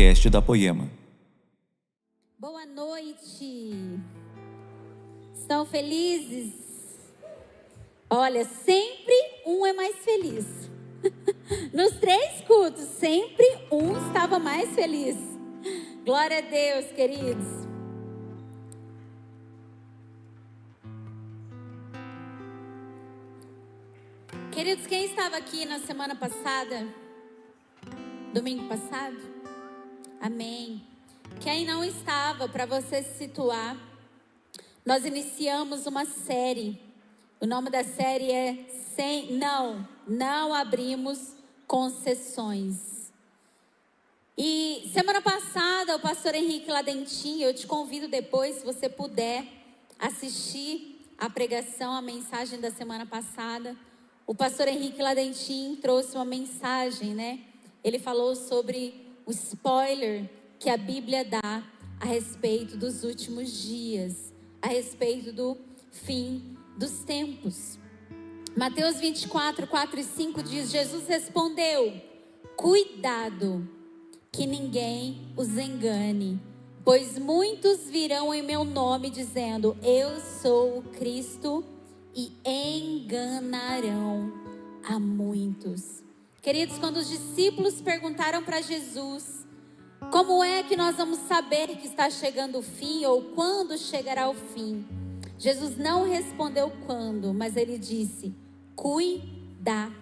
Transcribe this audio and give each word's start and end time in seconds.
podcast 0.00 0.30
da 0.30 0.40
Poema. 0.40 0.90
Boa 2.38 2.64
noite. 2.64 4.00
Estão 5.34 5.66
felizes? 5.66 6.54
Olha, 8.08 8.42
sempre 8.46 9.14
um 9.44 9.66
é 9.66 9.74
mais 9.74 9.96
feliz. 9.96 10.46
Nos 11.74 11.92
três 12.00 12.40
cultos, 12.46 12.84
sempre 12.84 13.44
um 13.70 13.94
estava 14.06 14.38
mais 14.38 14.74
feliz. 14.74 15.18
Glória 16.02 16.38
a 16.38 16.40
Deus, 16.40 16.86
queridos. 16.92 17.46
Queridos, 24.50 24.86
quem 24.86 25.04
estava 25.04 25.36
aqui 25.36 25.66
na 25.66 25.78
semana 25.80 26.16
passada? 26.16 26.88
Domingo 28.32 28.66
passado? 28.66 29.29
Amém. 30.20 30.82
Quem 31.40 31.64
não 31.64 31.82
estava, 31.82 32.46
para 32.46 32.66
você 32.66 33.02
se 33.02 33.16
situar, 33.16 33.74
nós 34.84 35.06
iniciamos 35.06 35.86
uma 35.86 36.04
série. 36.04 36.78
O 37.40 37.46
nome 37.46 37.70
da 37.70 37.82
série 37.82 38.30
é 38.30 38.66
Sem 38.94 39.32
Não, 39.38 39.88
não 40.06 40.52
abrimos 40.52 41.34
concessões. 41.66 43.10
E 44.36 44.90
semana 44.92 45.22
passada, 45.22 45.96
o 45.96 46.00
pastor 46.00 46.34
Henrique 46.34 46.70
Ladentinho, 46.70 47.48
eu 47.48 47.54
te 47.54 47.66
convido 47.66 48.06
depois, 48.06 48.56
se 48.56 48.64
você 48.64 48.90
puder, 48.90 49.46
assistir 49.98 51.14
a 51.16 51.30
pregação, 51.30 51.94
a 51.94 52.02
mensagem 52.02 52.60
da 52.60 52.70
semana 52.70 53.06
passada. 53.06 53.74
O 54.26 54.34
pastor 54.34 54.68
Henrique 54.68 55.00
Ladentim 55.00 55.78
trouxe 55.80 56.14
uma 56.14 56.26
mensagem, 56.26 57.14
né? 57.14 57.40
Ele 57.82 57.98
falou 57.98 58.36
sobre 58.36 59.09
o 59.30 59.32
spoiler 59.32 60.28
que 60.58 60.68
a 60.68 60.76
Bíblia 60.76 61.24
dá 61.24 61.62
a 62.00 62.04
respeito 62.04 62.76
dos 62.76 63.04
últimos 63.04 63.62
dias, 63.62 64.34
a 64.60 64.66
respeito 64.66 65.32
do 65.32 65.56
fim 65.92 66.56
dos 66.76 67.04
tempos. 67.04 67.78
Mateus 68.56 68.96
24, 68.96 69.68
4 69.68 70.00
e 70.00 70.04
5 70.04 70.42
diz: 70.42 70.68
Jesus 70.68 71.06
respondeu: 71.06 72.02
Cuidado, 72.56 73.68
que 74.32 74.46
ninguém 74.46 75.32
os 75.36 75.56
engane, 75.56 76.42
pois 76.84 77.16
muitos 77.16 77.88
virão 77.88 78.34
em 78.34 78.42
meu 78.42 78.64
nome 78.64 79.10
dizendo: 79.10 79.76
Eu 79.80 80.18
sou 80.42 80.78
o 80.78 80.82
Cristo 80.82 81.64
e 82.12 82.32
enganarão 82.44 84.32
a 84.82 84.98
muitos. 84.98 86.02
Queridos, 86.42 86.78
quando 86.78 86.96
os 86.96 87.08
discípulos 87.08 87.82
perguntaram 87.82 88.42
para 88.42 88.62
Jesus, 88.62 89.46
como 90.10 90.42
é 90.42 90.62
que 90.62 90.74
nós 90.74 90.96
vamos 90.96 91.18
saber 91.28 91.76
que 91.76 91.86
está 91.86 92.08
chegando 92.08 92.58
o 92.58 92.62
fim 92.62 93.04
ou 93.04 93.22
quando 93.34 93.76
chegará 93.76 94.26
o 94.28 94.34
fim? 94.34 94.86
Jesus 95.38 95.76
não 95.76 96.08
respondeu 96.08 96.72
quando, 96.86 97.34
mas 97.34 97.56
ele 97.56 97.78
disse: 97.78 98.34
cuidado. 98.74 100.00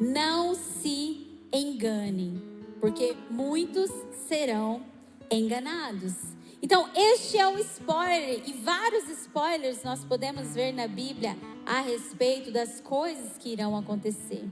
Não 0.00 0.54
se 0.54 1.26
engane, 1.52 2.42
porque 2.80 3.14
muitos 3.30 3.90
serão 4.26 4.82
enganados. 5.30 6.14
Então, 6.62 6.88
este 6.94 7.38
é 7.38 7.46
o 7.46 7.58
spoiler, 7.58 8.42
e 8.46 8.52
vários 8.54 9.08
spoilers 9.10 9.82
nós 9.82 10.04
podemos 10.04 10.54
ver 10.54 10.72
na 10.72 10.88
Bíblia 10.88 11.36
a 11.66 11.80
respeito 11.80 12.52
das 12.52 12.80
coisas 12.80 13.36
que 13.38 13.50
irão 13.50 13.76
acontecer. 13.76 14.44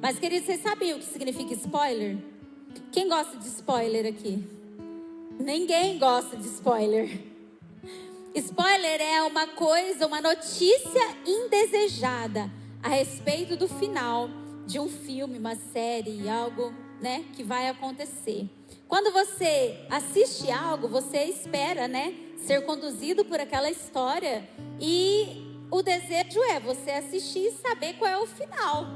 Mas, 0.00 0.18
queridos, 0.20 0.46
vocês 0.46 0.62
sabem 0.62 0.94
o 0.94 0.98
que 0.98 1.04
significa 1.04 1.52
spoiler? 1.52 2.16
Quem 2.92 3.08
gosta 3.08 3.36
de 3.36 3.48
spoiler 3.48 4.06
aqui? 4.06 4.44
Ninguém 5.38 5.98
gosta 5.98 6.36
de 6.36 6.46
spoiler. 6.46 7.20
Spoiler 8.34 9.00
é 9.00 9.22
uma 9.24 9.48
coisa, 9.48 10.06
uma 10.06 10.20
notícia 10.20 11.16
indesejada 11.26 12.48
a 12.80 12.88
respeito 12.88 13.56
do 13.56 13.66
final 13.66 14.28
de 14.66 14.78
um 14.78 14.88
filme, 14.88 15.36
uma 15.36 15.56
série, 15.56 16.28
algo, 16.28 16.72
né, 17.00 17.24
que 17.34 17.42
vai 17.42 17.68
acontecer. 17.68 18.48
Quando 18.86 19.12
você 19.12 19.84
assiste 19.90 20.50
algo, 20.50 20.86
você 20.86 21.24
espera, 21.24 21.88
né, 21.88 22.14
ser 22.36 22.64
conduzido 22.64 23.24
por 23.24 23.40
aquela 23.40 23.68
história 23.68 24.48
e 24.80 25.49
o 25.70 25.82
desejo 25.82 26.42
é 26.44 26.58
você 26.58 26.90
assistir 26.90 27.46
e 27.46 27.52
saber 27.52 27.94
qual 27.94 28.10
é 28.10 28.18
o 28.18 28.26
final. 28.26 28.86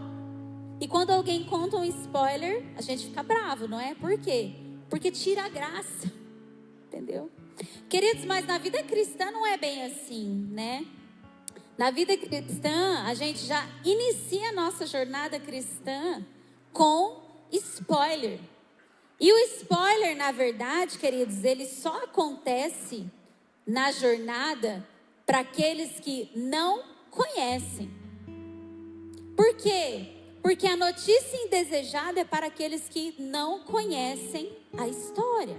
E 0.81 0.89
quando 0.89 1.11
alguém 1.11 1.45
conta 1.45 1.77
um 1.77 1.85
spoiler, 1.85 2.65
a 2.77 2.83
gente 2.83 3.07
fica 3.07 3.23
bravo, 3.23 3.69
não 3.69 3.81
é? 3.81 3.95
Por 3.95 4.19
quê? 4.19 4.53
Porque 4.91 5.11
tira 5.11 5.45
a 5.45 5.49
graça. 5.49 6.12
Entendeu? 6.89 7.31
Queridos, 7.89 8.25
mas 8.25 8.47
na 8.47 8.59
vida 8.59 8.83
cristã 8.83 9.31
não 9.31 9.47
é 9.47 9.57
bem 9.57 9.85
assim, 9.85 10.49
né? 10.51 10.85
Na 11.79 11.91
vida 11.91 12.17
cristã, 12.17 13.03
a 13.05 13.15
gente 13.15 13.47
já 13.47 13.67
inicia 13.85 14.51
a 14.51 14.53
nossa 14.53 14.87
jornada 14.87 15.39
cristã 15.41 16.25
com 16.73 17.23
spoiler. 17.51 18.41
E 19.21 19.33
o 19.33 19.39
spoiler, 19.59 20.17
na 20.17 20.33
verdade, 20.33 20.99
queridos, 20.99 21.45
ele 21.45 21.67
só 21.67 22.05
acontece 22.05 23.06
na 23.67 23.91
jornada 23.93 24.87
para 25.27 25.41
aqueles 25.41 26.01
que 26.01 26.31
não 26.35 26.83
conhecem. 27.11 27.91
Por 29.37 29.55
quê? 29.57 30.07
Porque 30.43 30.67
a 30.67 30.77
notícia 30.77 31.37
indesejada 31.47 32.21
é 32.21 32.25
para 32.25 32.47
aqueles 32.47 32.89
que 32.89 33.15
não 33.19 33.61
conhecem 33.61 34.53
a 34.77 34.87
história. 34.87 35.59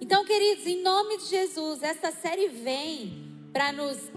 Então, 0.00 0.24
queridos, 0.24 0.66
em 0.66 0.82
nome 0.82 1.18
de 1.18 1.26
Jesus, 1.26 1.82
essa 1.82 2.10
série 2.10 2.48
vem 2.48 3.24
para 3.52 3.72
nos 3.72 4.10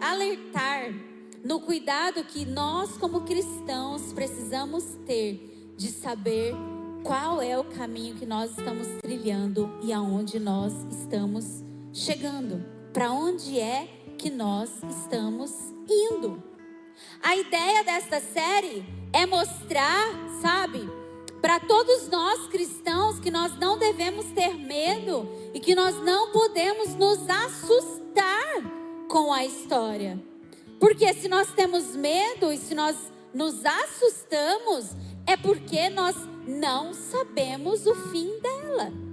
alertar 0.00 0.92
no 1.44 1.60
cuidado 1.60 2.24
que 2.24 2.46
nós, 2.46 2.96
como 2.96 3.22
cristãos, 3.22 4.12
precisamos 4.12 4.84
ter 5.04 5.74
de 5.76 5.88
saber 5.88 6.54
qual 7.02 7.42
é 7.42 7.58
o 7.58 7.64
caminho 7.64 8.14
que 8.14 8.24
nós 8.24 8.50
estamos 8.56 8.86
trilhando 9.02 9.68
e 9.82 9.92
aonde 9.92 10.38
nós 10.38 10.72
estamos 10.90 11.62
chegando. 11.92 12.81
Para 12.92 13.10
onde 13.10 13.58
é 13.58 13.88
que 14.18 14.28
nós 14.28 14.70
estamos 14.90 15.50
indo? 15.88 16.42
A 17.22 17.34
ideia 17.34 17.82
desta 17.82 18.20
série 18.20 18.84
é 19.14 19.24
mostrar, 19.24 20.12
sabe, 20.42 20.86
para 21.40 21.58
todos 21.58 22.08
nós 22.08 22.46
cristãos 22.48 23.18
que 23.18 23.30
nós 23.30 23.58
não 23.58 23.78
devemos 23.78 24.26
ter 24.26 24.54
medo 24.54 25.26
e 25.54 25.60
que 25.60 25.74
nós 25.74 25.96
não 26.04 26.32
podemos 26.32 26.94
nos 26.94 27.18
assustar 27.30 28.62
com 29.08 29.32
a 29.32 29.42
história. 29.42 30.22
Porque 30.78 31.14
se 31.14 31.28
nós 31.28 31.50
temos 31.52 31.96
medo 31.96 32.52
e 32.52 32.58
se 32.58 32.74
nós 32.74 32.94
nos 33.32 33.64
assustamos, 33.64 34.90
é 35.26 35.34
porque 35.34 35.88
nós 35.88 36.14
não 36.46 36.92
sabemos 36.92 37.86
o 37.86 37.94
fim 38.10 38.38
dela. 38.40 39.11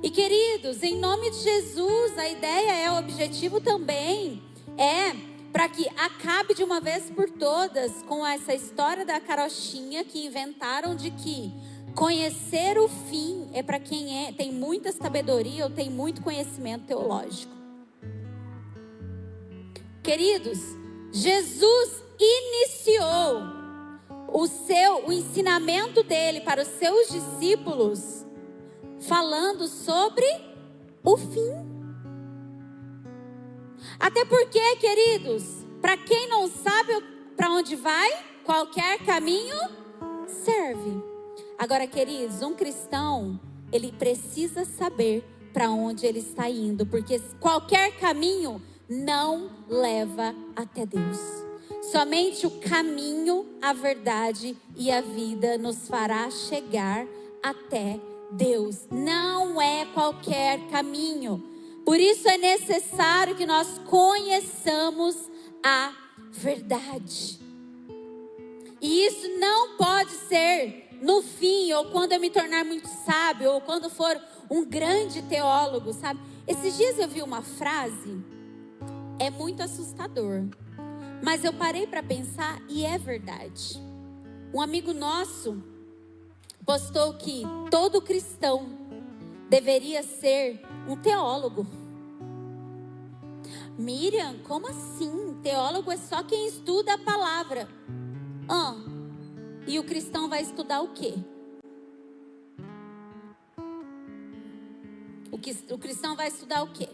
E 0.00 0.10
queridos, 0.10 0.82
em 0.84 0.96
nome 0.96 1.28
de 1.30 1.38
Jesus, 1.38 2.16
a 2.16 2.28
ideia 2.28 2.72
é, 2.72 2.90
o 2.92 2.98
objetivo 2.98 3.60
também 3.60 4.40
é 4.76 5.12
para 5.52 5.68
que 5.68 5.88
acabe 5.96 6.54
de 6.54 6.62
uma 6.62 6.80
vez 6.80 7.10
por 7.10 7.28
todas 7.28 8.00
com 8.02 8.24
essa 8.24 8.54
história 8.54 9.04
da 9.04 9.18
carochinha 9.18 10.04
que 10.04 10.24
inventaram 10.24 10.94
de 10.94 11.10
que 11.10 11.52
conhecer 11.96 12.78
o 12.78 12.88
fim 12.88 13.50
é 13.52 13.60
para 13.60 13.80
quem 13.80 14.28
é, 14.28 14.32
tem 14.32 14.52
muita 14.52 14.92
sabedoria 14.92 15.64
ou 15.64 15.70
tem 15.70 15.90
muito 15.90 16.22
conhecimento 16.22 16.86
teológico. 16.86 17.52
Queridos, 20.00 20.60
Jesus 21.10 22.04
iniciou 22.20 23.42
o 24.32 24.46
seu 24.46 25.08
o 25.08 25.12
ensinamento 25.12 26.04
dele 26.04 26.40
para 26.42 26.62
os 26.62 26.68
seus 26.68 27.08
discípulos 27.08 28.17
falando 29.00 29.66
sobre 29.66 30.26
o 31.04 31.16
fim. 31.16 31.78
Até 33.98 34.24
porque, 34.24 34.76
queridos, 34.76 35.44
para 35.80 35.96
quem 35.96 36.28
não 36.28 36.48
sabe 36.48 36.92
para 37.36 37.50
onde 37.50 37.76
vai, 37.76 38.10
qualquer 38.44 38.98
caminho 39.04 39.56
serve. 40.26 41.02
Agora, 41.58 41.86
queridos, 41.86 42.42
um 42.42 42.54
cristão, 42.54 43.40
ele 43.72 43.92
precisa 43.92 44.64
saber 44.64 45.24
para 45.52 45.70
onde 45.70 46.06
ele 46.06 46.20
está 46.20 46.48
indo, 46.48 46.86
porque 46.86 47.20
qualquer 47.40 47.96
caminho 47.98 48.62
não 48.88 49.50
leva 49.68 50.34
até 50.54 50.86
Deus. 50.86 51.18
Somente 51.90 52.46
o 52.46 52.50
caminho, 52.60 53.46
a 53.62 53.72
verdade 53.72 54.56
e 54.76 54.90
a 54.90 55.00
vida 55.00 55.56
nos 55.58 55.88
fará 55.88 56.30
chegar 56.30 57.06
até 57.42 57.92
Deus. 57.92 58.17
Não 58.90 59.60
é 59.60 59.86
qualquer 59.86 60.68
caminho. 60.68 61.42
Por 61.84 61.98
isso 61.98 62.28
é 62.28 62.36
necessário 62.36 63.34
que 63.34 63.46
nós 63.46 63.78
conheçamos 63.86 65.16
a 65.64 65.92
verdade. 66.30 67.40
E 68.80 69.06
isso 69.06 69.28
não 69.38 69.76
pode 69.76 70.10
ser 70.28 70.88
no 71.00 71.22
fim, 71.22 71.72
ou 71.72 71.86
quando 71.86 72.12
eu 72.12 72.20
me 72.20 72.30
tornar 72.30 72.64
muito 72.64 72.88
sábio, 72.88 73.52
ou 73.52 73.60
quando 73.60 73.88
for 73.88 74.20
um 74.50 74.64
grande 74.64 75.22
teólogo, 75.22 75.92
sabe? 75.92 76.20
Esses 76.46 76.76
dias 76.76 76.98
eu 76.98 77.08
vi 77.08 77.22
uma 77.22 77.42
frase, 77.42 78.22
é 79.18 79.30
muito 79.30 79.62
assustador, 79.62 80.44
mas 81.22 81.44
eu 81.44 81.52
parei 81.52 81.86
para 81.86 82.02
pensar 82.02 82.60
e 82.68 82.84
é 82.84 82.98
verdade. 82.98 83.80
Um 84.52 84.60
amigo 84.60 84.92
nosso 84.92 85.62
postou 86.68 87.14
que 87.14 87.44
todo 87.70 88.02
cristão 88.02 88.68
deveria 89.48 90.02
ser 90.02 90.60
um 90.86 90.94
teólogo. 90.96 91.66
Miriam, 93.78 94.36
como 94.46 94.68
assim? 94.68 95.40
Teólogo 95.42 95.90
é 95.90 95.96
só 95.96 96.22
quem 96.22 96.46
estuda 96.46 96.92
a 96.92 96.98
palavra. 96.98 97.66
Ah, 98.46 98.74
e 99.66 99.78
o 99.78 99.84
cristão 99.84 100.28
vai 100.28 100.42
estudar 100.42 100.82
o 100.82 100.88
quê? 100.88 101.14
O, 105.32 105.38
que, 105.38 105.56
o 105.70 105.78
cristão 105.78 106.14
vai 106.14 106.28
estudar 106.28 106.62
o 106.64 106.70
quê? 106.74 106.90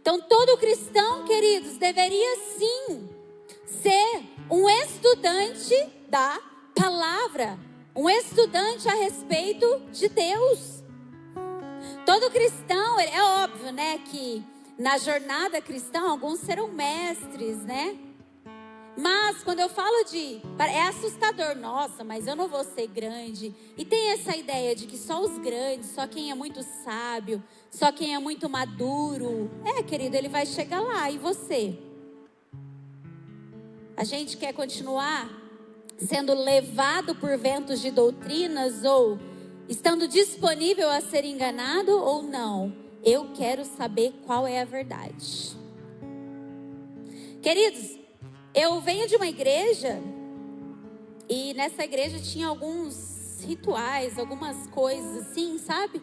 Então, 0.00 0.20
todo 0.20 0.56
cristão, 0.56 1.24
queridos, 1.24 1.78
deveria 1.78 2.36
sim 2.56 3.08
ser 3.66 4.22
um 4.48 4.70
estudante 4.70 5.97
da 6.08 6.40
palavra, 6.74 7.58
um 7.94 8.08
estudante 8.08 8.88
a 8.88 8.94
respeito 8.94 9.82
de 9.92 10.08
Deus. 10.08 10.82
Todo 12.06 12.30
cristão, 12.30 12.98
é 12.98 13.22
óbvio, 13.44 13.72
né, 13.72 13.98
que 13.98 14.44
na 14.78 14.96
jornada 14.96 15.60
cristã 15.60 16.08
alguns 16.08 16.40
serão 16.40 16.68
mestres, 16.68 17.58
né? 17.64 17.98
Mas 18.96 19.44
quando 19.44 19.60
eu 19.60 19.68
falo 19.68 20.04
de. 20.10 20.40
É 20.58 20.82
assustador, 20.88 21.54
nossa, 21.56 22.02
mas 22.02 22.26
eu 22.26 22.34
não 22.34 22.48
vou 22.48 22.64
ser 22.64 22.88
grande. 22.88 23.54
E 23.76 23.84
tem 23.84 24.10
essa 24.10 24.36
ideia 24.36 24.74
de 24.74 24.88
que 24.88 24.98
só 24.98 25.20
os 25.20 25.38
grandes, 25.38 25.90
só 25.90 26.04
quem 26.04 26.32
é 26.32 26.34
muito 26.34 26.64
sábio, 26.84 27.40
só 27.70 27.92
quem 27.92 28.14
é 28.14 28.18
muito 28.18 28.48
maduro. 28.48 29.48
É, 29.64 29.84
querido, 29.84 30.16
ele 30.16 30.28
vai 30.28 30.44
chegar 30.44 30.80
lá. 30.80 31.08
E 31.08 31.16
você? 31.16 31.78
A 33.96 34.02
gente 34.02 34.36
quer 34.36 34.52
continuar 34.52 35.37
sendo 35.98 36.32
levado 36.32 37.14
por 37.14 37.36
ventos 37.36 37.80
de 37.80 37.90
doutrinas 37.90 38.84
ou 38.84 39.18
estando 39.68 40.06
disponível 40.06 40.88
a 40.88 41.00
ser 41.00 41.24
enganado 41.24 41.92
ou 41.92 42.22
não? 42.22 42.72
Eu 43.04 43.32
quero 43.34 43.64
saber 43.64 44.14
qual 44.24 44.46
é 44.46 44.60
a 44.60 44.64
verdade. 44.64 45.56
Queridos, 47.42 47.98
eu 48.54 48.80
venho 48.80 49.06
de 49.06 49.16
uma 49.16 49.28
igreja 49.28 50.00
e 51.28 51.52
nessa 51.54 51.84
igreja 51.84 52.18
tinha 52.18 52.48
alguns 52.48 53.40
rituais, 53.46 54.18
algumas 54.18 54.66
coisas 54.68 55.28
assim, 55.28 55.58
sabe? 55.58 56.02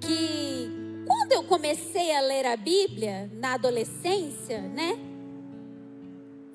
Que 0.00 1.04
quando 1.06 1.32
eu 1.32 1.44
comecei 1.44 2.14
a 2.14 2.20
ler 2.20 2.46
a 2.46 2.56
Bíblia 2.56 3.30
na 3.34 3.54
adolescência, 3.54 4.60
né? 4.60 4.98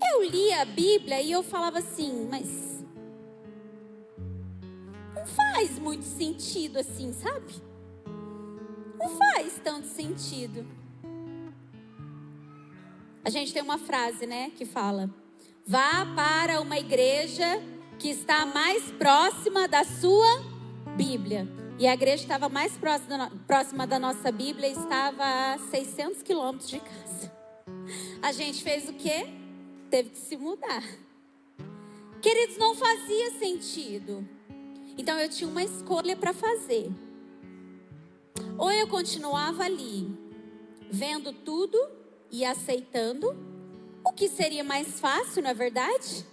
Eu 0.04 0.24
lia 0.24 0.62
a 0.62 0.66
Bíblia 0.66 1.22
e 1.22 1.32
eu 1.32 1.44
falava 1.44 1.80
assim, 1.80 2.28
mas 2.30 2.84
não 5.16 5.26
faz 5.26 5.78
muito 5.78 6.06
sentido 6.06 6.80
assim, 6.80 7.14
sabe? 7.14 7.54
Não 9.00 9.10
faz 9.18 9.60
tanto 9.64 9.88
sentido. 9.88 10.66
A 13.24 13.30
gente 13.30 13.54
tem 13.54 13.62
uma 13.62 13.78
frase, 13.78 14.26
né, 14.26 14.52
que 14.56 14.66
fala: 14.66 15.10
vá 15.66 16.06
para 16.16 16.60
uma 16.60 16.78
igreja 16.80 17.62
que 18.00 18.10
está 18.10 18.46
mais 18.46 18.92
próxima 18.92 19.68
da 19.68 19.84
sua 19.84 20.44
Bíblia. 20.98 21.48
E 21.78 21.88
a 21.88 21.94
igreja 21.94 22.24
estava 22.24 22.50
mais 22.50 22.74
próxima 22.78 23.88
da 23.88 23.98
nossa 24.00 24.32
Bíblia, 24.32 24.68
estava 24.70 25.24
a 25.54 25.58
600 25.70 26.22
quilômetros 26.22 26.70
de 26.70 26.80
casa. 26.80 27.32
A 28.22 28.32
gente 28.32 28.64
fez 28.64 28.88
o 28.88 28.94
quê? 28.94 29.41
Teve 29.92 30.10
que 30.12 30.18
se 30.18 30.38
mudar. 30.38 30.84
Queridos, 32.22 32.58
não 32.58 32.74
fazia 32.74 33.32
sentido. 33.32 34.26
Então 34.98 35.20
eu 35.20 35.28
tinha 35.28 35.50
uma 35.50 35.62
escolha 35.62 36.16
para 36.16 36.34
fazer. 36.34 36.90
Ou 38.58 38.72
eu 38.72 38.88
continuava 38.88 39.66
ali, 39.66 40.08
vendo 40.90 41.34
tudo 41.34 41.78
e 42.32 42.46
aceitando, 42.46 43.36
o 44.02 44.14
que 44.14 44.30
seria 44.30 44.64
mais 44.64 44.98
fácil, 44.98 45.44
não 45.44 45.50
é 45.50 45.54
verdade? 45.54 46.26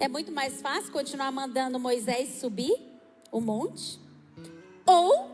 É 0.00 0.08
muito 0.08 0.32
mais 0.32 0.62
fácil 0.62 0.90
continuar 0.90 1.30
mandando 1.30 1.78
Moisés 1.78 2.40
subir 2.40 2.74
o 3.30 3.42
monte. 3.42 4.00
Ou 4.86 5.30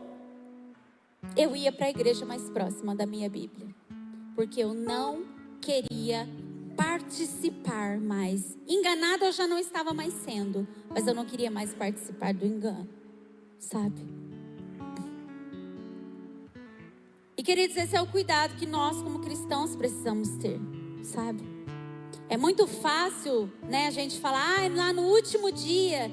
eu 1.37 1.55
ia 1.55 1.71
para 1.71 1.85
a 1.85 1.89
igreja 1.91 2.25
mais 2.25 2.49
próxima 2.49 2.93
da 2.93 3.05
minha 3.05 3.29
Bíblia, 3.29 3.73
porque 4.35 4.59
eu 4.61 4.73
não 4.73 5.23
queria 5.61 6.27
participar 6.79 7.99
mais. 7.99 8.57
Enganada 8.65 9.25
eu 9.25 9.33
já 9.33 9.45
não 9.45 9.59
estava 9.59 9.93
mais 9.93 10.13
sendo, 10.13 10.65
mas 10.89 11.05
eu 11.05 11.13
não 11.13 11.25
queria 11.25 11.51
mais 11.51 11.73
participar 11.73 12.33
do 12.33 12.45
engano, 12.45 12.87
sabe? 13.59 14.01
E 17.35 17.43
queridos, 17.43 17.75
esse 17.75 17.97
é 17.97 18.01
o 18.01 18.07
cuidado 18.07 18.55
que 18.55 18.65
nós 18.65 19.01
como 19.01 19.19
cristãos 19.19 19.75
precisamos 19.75 20.29
ter, 20.37 20.57
sabe? 21.03 21.43
É 22.29 22.37
muito 22.37 22.65
fácil, 22.65 23.51
né, 23.63 23.87
a 23.87 23.91
gente 23.91 24.17
falar, 24.17 24.59
ah, 24.59 24.69
lá 24.73 24.93
no 24.93 25.01
último 25.01 25.51
dia, 25.51 26.09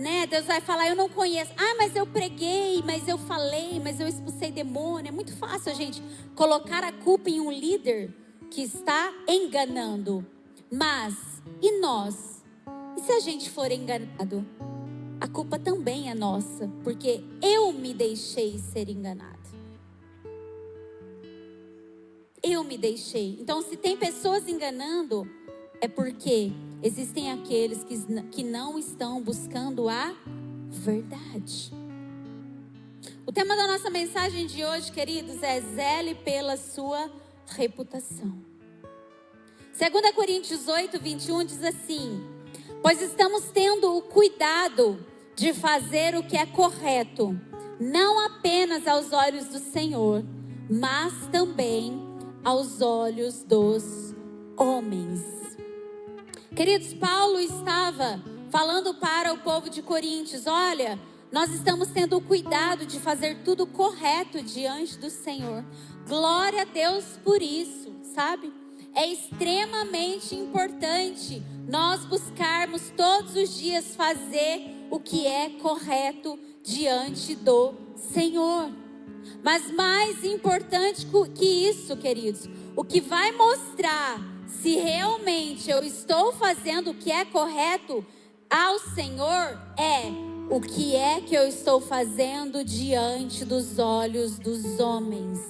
né, 0.00 0.26
Deus 0.26 0.46
vai 0.46 0.62
falar, 0.62 0.88
eu 0.88 0.96
não 0.96 1.10
conheço. 1.10 1.52
Ah, 1.58 1.74
mas 1.76 1.94
eu 1.94 2.06
preguei, 2.06 2.82
mas 2.86 3.06
eu 3.06 3.18
falei, 3.18 3.78
mas 3.84 4.00
eu 4.00 4.08
expulsei 4.08 4.50
demônio. 4.50 5.08
É 5.08 5.12
muito 5.12 5.36
fácil 5.36 5.72
a 5.72 5.74
gente 5.74 6.02
colocar 6.34 6.82
a 6.84 6.92
culpa 6.92 7.28
em 7.28 7.38
um 7.38 7.50
líder 7.50 8.25
que 8.50 8.62
está 8.62 9.12
enganando. 9.28 10.24
Mas, 10.70 11.42
e 11.60 11.80
nós? 11.80 12.44
E 12.96 13.00
se 13.00 13.12
a 13.12 13.20
gente 13.20 13.50
for 13.50 13.70
enganado? 13.70 14.46
A 15.20 15.28
culpa 15.28 15.58
também 15.58 16.10
é 16.10 16.14
nossa, 16.14 16.70
porque 16.84 17.22
eu 17.40 17.72
me 17.72 17.94
deixei 17.94 18.58
ser 18.58 18.88
enganado. 18.88 19.36
Eu 22.42 22.62
me 22.62 22.76
deixei. 22.76 23.38
Então, 23.40 23.62
se 23.62 23.76
tem 23.76 23.96
pessoas 23.96 24.48
enganando, 24.48 25.28
é 25.80 25.88
porque 25.88 26.52
existem 26.82 27.32
aqueles 27.32 27.82
que, 27.82 27.96
que 28.30 28.42
não 28.42 28.78
estão 28.78 29.22
buscando 29.22 29.88
a 29.88 30.14
verdade. 30.68 31.72
O 33.26 33.32
tema 33.32 33.56
da 33.56 33.66
nossa 33.66 33.90
mensagem 33.90 34.46
de 34.46 34.64
hoje, 34.64 34.92
queridos, 34.92 35.42
é 35.42 35.60
zele 35.60 36.14
pela 36.14 36.56
sua 36.56 37.10
reputação. 37.46 38.44
2 39.78 40.14
Coríntios 40.14 40.68
8, 40.68 40.98
21 40.98 41.44
diz 41.44 41.62
assim: 41.62 42.24
Pois 42.82 43.00
estamos 43.02 43.44
tendo 43.52 43.96
o 43.96 44.02
cuidado 44.02 45.04
de 45.34 45.52
fazer 45.52 46.16
o 46.16 46.22
que 46.22 46.36
é 46.36 46.46
correto, 46.46 47.38
não 47.78 48.24
apenas 48.24 48.86
aos 48.86 49.12
olhos 49.12 49.48
do 49.48 49.58
Senhor, 49.58 50.24
mas 50.70 51.12
também 51.30 52.02
aos 52.42 52.80
olhos 52.80 53.42
dos 53.42 54.14
homens. 54.56 55.22
Queridos, 56.54 56.94
Paulo 56.94 57.38
estava 57.38 58.22
falando 58.50 58.94
para 58.94 59.32
o 59.34 59.38
povo 59.38 59.68
de 59.68 59.82
Coríntios: 59.82 60.46
olha, 60.46 60.98
nós 61.30 61.50
estamos 61.50 61.88
tendo 61.88 62.16
o 62.16 62.22
cuidado 62.22 62.86
de 62.86 62.98
fazer 62.98 63.42
tudo 63.44 63.66
correto 63.66 64.40
diante 64.42 64.96
do 64.96 65.10
Senhor. 65.10 65.62
Glória 66.08 66.62
a 66.62 66.64
Deus 66.64 67.04
por 67.24 67.42
isso, 67.42 67.92
sabe? 68.14 68.52
É 68.94 69.08
extremamente 69.08 70.36
importante 70.36 71.42
nós 71.68 72.04
buscarmos 72.04 72.90
todos 72.96 73.34
os 73.34 73.58
dias 73.58 73.96
fazer 73.96 74.86
o 74.88 75.00
que 75.00 75.26
é 75.26 75.50
correto 75.50 76.38
diante 76.62 77.34
do 77.34 77.74
Senhor. 77.96 78.70
Mas 79.42 79.68
mais 79.72 80.24
importante 80.24 81.08
que 81.34 81.44
isso, 81.44 81.96
queridos, 81.96 82.48
o 82.76 82.84
que 82.84 83.00
vai 83.00 83.32
mostrar 83.32 84.20
se 84.46 84.76
realmente 84.76 85.68
eu 85.68 85.82
estou 85.82 86.32
fazendo 86.32 86.92
o 86.92 86.94
que 86.94 87.10
é 87.10 87.24
correto 87.24 88.06
ao 88.48 88.78
Senhor 88.78 89.58
é 89.76 90.02
o 90.48 90.60
que 90.60 90.94
é 90.94 91.20
que 91.20 91.34
eu 91.34 91.48
estou 91.48 91.80
fazendo 91.80 92.62
diante 92.62 93.44
dos 93.44 93.80
olhos 93.80 94.38
dos 94.38 94.78
homens. 94.78 95.40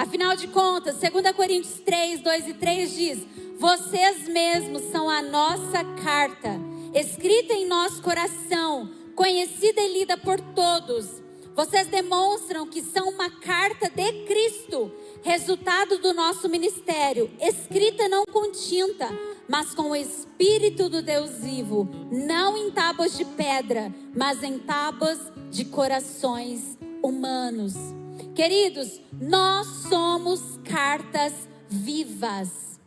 Afinal 0.00 0.34
de 0.34 0.48
contas, 0.48 0.96
2 0.96 1.36
Coríntios 1.36 1.78
3, 1.84 2.22
2 2.22 2.48
e 2.48 2.54
3 2.54 2.94
diz: 2.94 3.18
Vocês 3.58 4.26
mesmos 4.28 4.80
são 4.84 5.10
a 5.10 5.20
nossa 5.20 5.84
carta, 6.02 6.58
escrita 6.94 7.52
em 7.52 7.66
nosso 7.66 8.00
coração, 8.00 8.88
conhecida 9.14 9.78
e 9.82 9.98
lida 9.98 10.16
por 10.16 10.40
todos. 10.40 11.22
Vocês 11.54 11.86
demonstram 11.88 12.66
que 12.66 12.80
são 12.80 13.10
uma 13.10 13.28
carta 13.28 13.90
de 13.90 14.24
Cristo, 14.24 14.90
resultado 15.22 15.98
do 15.98 16.14
nosso 16.14 16.48
ministério, 16.48 17.30
escrita 17.38 18.08
não 18.08 18.24
com 18.24 18.50
tinta, 18.52 19.06
mas 19.46 19.74
com 19.74 19.90
o 19.90 19.96
Espírito 19.96 20.88
do 20.88 21.02
Deus 21.02 21.42
vivo, 21.42 21.86
não 22.10 22.56
em 22.56 22.70
tábuas 22.70 23.18
de 23.18 23.26
pedra, 23.26 23.94
mas 24.16 24.42
em 24.42 24.58
tábuas 24.60 25.20
de 25.50 25.66
corações 25.66 26.78
humanos. 27.02 27.99
Queridos, 28.34 29.00
nós 29.20 29.66
somos 29.88 30.58
cartas 30.64 31.32
vivas. 31.68 32.80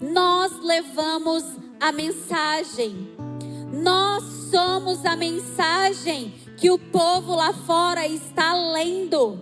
Nós 0.00 0.52
levamos 0.60 1.44
a 1.78 1.92
mensagem. 1.92 3.08
Nós 3.72 4.22
somos 4.50 5.04
a 5.04 5.14
mensagem 5.14 6.30
que 6.56 6.70
o 6.70 6.78
povo 6.78 7.34
lá 7.34 7.52
fora 7.52 8.06
está 8.06 8.54
lendo. 8.54 9.40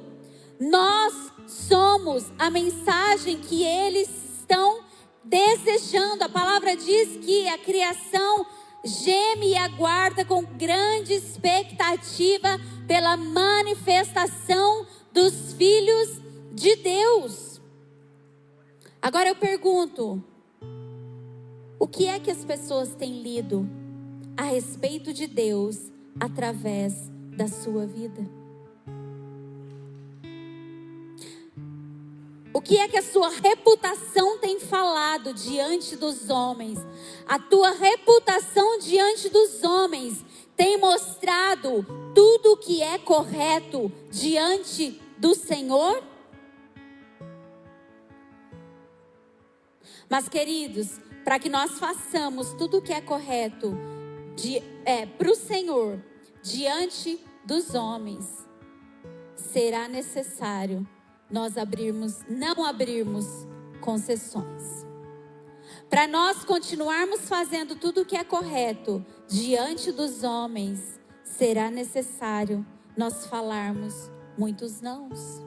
Nós 0.59 1.15
somos 1.47 2.31
a 2.39 2.51
mensagem 2.51 3.39
que 3.39 3.63
eles 3.63 4.09
estão 4.41 4.81
desejando. 5.25 6.25
A 6.25 6.29
palavra 6.29 6.77
diz 6.77 7.17
que 7.25 7.49
a 7.49 7.59
criação 7.59 8.45
geme 8.85 9.51
e 9.51 9.57
aguarda 9.57 10.25
com 10.25 10.43
grande 10.43 11.15
expectativa 11.15 12.59
pela 12.87 13.17
manifestação 13.17 14.87
dos 15.13 15.53
filhos 15.55 16.21
de 16.53 16.77
Deus. 16.77 17.61
Agora 19.01 19.29
eu 19.29 19.37
pergunto: 19.37 20.23
o 21.79 21.87
que 21.87 22.07
é 22.07 22.19
que 22.19 22.31
as 22.31 22.45
pessoas 22.45 22.95
têm 22.95 23.23
lido 23.23 23.69
a 24.37 24.43
respeito 24.43 25.13
de 25.13 25.27
Deus 25.27 25.91
através 26.19 27.11
da 27.37 27.49
sua 27.49 27.87
vida? 27.87 28.41
O 32.53 32.61
que 32.61 32.79
é 32.79 32.89
que 32.89 32.99
a 32.99 33.03
sua 33.03 33.31
reputação 33.31 34.39
tem 34.39 34.61
falado 34.61 35.33
diante 35.33 35.97
dos 35.97 36.29
homens? 36.29 36.79
A 37.27 37.39
tua 37.39 37.71
reputação 37.71 38.79
diante 38.79 39.29
dos 39.29 39.63
homens 39.63 40.25
tem 40.61 40.77
mostrado 40.77 41.87
tudo 42.15 42.53
o 42.53 42.57
que 42.59 42.83
é 42.83 42.99
correto 42.99 43.91
diante 44.11 45.01
do 45.17 45.35
Senhor? 45.35 46.05
Mas, 50.07 50.29
queridos, 50.29 51.01
para 51.25 51.39
que 51.39 51.49
nós 51.49 51.79
façamos 51.79 52.53
tudo 52.59 52.77
o 52.77 52.83
que 52.83 52.93
é 52.93 53.01
correto 53.01 53.75
é, 54.85 55.07
para 55.07 55.31
o 55.31 55.35
Senhor 55.35 55.99
diante 56.43 57.19
dos 57.43 57.75
homens, 57.75 58.47
será 59.37 59.89
necessário 59.89 60.87
nós 61.31 61.57
abrirmos, 61.57 62.23
não 62.29 62.67
abrirmos 62.67 63.25
concessões. 63.81 64.85
Para 65.89 66.07
nós 66.07 66.45
continuarmos 66.45 67.23
fazendo 67.23 67.75
tudo 67.77 68.03
o 68.03 68.05
que 68.05 68.15
é 68.15 68.23
correto 68.23 69.03
diante 69.31 69.93
dos 69.93 70.25
homens, 70.25 70.99
será 71.23 71.71
necessário 71.71 72.67
nós 72.97 73.27
falarmos 73.27 74.11
muitos 74.37 74.81
nãos. 74.81 75.41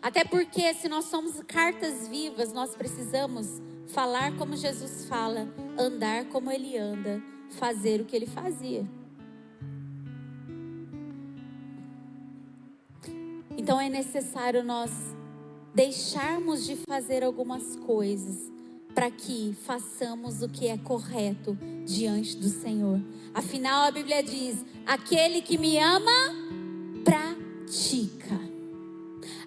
Até 0.00 0.24
porque, 0.24 0.72
se 0.74 0.88
nós 0.88 1.04
somos 1.04 1.40
cartas 1.42 2.08
vivas, 2.08 2.52
nós 2.54 2.74
precisamos 2.74 3.60
falar 3.88 4.34
como 4.36 4.56
Jesus 4.56 5.04
fala, 5.04 5.46
andar 5.78 6.24
como 6.30 6.50
Ele 6.50 6.78
anda, 6.78 7.22
fazer 7.50 8.00
o 8.00 8.06
que 8.06 8.16
Ele 8.16 8.26
fazia. 8.26 8.84
Então 13.56 13.78
é 13.78 13.90
necessário 13.90 14.64
nós 14.64 14.90
deixarmos 15.74 16.64
de 16.64 16.76
fazer 16.76 17.22
algumas 17.22 17.76
coisas 17.76 18.51
para 18.94 19.10
que 19.10 19.56
façamos 19.64 20.42
o 20.42 20.48
que 20.48 20.68
é 20.68 20.76
correto 20.76 21.56
diante 21.86 22.36
do 22.36 22.48
Senhor. 22.48 23.00
Afinal, 23.34 23.84
a 23.84 23.90
Bíblia 23.90 24.22
diz: 24.22 24.64
aquele 24.86 25.42
que 25.42 25.58
me 25.58 25.78
ama, 25.78 26.10
pratica. 27.04 28.40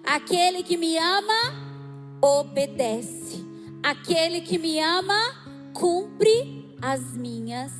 Aquele 0.04 0.62
que 0.62 0.76
me 0.76 0.96
ama, 0.96 2.20
obedece. 2.22 3.44
Aquele 3.82 4.40
que 4.40 4.58
me 4.58 4.80
ama, 4.80 5.70
cumpre 5.72 6.76
as 6.80 7.16
minhas 7.16 7.72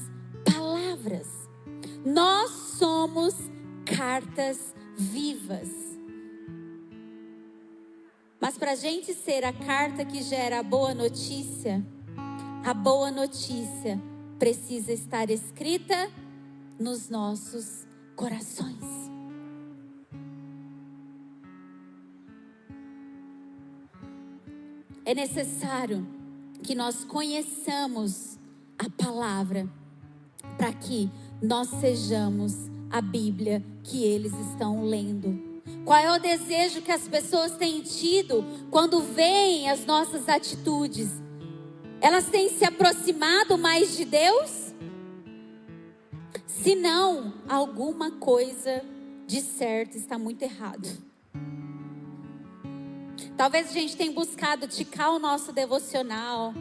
palavras. 0.44 1.28
Nós 2.04 2.50
somos 2.78 3.34
cartas 3.84 4.74
vivas. 4.96 5.85
Mas 8.46 8.56
para 8.56 8.70
a 8.70 8.76
gente 8.76 9.12
ser 9.12 9.44
a 9.44 9.52
carta 9.52 10.04
que 10.04 10.22
gera 10.22 10.60
a 10.60 10.62
boa 10.62 10.94
notícia, 10.94 11.84
a 12.64 12.72
boa 12.72 13.10
notícia 13.10 14.00
precisa 14.38 14.92
estar 14.92 15.28
escrita 15.30 16.08
nos 16.78 17.08
nossos 17.08 17.84
corações. 18.14 18.84
É 25.04 25.12
necessário 25.12 26.06
que 26.62 26.76
nós 26.76 27.02
conheçamos 27.02 28.38
a 28.78 28.88
palavra 28.90 29.68
para 30.56 30.72
que 30.72 31.10
nós 31.42 31.66
sejamos 31.80 32.70
a 32.92 33.00
Bíblia 33.00 33.60
que 33.82 34.04
eles 34.04 34.32
estão 34.52 34.84
lendo. 34.84 35.55
Qual 35.84 35.98
é 35.98 36.12
o 36.12 36.18
desejo 36.20 36.82
que 36.82 36.92
as 36.92 37.06
pessoas 37.06 37.56
têm 37.56 37.80
tido 37.82 38.44
quando 38.70 39.00
veem 39.00 39.68
as 39.70 39.84
nossas 39.84 40.28
atitudes? 40.28 41.08
Elas 42.00 42.26
têm 42.26 42.48
se 42.48 42.64
aproximado 42.64 43.56
mais 43.56 43.96
de 43.96 44.04
Deus? 44.04 44.74
Se 46.46 46.74
não, 46.74 47.34
alguma 47.48 48.10
coisa 48.10 48.82
de 49.26 49.40
certo 49.40 49.96
está 49.96 50.18
muito 50.18 50.42
errado. 50.42 50.88
Talvez 53.36 53.68
a 53.68 53.72
gente 53.72 53.96
tenha 53.96 54.12
buscado 54.12 54.66
ticar 54.66 55.12
o 55.12 55.18
nosso 55.18 55.52
devocional, 55.52 56.54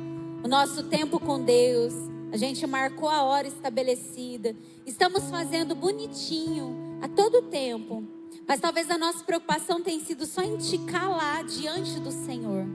o 0.43 0.47
nosso 0.47 0.83
tempo 0.83 1.19
com 1.19 1.43
Deus. 1.43 1.93
A 2.31 2.37
gente 2.37 2.67
marcou 2.67 3.07
a 3.07 3.23
hora 3.23 3.47
estabelecida. 3.47 4.55
Estamos 4.85 5.23
fazendo 5.29 5.73
bonitinho 5.73 6.99
a 7.01 7.07
todo 7.07 7.43
tempo. 7.43 8.14
Mas 8.47 8.59
talvez 8.59 8.89
a 8.91 8.97
nossa 8.97 9.23
preocupação 9.23 9.81
tenha 9.81 9.99
sido 10.03 10.25
só 10.25 10.41
em 10.41 10.57
te 10.57 10.77
calar 10.79 11.43
diante 11.43 11.99
do 11.99 12.11
Senhor. 12.11 12.65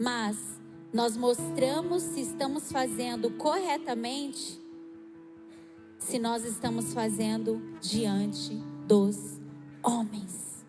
Mas 0.00 0.36
nós 0.92 1.16
mostramos 1.16 2.02
se 2.02 2.22
estamos 2.22 2.72
fazendo 2.72 3.30
corretamente, 3.30 4.58
se 5.98 6.18
nós 6.18 6.44
estamos 6.44 6.94
fazendo 6.94 7.60
diante 7.80 8.54
dos 8.86 9.38
homens. 9.82 10.64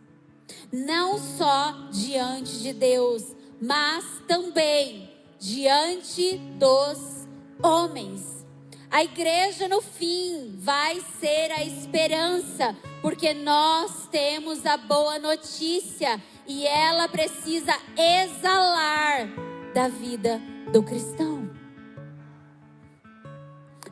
Não 0.72 1.18
só 1.18 1.90
diante 1.92 2.60
de 2.60 2.74
Deus, 2.74 3.36
mas 3.62 4.04
também 4.28 5.10
diante 5.40 6.38
dos 6.60 7.28
homens. 7.64 8.46
A 8.92 9.04
igreja 9.04 9.68
no 9.68 9.82
fim 9.82 10.56
vai 10.58 11.00
ser 11.20 11.52
a 11.52 11.64
esperança, 11.64 12.76
porque 13.02 13.34
nós 13.34 14.08
temos 14.08 14.66
a 14.66 14.78
boa 14.78 15.20
notícia 15.20 16.22
e 16.48 16.66
ela 16.66 17.08
precisa 17.08 17.74
exalar 17.98 19.28
da 19.74 19.88
vida 19.88 20.42
do 20.72 20.84
cristão. 20.84 21.50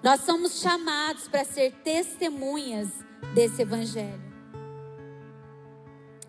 Nós 0.04 0.22
somos 0.22 0.62
chamados 0.62 1.28
para 1.28 1.44
ser 1.44 1.72
testemunhas 1.84 2.90
desse 3.34 3.62
evangelho. 3.62 4.28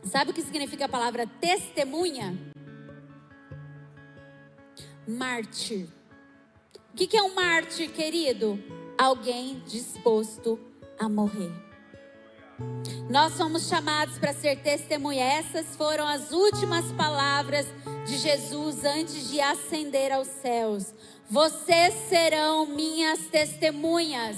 Sabe 0.05 0.31
o 0.31 0.35
que 0.35 0.43
significa 0.43 0.87
a 0.87 0.89
palavra 0.89 1.27
testemunha? 1.27 2.37
Mártir 5.07 5.89
que, 6.99 7.07
que 7.07 7.17
é 7.17 7.23
um 7.23 7.33
mártir, 7.33 7.93
querido? 7.93 8.59
Alguém 8.99 9.63
disposto 9.69 10.59
a 10.99 11.09
morrer. 11.09 11.68
Nós 13.09 13.35
somos 13.35 13.69
chamados 13.69 14.19
para 14.19 14.35
ser 14.35 14.57
testemunha. 14.57 15.25
Essas 15.25 15.77
foram 15.77 16.07
as 16.07 16.31
últimas 16.31 16.93
palavras 16.93 17.67
de 18.07 18.19
Jesus 18.19 18.85
antes 18.85 19.31
de 19.31 19.41
ascender 19.41 20.13
aos 20.13 20.29
céus. 20.29 20.93
Vocês 21.31 21.95
serão 22.09 22.67
minhas 22.67 23.21
testemunhas, 23.27 24.37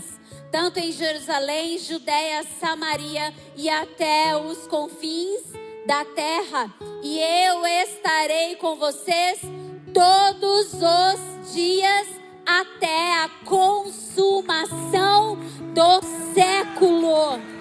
tanto 0.50 0.78
em 0.78 0.92
Jerusalém, 0.92 1.78
Judéia, 1.78 2.44
Samaria 2.60 3.34
e 3.56 3.68
até 3.68 4.36
os 4.36 4.66
confins 4.66 5.42
da 5.86 6.04
terra. 6.04 6.72
E 7.02 7.18
eu 7.18 7.66
estarei 7.66 8.56
com 8.56 8.76
vocês 8.76 9.40
todos 9.92 10.74
os 10.74 11.52
dias 11.52 12.06
até 12.46 13.14
a 13.18 13.28
consumação 13.44 15.36
do 15.74 16.00
século. 16.34 17.59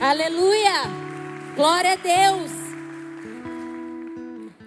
Aleluia! 0.00 0.82
Glória 1.54 1.92
a 1.92 1.96
Deus! 1.96 2.50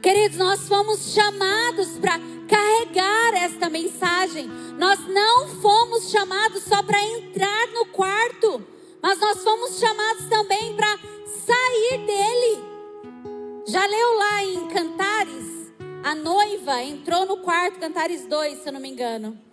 Queridos, 0.02 0.38
nós 0.38 0.68
fomos 0.68 1.14
chamados 1.14 2.00
para 2.00 2.18
carregar 2.48 3.34
esta 3.44 3.70
mensagem. 3.70 4.48
Nós 4.78 5.00
não 5.08 5.50
fomos 5.62 6.10
chamados 6.10 6.64
só 6.64 6.82
para 6.82 7.04
entrar 7.04 7.68
no 7.74 7.88
quarto, 7.88 8.66
mas 9.02 9.20
nós 9.20 9.44
fomos 9.44 9.78
chamados 9.78 10.26
também 10.30 10.74
para 10.76 10.98
sair 11.26 11.98
dele. 12.06 12.64
Já 13.68 13.86
leu 13.86 14.18
lá 14.18 14.44
em 14.44 14.68
Cantares? 14.68 15.74
A 16.04 16.16
noiva 16.16 16.82
entrou 16.84 17.26
no 17.26 17.38
quarto, 17.38 17.80
Cantares 17.80 18.26
2, 18.28 18.60
se 18.60 18.70
eu 18.70 18.74
não 18.74 18.80
me 18.80 18.90
engano. 18.90 19.47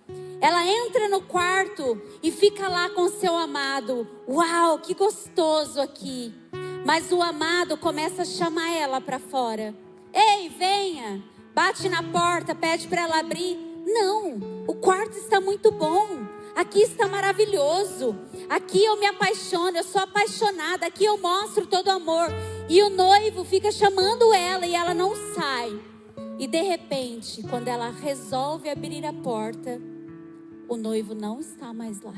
Ela 0.45 0.63
entra 0.67 1.09
no 1.09 1.23
quarto 1.23 1.99
e 2.23 2.31
fica 2.31 2.69
lá 2.69 2.91
com 2.91 3.09
seu 3.09 3.35
amado. 3.35 4.07
Uau, 4.29 4.79
que 4.79 4.93
gostoso 4.93 5.81
aqui. 5.81 6.35
Mas 6.85 7.11
o 7.11 7.23
amado 7.23 7.79
começa 7.79 8.21
a 8.21 8.27
chamar 8.27 8.71
ela 8.77 9.01
para 9.01 9.19
fora. 9.19 9.75
Ei, 10.13 10.51
venha. 10.51 11.25
Bate 11.55 11.89
na 11.89 12.03
porta, 12.03 12.55
pede 12.55 12.87
para 12.89 13.05
ela 13.05 13.21
abrir. 13.21 13.57
Não, 13.87 14.39
o 14.69 14.75
quarto 14.75 15.17
está 15.17 15.41
muito 15.41 15.71
bom. 15.71 16.07
Aqui 16.55 16.83
está 16.83 17.09
maravilhoso. 17.09 18.15
Aqui 18.51 18.85
eu 18.85 18.99
me 18.99 19.07
apaixono, 19.07 19.79
eu 19.79 19.85
sou 19.85 20.03
apaixonada. 20.03 20.85
Aqui 20.85 21.07
eu 21.07 21.17
mostro 21.17 21.65
todo 21.65 21.87
o 21.87 21.93
amor. 21.93 22.29
E 22.69 22.83
o 22.83 22.91
noivo 22.91 23.45
fica 23.45 23.73
chamando 23.73 24.35
ela 24.35 24.67
e 24.67 24.75
ela 24.75 24.93
não 24.93 25.15
sai. 25.35 25.81
E 26.39 26.47
de 26.47 26.61
repente, 26.61 27.43
quando 27.45 27.69
ela 27.69 27.89
resolve 27.89 28.69
abrir 28.69 29.07
a 29.07 29.13
porta, 29.15 29.81
o 30.69 30.77
noivo 30.77 31.15
não 31.15 31.41
está 31.41 31.73
mais 31.73 32.01
lá. 32.01 32.15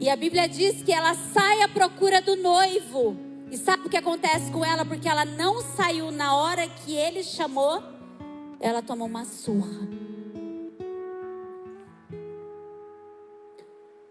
E 0.00 0.08
a 0.08 0.16
Bíblia 0.16 0.48
diz 0.48 0.82
que 0.82 0.92
ela 0.92 1.14
sai 1.14 1.62
à 1.62 1.68
procura 1.68 2.20
do 2.20 2.36
noivo. 2.36 3.16
E 3.50 3.56
sabe 3.56 3.86
o 3.86 3.90
que 3.90 3.96
acontece 3.96 4.50
com 4.50 4.64
ela? 4.64 4.84
Porque 4.84 5.08
ela 5.08 5.24
não 5.24 5.62
saiu 5.62 6.10
na 6.10 6.34
hora 6.34 6.68
que 6.68 6.94
ele 6.94 7.22
chamou, 7.22 7.82
ela 8.60 8.82
tomou 8.82 9.06
uma 9.06 9.24
surra. 9.24 9.88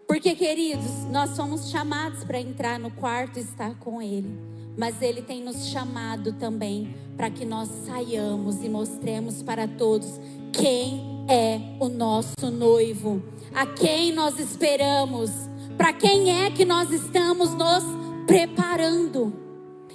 Porque, 0.06 0.34
queridos, 0.34 1.04
nós 1.10 1.30
somos 1.30 1.70
chamados 1.70 2.24
para 2.24 2.40
entrar 2.40 2.78
no 2.78 2.90
quarto 2.90 3.38
e 3.38 3.42
estar 3.42 3.74
com 3.78 4.00
Ele. 4.00 4.34
Mas 4.76 5.02
Ele 5.02 5.20
tem 5.20 5.42
nos 5.42 5.68
chamado 5.68 6.32
também 6.32 6.96
para 7.16 7.28
que 7.28 7.44
nós 7.44 7.68
saiamos 7.84 8.62
e 8.62 8.68
mostremos 8.68 9.42
para 9.42 9.68
todos 9.68 10.18
quem 10.52 11.15
é 11.28 11.60
o 11.80 11.88
nosso 11.88 12.50
noivo, 12.50 13.22
a 13.54 13.66
quem 13.66 14.12
nós 14.12 14.38
esperamos, 14.38 15.30
para 15.76 15.92
quem 15.92 16.44
é 16.44 16.50
que 16.50 16.64
nós 16.64 16.90
estamos 16.90 17.52
nos 17.54 17.84
preparando. 18.26 19.32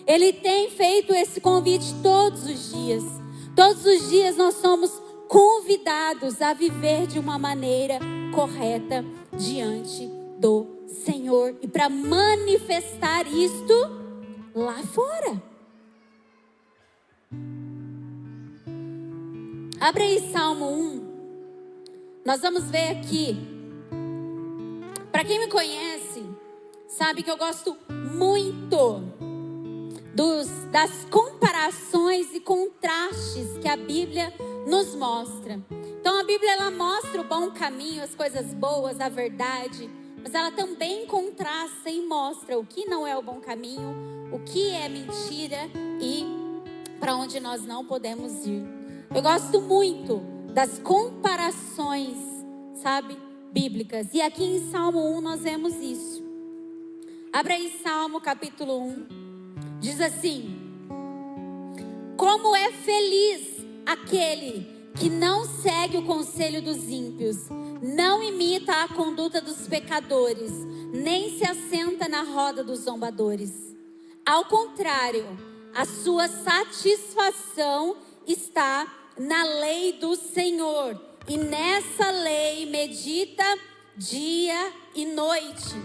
Ele 0.06 0.34
tem 0.34 0.70
feito 0.70 1.14
esse 1.14 1.40
convite 1.40 1.94
todos 2.02 2.44
os 2.46 2.72
dias. 2.74 3.04
Todos 3.56 3.86
os 3.86 4.10
dias 4.10 4.36
nós 4.38 4.56
somos 4.56 4.92
convidados 5.28 6.42
a 6.42 6.54
viver 6.54 7.08
de 7.08 7.20
uma 7.20 7.38
maneira 7.38 8.00
correta 8.34 9.06
diante 9.38 10.10
do 10.38 10.68
Senhor 10.88 11.56
e 11.62 11.68
para 11.68 11.88
manifestar 11.88 13.26
isto 13.28 13.74
lá 14.54 14.78
fora. 14.84 15.42
Abre 19.80 20.04
aí 20.04 20.32
Salmo 20.32 20.66
1. 20.66 21.11
Nós 22.24 22.40
vamos 22.40 22.66
ver 22.66 22.92
aqui. 22.92 23.36
Para 25.12 25.24
quem 25.24 25.40
me 25.40 25.48
conhece, 25.48 26.24
sabe 26.88 27.24
que 27.24 27.32
eu 27.32 27.38
gosto 27.38 27.76
muito 27.90 29.02
dos, 30.14 30.48
das 30.72 31.04
comparações 31.06 32.32
e 32.36 32.40
contrastes 32.40 33.58
que 33.60 33.68
a 33.68 33.76
Bíblia 33.76 34.32
nos 34.68 34.94
mostra. 34.94 35.60
Então 36.00 36.20
a 36.20 36.24
Bíblia 36.24 36.52
ela 36.52 36.70
mostra 36.70 37.22
o 37.22 37.24
bom 37.24 37.50
caminho, 37.50 38.04
as 38.04 38.14
coisas 38.14 38.54
boas, 38.54 39.02
a 39.02 39.10
verdade, 39.10 39.90
mas 40.22 40.36
ela 40.36 40.52
também 40.52 41.08
contrasta 41.08 41.90
e 41.90 42.06
mostra 42.06 42.58
o 42.58 42.64
que 42.64 42.86
não 42.86 43.06
é 43.06 43.18
o 43.18 43.24
bom 43.24 43.42
caminho, 43.42 44.30
o 44.32 44.38
que 44.40 44.70
é 44.70 44.88
mentira 44.88 45.58
e 46.00 46.24
para 47.00 47.16
onde 47.16 47.40
nós 47.40 47.66
não 47.66 47.84
podemos 47.84 48.46
ir. 48.46 48.64
Eu 49.14 49.24
gosto 49.24 49.60
muito 49.60 50.22
das 50.54 50.80
comparações, 50.80 52.18
sabe, 52.76 53.18
bíblicas. 53.52 54.08
E 54.14 54.22
aqui 54.22 54.44
em 54.44 54.70
Salmo 54.70 55.18
1 55.18 55.22
nós 55.22 55.42
vemos 55.42 55.76
isso. 55.76 56.24
Abra 57.32 57.54
aí 57.54 57.80
Salmo 57.82 58.20
capítulo 58.20 58.82
1. 58.82 59.08
Diz 59.80 60.02
assim: 60.02 60.60
Como 62.18 62.56
é 62.56 62.72
feliz 62.72 63.66
aquele 63.86 64.68
que 64.96 65.10
não 65.10 65.46
segue 65.46 65.98
o 65.98 66.06
conselho 66.06 66.62
dos 66.62 66.90
ímpios, 66.90 67.48
não 67.82 68.22
imita 68.22 68.84
a 68.84 68.88
conduta 68.90 69.42
dos 69.42 69.68
pecadores, 69.68 70.52
nem 70.94 71.38
se 71.38 71.46
assenta 71.46 72.10
na 72.10 72.24
roda 72.24 72.64
dos 72.64 72.82
zombadores. 72.82 73.76
Ao 74.26 74.46
contrário, 74.46 75.26
a 75.74 75.86
sua 75.86 76.28
satisfação 76.28 77.96
está 78.28 79.01
na 79.18 79.44
lei 79.44 79.94
do 79.94 80.16
Senhor, 80.16 81.00
e 81.28 81.38
nessa 81.38 82.10
lei 82.12 82.66
medita 82.66 83.44
dia 83.96 84.72
e 84.96 85.06
noite. 85.06 85.76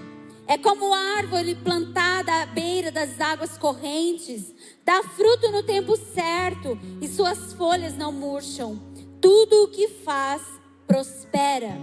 É 0.49 0.57
como 0.57 0.95
árvore 0.95 1.57
plantada 1.57 2.43
à 2.43 2.47
beira 2.47 2.93
das 2.93 3.21
águas 3.21 3.59
correntes, 3.59 4.55
dá 4.85 5.03
fruto 5.03 5.51
no 5.51 5.63
tempo 5.63 5.97
certo 5.97 6.79
e 7.01 7.09
suas 7.09 7.53
folhas 7.53 7.97
não 7.97 8.13
murcham. 8.13 8.81
Tudo 9.21 9.65
o 9.65 9.69
que 9.69 9.89
faz 9.89 10.43
prospera. 10.87 11.77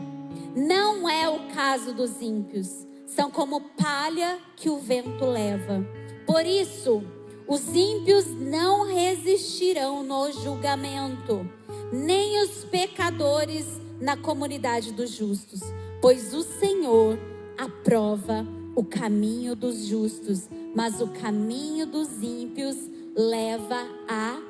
Não 0.56 1.10
é 1.10 1.28
o 1.28 1.48
caso 1.54 1.94
dos 1.94 2.22
ímpios, 2.22 2.88
são 3.06 3.30
como 3.30 3.60
palha 3.60 4.40
que 4.56 4.70
o 4.70 4.78
vento 4.78 5.26
leva. 5.26 5.86
Por 6.26 6.46
isso, 6.46 7.04
os 7.48 7.76
ímpios 7.76 8.26
não 8.28 8.86
resistirão 8.86 10.04
no 10.04 10.32
julgamento, 10.32 11.48
nem 11.92 12.42
os 12.44 12.64
pecadores 12.66 13.66
na 14.00 14.18
comunidade 14.18 14.92
dos 14.92 15.12
justos, 15.12 15.62
pois 16.02 16.34
o 16.34 16.42
Senhor 16.42 17.18
aprova 17.58 18.46
o 18.76 18.84
caminho 18.84 19.56
dos 19.56 19.86
justos, 19.86 20.50
mas 20.76 21.00
o 21.00 21.08
caminho 21.08 21.86
dos 21.86 22.22
ímpios 22.22 22.76
leva 23.16 23.88
à 24.08 24.42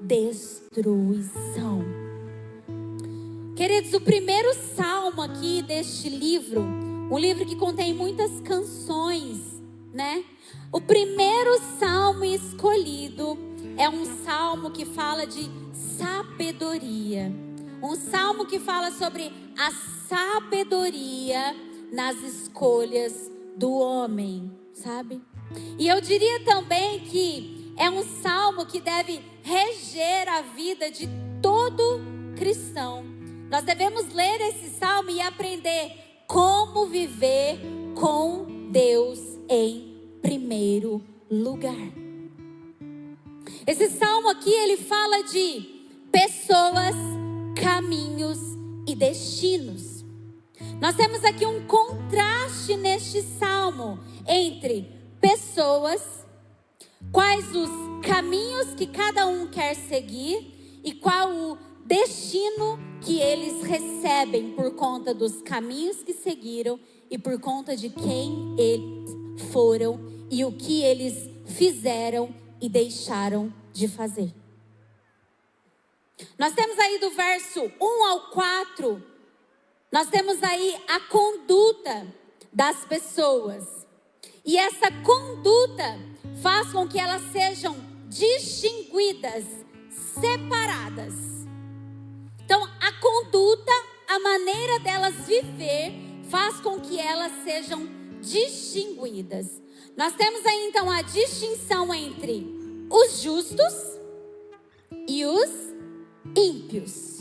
destruição. 0.00 1.84
Queridos, 3.56 3.92
o 3.92 4.00
primeiro 4.00 4.54
salmo 4.76 5.22
aqui 5.22 5.62
deste 5.62 6.08
livro, 6.08 6.62
um 6.62 7.18
livro 7.18 7.44
que 7.44 7.56
contém 7.56 7.92
muitas 7.92 8.40
canções, 8.40 9.62
né? 9.92 10.24
O 10.72 10.80
primeiro 10.80 11.60
salmo 11.78 12.24
escolhido 12.24 13.36
é 13.76 13.90
um 13.90 14.06
salmo 14.24 14.70
que 14.70 14.86
fala 14.86 15.26
de 15.26 15.50
sabedoria. 15.74 17.30
Um 17.82 17.94
salmo 17.94 18.46
que 18.46 18.58
fala 18.58 18.90
sobre 18.90 19.30
a 19.58 19.70
sabedoria 20.08 21.54
nas 21.92 22.16
escolhas 22.22 23.30
do 23.54 23.70
homem, 23.70 24.50
sabe? 24.72 25.20
E 25.78 25.86
eu 25.86 26.00
diria 26.00 26.42
também 26.42 27.00
que 27.00 27.74
é 27.76 27.90
um 27.90 28.02
salmo 28.22 28.64
que 28.64 28.80
deve 28.80 29.22
reger 29.42 30.26
a 30.26 30.40
vida 30.40 30.90
de 30.90 31.06
todo 31.42 32.00
cristão. 32.34 33.04
Nós 33.50 33.62
devemos 33.62 34.10
ler 34.14 34.40
esse 34.40 34.70
salmo 34.70 35.10
e 35.10 35.20
aprender 35.20 35.92
como 36.26 36.86
viver 36.86 37.60
com 37.94 38.70
Deus 38.70 39.18
em 39.50 39.91
primeiro 40.22 41.02
lugar. 41.30 41.92
Esse 43.66 43.90
salmo 43.90 44.28
aqui 44.30 44.50
ele 44.50 44.76
fala 44.76 45.22
de 45.24 45.86
pessoas, 46.10 46.94
caminhos 47.60 48.38
e 48.86 48.94
destinos. 48.94 50.04
Nós 50.80 50.96
temos 50.96 51.24
aqui 51.24 51.44
um 51.44 51.66
contraste 51.66 52.76
neste 52.76 53.22
salmo 53.22 53.98
entre 54.26 54.88
pessoas, 55.20 56.26
quais 57.10 57.54
os 57.54 57.70
caminhos 58.02 58.74
que 58.74 58.86
cada 58.86 59.26
um 59.26 59.46
quer 59.48 59.74
seguir 59.74 60.80
e 60.82 60.92
qual 60.92 61.30
o 61.30 61.58
destino 61.84 62.78
que 63.00 63.20
eles 63.20 63.62
recebem 63.62 64.52
por 64.52 64.74
conta 64.74 65.12
dos 65.12 65.42
caminhos 65.42 66.02
que 66.02 66.12
seguiram 66.12 66.78
e 67.10 67.18
por 67.18 67.38
conta 67.40 67.76
de 67.76 67.90
quem 67.90 68.54
eles 68.58 69.21
foram 69.50 70.26
e 70.30 70.44
o 70.44 70.52
que 70.52 70.82
eles 70.82 71.28
fizeram 71.46 72.34
e 72.60 72.68
deixaram 72.68 73.52
de 73.72 73.88
fazer. 73.88 74.32
Nós 76.38 76.54
temos 76.54 76.78
aí 76.78 76.98
do 76.98 77.10
verso 77.10 77.60
1 77.80 78.04
ao 78.04 78.30
4, 78.30 79.02
nós 79.90 80.08
temos 80.08 80.42
aí 80.42 80.80
a 80.88 81.00
conduta 81.00 82.06
das 82.52 82.84
pessoas. 82.84 83.86
E 84.44 84.56
essa 84.56 84.90
conduta 85.02 85.98
faz 86.40 86.72
com 86.72 86.88
que 86.88 86.98
elas 86.98 87.22
sejam 87.32 87.76
distinguidas, 88.08 89.44
separadas. 89.90 91.14
Então, 92.44 92.62
a 92.80 92.92
conduta, 93.00 93.72
a 94.08 94.18
maneira 94.18 94.78
delas 94.80 95.14
viver, 95.26 95.92
faz 96.28 96.60
com 96.60 96.80
que 96.80 96.98
elas 96.98 97.32
sejam 97.44 98.01
distinguidas. 98.22 99.60
Nós 99.96 100.14
temos 100.14 100.46
aí 100.46 100.68
então 100.68 100.90
a 100.90 101.02
distinção 101.02 101.92
entre 101.92 102.46
os 102.88 103.20
justos 103.20 103.74
e 105.08 105.26
os 105.26 105.50
ímpios. 106.36 107.20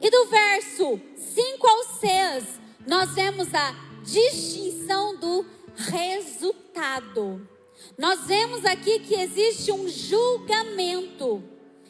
E 0.00 0.10
do 0.10 0.26
verso 0.26 1.00
5 1.16 1.66
ao 1.66 1.84
6, 2.00 2.60
nós 2.86 3.14
vemos 3.14 3.48
a 3.54 3.74
distinção 4.02 5.16
do 5.16 5.46
resultado. 5.74 7.48
Nós 7.96 8.26
vemos 8.26 8.64
aqui 8.64 9.00
que 9.00 9.14
existe 9.14 9.72
um 9.72 9.88
julgamento 9.88 11.42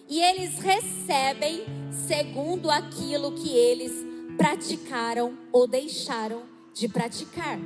e 0.08 0.20
eles 0.20 0.58
recebem 0.58 1.64
segundo 1.90 2.70
aquilo 2.70 3.32
que 3.32 3.50
eles 3.56 3.92
praticaram 4.36 5.36
ou 5.50 5.66
deixaram 5.66 6.55
de 6.76 6.88
praticar. 6.88 7.58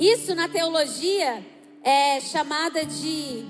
Isso 0.00 0.34
na 0.34 0.48
teologia 0.48 1.46
é 1.80 2.20
chamada 2.20 2.84
de 2.84 3.46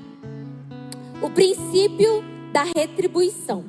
o 1.22 1.30
princípio 1.30 2.22
da 2.52 2.62
retribuição. 2.76 3.64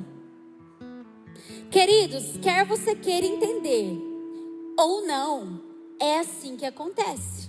Queridos, 1.70 2.36
quer 2.42 2.66
você 2.66 2.94
queira 2.94 3.26
entender 3.26 3.96
ou 4.76 5.06
não, 5.06 5.62
é 5.98 6.18
assim 6.18 6.56
que 6.56 6.66
acontece. 6.66 7.48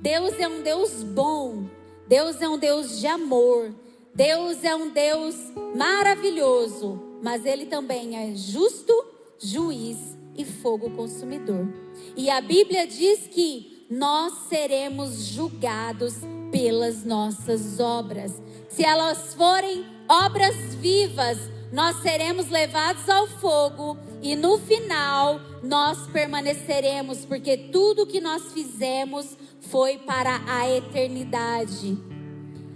Deus 0.00 0.32
é 0.38 0.48
um 0.48 0.62
Deus 0.62 1.02
bom, 1.02 1.66
Deus 2.08 2.40
é 2.40 2.48
um 2.48 2.56
Deus 2.56 3.00
de 3.00 3.06
amor, 3.06 3.74
Deus 4.14 4.64
é 4.64 4.74
um 4.74 4.88
Deus 4.88 5.36
maravilhoso, 5.76 7.18
mas 7.22 7.44
Ele 7.44 7.66
também 7.66 8.16
é 8.16 8.34
justo, 8.34 9.09
juiz 9.42 10.18
e 10.36 10.44
fogo 10.44 10.90
consumidor. 10.90 11.68
E 12.16 12.30
a 12.30 12.40
Bíblia 12.40 12.86
diz 12.86 13.26
que 13.26 13.86
nós 13.90 14.32
seremos 14.48 15.24
julgados 15.24 16.14
pelas 16.52 17.04
nossas 17.04 17.80
obras. 17.80 18.40
Se 18.68 18.84
elas 18.84 19.34
forem 19.34 19.84
obras 20.08 20.74
vivas, 20.76 21.38
nós 21.72 21.96
seremos 22.02 22.48
levados 22.48 23.08
ao 23.08 23.26
fogo 23.26 23.96
e 24.22 24.34
no 24.34 24.58
final 24.58 25.40
nós 25.62 26.06
permaneceremos, 26.08 27.24
porque 27.24 27.56
tudo 27.56 28.06
que 28.06 28.20
nós 28.20 28.52
fizemos 28.52 29.36
foi 29.60 29.98
para 29.98 30.40
a 30.46 30.68
eternidade. 30.68 31.96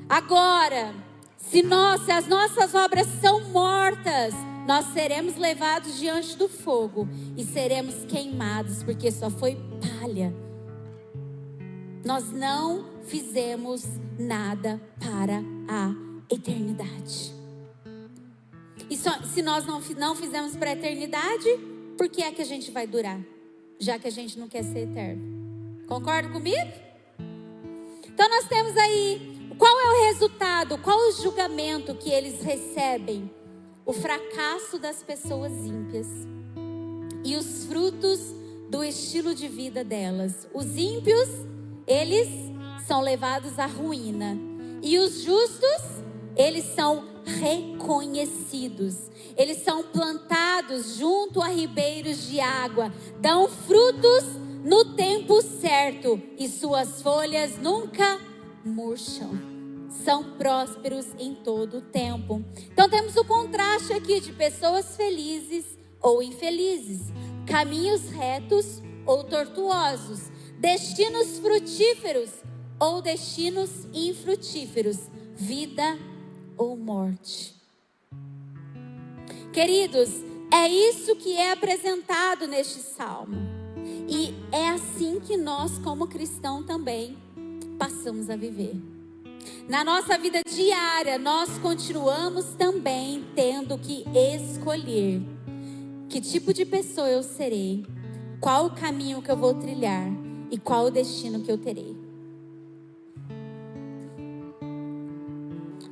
Agora, 0.09 0.94
se 1.37 1.62
nós, 1.62 2.03
se 2.03 2.12
as 2.12 2.27
nossas 2.27 2.74
obras 2.74 3.07
são 3.20 3.40
mortas, 3.50 4.35
nós 4.66 4.87
seremos 4.94 5.37
levados 5.37 5.98
diante 5.98 6.37
do 6.37 6.48
fogo 6.48 7.07
e 7.37 7.44
seremos 7.44 8.05
queimados, 8.07 8.83
porque 8.83 9.11
só 9.11 9.29
foi 9.29 9.57
palha. 9.81 10.35
Nós 12.05 12.31
não 12.33 13.03
fizemos 13.05 13.83
nada 14.18 14.81
para 14.98 15.42
a 15.68 15.94
eternidade. 16.33 17.35
E 18.88 18.96
só, 18.96 19.11
se 19.22 19.42
nós 19.42 19.66
não, 19.66 19.81
não 19.96 20.14
fizemos 20.14 20.57
para 20.57 20.70
a 20.70 20.72
eternidade, 20.72 21.48
por 21.96 22.09
que 22.09 22.22
é 22.22 22.33
que 22.33 22.42
a 22.42 22.46
gente 22.46 22.70
vai 22.70 22.87
durar? 22.87 23.20
Já 23.79 23.98
que 23.98 24.07
a 24.07 24.11
gente 24.11 24.38
não 24.38 24.48
quer 24.48 24.62
ser 24.62 24.90
eterno. 24.90 25.85
Concorda 25.87 26.29
comigo? 26.31 26.72
Então 28.07 28.29
nós 28.31 28.48
temos 28.48 28.77
aí, 28.77 29.50
qual 29.59 29.81
é 29.81 29.90
o 29.90 30.12
resultado, 30.12 30.79
qual 30.79 30.98
o 31.09 31.12
julgamento 31.12 31.94
que 31.94 32.11
eles 32.11 32.42
recebem? 32.42 33.31
O 33.87 33.92
fracasso 33.92 34.79
das 34.79 35.03
pessoas 35.03 35.53
ímpias 35.53 36.07
e 37.23 37.37
os 37.37 37.66
frutos 37.66 38.20
do 38.70 38.83
estilo 38.83 39.35
de 39.35 39.47
vida 39.47 39.85
delas. 39.85 40.49
Os 40.55 40.77
ímpios, 40.77 41.29
eles 41.87 42.29
são 42.87 43.01
levados 43.03 43.59
à 43.59 43.66
ruína. 43.66 44.38
E 44.83 44.99
os 44.99 45.23
justos, 45.23 46.03
eles 46.35 46.64
são 46.75 47.05
reconhecidos. 47.25 49.11
Eles 49.37 49.59
são 49.59 49.83
plantados 49.83 50.97
junto 50.97 51.42
a 51.42 51.49
ribeiros 51.49 52.27
de 52.29 52.40
água, 52.40 52.92
dão 53.20 53.49
frutos 53.49 54.25
no 54.64 54.94
tempo 54.94 55.42
certo 55.42 56.20
e 56.38 56.49
suas 56.49 57.03
folhas 57.03 57.59
nunca 57.59 58.18
murcham. 58.64 59.53
São 60.02 60.37
prósperos 60.37 61.07
em 61.18 61.35
todo 61.35 61.78
o 61.78 61.80
tempo. 61.80 62.44
Então 62.72 62.88
temos 62.88 63.16
o 63.16 63.24
contraste 63.24 63.92
aqui 63.92 64.20
de 64.20 64.33
pessoas 64.33 64.96
felizes 64.96 65.78
ou 66.02 66.22
infelizes, 66.22 67.12
caminhos 67.46 68.11
retos 68.11 68.83
ou 69.07 69.24
tortuosos, 69.24 70.30
destinos 70.59 71.38
frutíferos 71.38 72.30
ou 72.78 73.00
destinos 73.00 73.87
infrutíferos, 73.92 75.09
vida 75.37 75.98
ou 76.57 76.76
morte. 76.76 77.54
Queridos, 79.52 80.11
é 80.52 80.68
isso 80.68 81.16
que 81.16 81.37
é 81.37 81.52
apresentado 81.52 82.46
neste 82.46 82.80
salmo. 82.80 83.37
E 84.09 84.35
é 84.52 84.68
assim 84.68 85.20
que 85.20 85.37
nós, 85.37 85.78
como 85.78 86.07
cristãos, 86.07 86.66
também 86.66 87.16
passamos 87.78 88.28
a 88.28 88.37
viver. 88.37 88.93
Na 89.68 89.83
nossa 89.83 90.18
vida 90.18 90.40
diária, 90.48 91.18
nós 91.18 91.59
continuamos 91.59 92.54
também 92.54 93.24
tendo 93.35 93.78
que 93.78 94.04
escolher 94.14 95.22
que 96.09 96.20
tipo 96.20 96.52
de 96.52 96.64
pessoa 96.64 97.09
eu 97.09 97.22
serei, 97.22 97.85
qual 98.40 98.66
o 98.66 98.70
caminho 98.70 99.22
que 99.22 99.30
eu 99.30 99.37
vou 99.37 99.54
trilhar 99.54 100.07
e 100.50 100.59
qual 100.59 100.87
o 100.87 100.90
destino 100.90 101.42
que 101.42 101.50
eu 101.50 101.59
terei. 101.59 101.96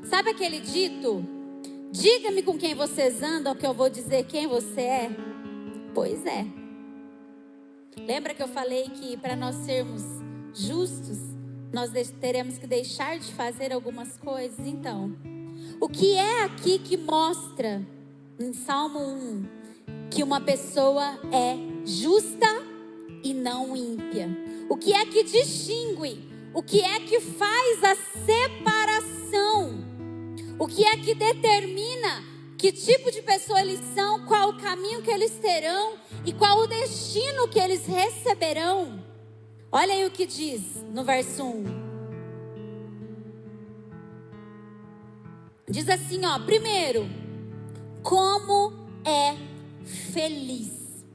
Sabe 0.05 0.31
aquele 0.31 0.61
dito? 0.61 1.25
Diga-me 1.91 2.43
com 2.43 2.57
quem 2.57 2.75
vocês 2.75 3.23
andam, 3.23 3.55
que 3.55 3.67
eu 3.67 3.75
vou 3.75 3.89
dizer 3.89 4.25
quem 4.27 4.47
você 4.47 4.81
é. 4.83 5.11
Pois 5.95 6.25
é. 6.25 6.47
Lembra 7.97 8.35
que 8.35 8.43
eu 8.43 8.49
falei 8.49 8.89
que 8.91 9.17
para 9.17 9.35
nós 9.35 9.57
sermos 9.57 10.03
justos, 10.55 11.19
nós 11.73 11.91
teremos 12.21 12.59
que 12.59 12.67
deixar 12.67 13.19
de 13.19 13.33
fazer 13.33 13.73
algumas 13.73 14.17
coisas? 14.19 14.67
Então, 14.67 15.17
o 15.81 15.89
que 15.89 16.15
é 16.15 16.45
aqui 16.45 16.79
que 16.79 16.97
mostra 16.97 17.83
em 18.39 18.53
Salmo 18.53 19.01
1 19.01 19.47
que 20.11 20.23
uma 20.23 20.41
pessoa 20.41 21.19
é 21.33 21.57
justa 21.87 22.47
e 23.25 23.33
não 23.33 23.75
ímpia? 23.77 24.29
O 24.69 24.77
que 24.77 24.93
é 24.93 25.07
que 25.07 25.25
distingue? 25.25 26.31
O 26.55 26.63
que 26.63 26.83
é 26.83 27.01
que 27.01 27.19
faz 27.21 27.83
a 27.83 27.97
separação? 28.27 29.83
O 30.59 30.67
que 30.67 30.85
é 30.85 30.97
que 30.99 31.15
determina 31.15 32.23
que 32.59 32.71
tipo 32.71 33.11
de 33.11 33.23
pessoa 33.23 33.61
eles 33.61 33.81
são, 33.93 34.25
qual 34.27 34.51
o 34.51 34.57
caminho 34.59 35.03
que 35.03 35.11
eles 35.11 35.33
terão 35.39 35.95
e 36.25 36.33
qual 36.33 36.61
o 36.61 36.67
destino 36.69 37.49
que 37.49 37.59
eles 37.59 37.87
receberão? 37.87 39.02
Olha 39.75 39.95
aí 39.95 40.05
o 40.05 40.11
que 40.11 40.27
diz 40.27 40.85
no 40.93 41.03
verso 41.03 41.43
1. 41.43 41.65
Diz 45.67 45.89
assim, 45.89 46.27
ó, 46.27 46.39
primeiro, 46.41 47.09
como 48.03 48.71
é 49.03 49.35
feliz. 50.13 51.07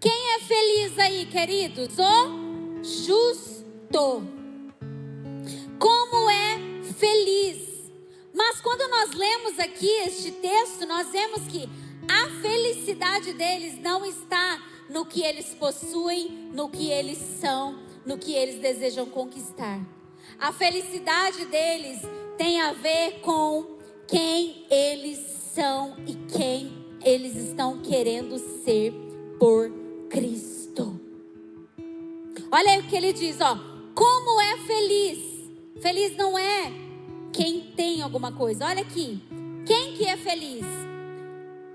Quem 0.00 0.34
é 0.34 0.40
feliz 0.40 0.98
aí, 0.98 1.26
queridos? 1.26 1.96
O 1.96 2.82
justo. 2.82 4.26
Como 5.78 6.30
é 6.30 6.82
feliz. 6.98 7.92
Mas 8.34 8.60
quando 8.60 8.90
nós 8.90 9.12
lemos 9.12 9.56
aqui 9.60 9.88
este 10.04 10.32
texto, 10.32 10.84
nós 10.84 11.12
vemos 11.12 11.46
que 11.46 11.68
a 12.10 12.28
felicidade 12.42 13.32
deles 13.34 13.80
não 13.80 14.04
está 14.04 14.60
no 14.90 15.06
que 15.06 15.22
eles 15.22 15.54
possuem, 15.54 16.50
no 16.52 16.68
que 16.68 16.90
eles 16.90 17.18
são, 17.40 17.83
no 18.04 18.18
que 18.18 18.34
eles 18.34 18.60
desejam 18.60 19.06
conquistar. 19.06 19.80
A 20.38 20.52
felicidade 20.52 21.44
deles 21.46 22.00
tem 22.36 22.60
a 22.60 22.72
ver 22.72 23.20
com 23.20 23.78
quem 24.06 24.66
eles 24.70 25.18
são 25.54 25.96
e 26.06 26.14
quem 26.36 26.72
eles 27.04 27.36
estão 27.36 27.80
querendo 27.82 28.38
ser 28.64 28.92
por 29.38 29.70
Cristo. 30.10 31.00
Olha 32.50 32.72
aí 32.72 32.80
o 32.80 32.86
que 32.86 32.96
ele 32.96 33.12
diz, 33.12 33.40
ó. 33.40 33.58
Como 33.94 34.40
é 34.40 34.58
feliz? 34.58 35.18
Feliz 35.80 36.16
não 36.16 36.38
é 36.38 36.72
quem 37.32 37.72
tem 37.76 38.02
alguma 38.02 38.32
coisa. 38.32 38.66
Olha 38.66 38.82
aqui. 38.82 39.22
Quem 39.66 39.94
que 39.94 40.04
é 40.04 40.16
feliz? 40.16 40.66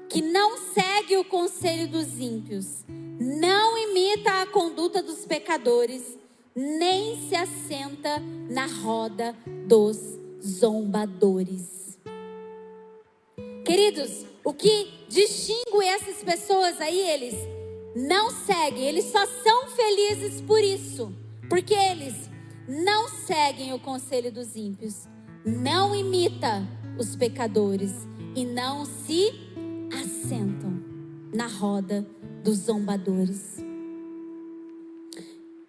Que 0.09 0.21
não 0.21 0.57
segue 0.57 1.17
o 1.17 1.25
conselho 1.25 1.87
dos 1.87 2.19
ímpios, 2.19 2.83
não 2.87 3.77
imita 3.77 4.41
a 4.41 4.45
conduta 4.45 5.01
dos 5.01 5.25
pecadores, 5.25 6.18
nem 6.55 7.27
se 7.27 7.35
assenta 7.35 8.19
na 8.49 8.65
roda 8.65 9.35
dos 9.67 9.97
zombadores. 10.41 11.97
Queridos, 13.65 14.25
o 14.43 14.53
que 14.53 15.05
distingue 15.07 15.85
essas 15.85 16.23
pessoas 16.23 16.81
aí, 16.81 16.99
eles 16.99 17.35
não 17.95 18.31
seguem, 18.31 18.83
eles 18.83 19.05
só 19.05 19.25
são 19.25 19.67
felizes 19.67 20.41
por 20.41 20.59
isso, 20.59 21.13
porque 21.49 21.73
eles 21.73 22.29
não 22.67 23.07
seguem 23.07 23.73
o 23.73 23.79
conselho 23.79 24.31
dos 24.31 24.55
ímpios, 24.55 25.07
não 25.45 25.95
imita 25.95 26.67
os 26.97 27.15
pecadores 27.15 27.93
e 28.35 28.45
não 28.45 28.85
se 28.85 29.31
assentam 29.91 30.83
na 31.33 31.47
roda 31.47 32.05
dos 32.43 32.57
zombadores. 32.57 33.68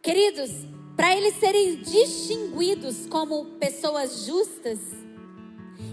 Queridos, 0.03 0.51
para 0.97 1.15
eles 1.15 1.35
serem 1.35 1.77
distinguidos 1.77 3.05
como 3.07 3.45
pessoas 3.59 4.25
justas, 4.25 4.79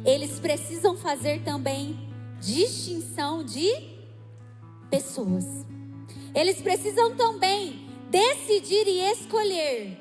eles 0.05 0.39
precisam 0.39 0.95
fazer 0.95 1.43
também 1.43 1.99
distinção 2.39 3.43
de 3.43 3.69
pessoas. 4.89 5.43
Eles 6.33 6.61
precisam 6.61 7.17
também 7.17 7.85
decidir 8.09 8.87
e 8.87 8.99
escolher 9.11 9.97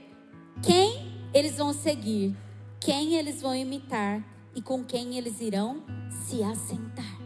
quem 0.62 1.20
eles 1.34 1.56
vão 1.56 1.72
seguir, 1.72 2.36
quem 2.80 3.14
eles 3.14 3.42
vão 3.42 3.56
imitar 3.56 4.24
e 4.54 4.62
com 4.62 4.84
quem 4.84 5.18
eles 5.18 5.40
irão 5.40 5.82
se 6.24 6.44
assentar. 6.44 7.20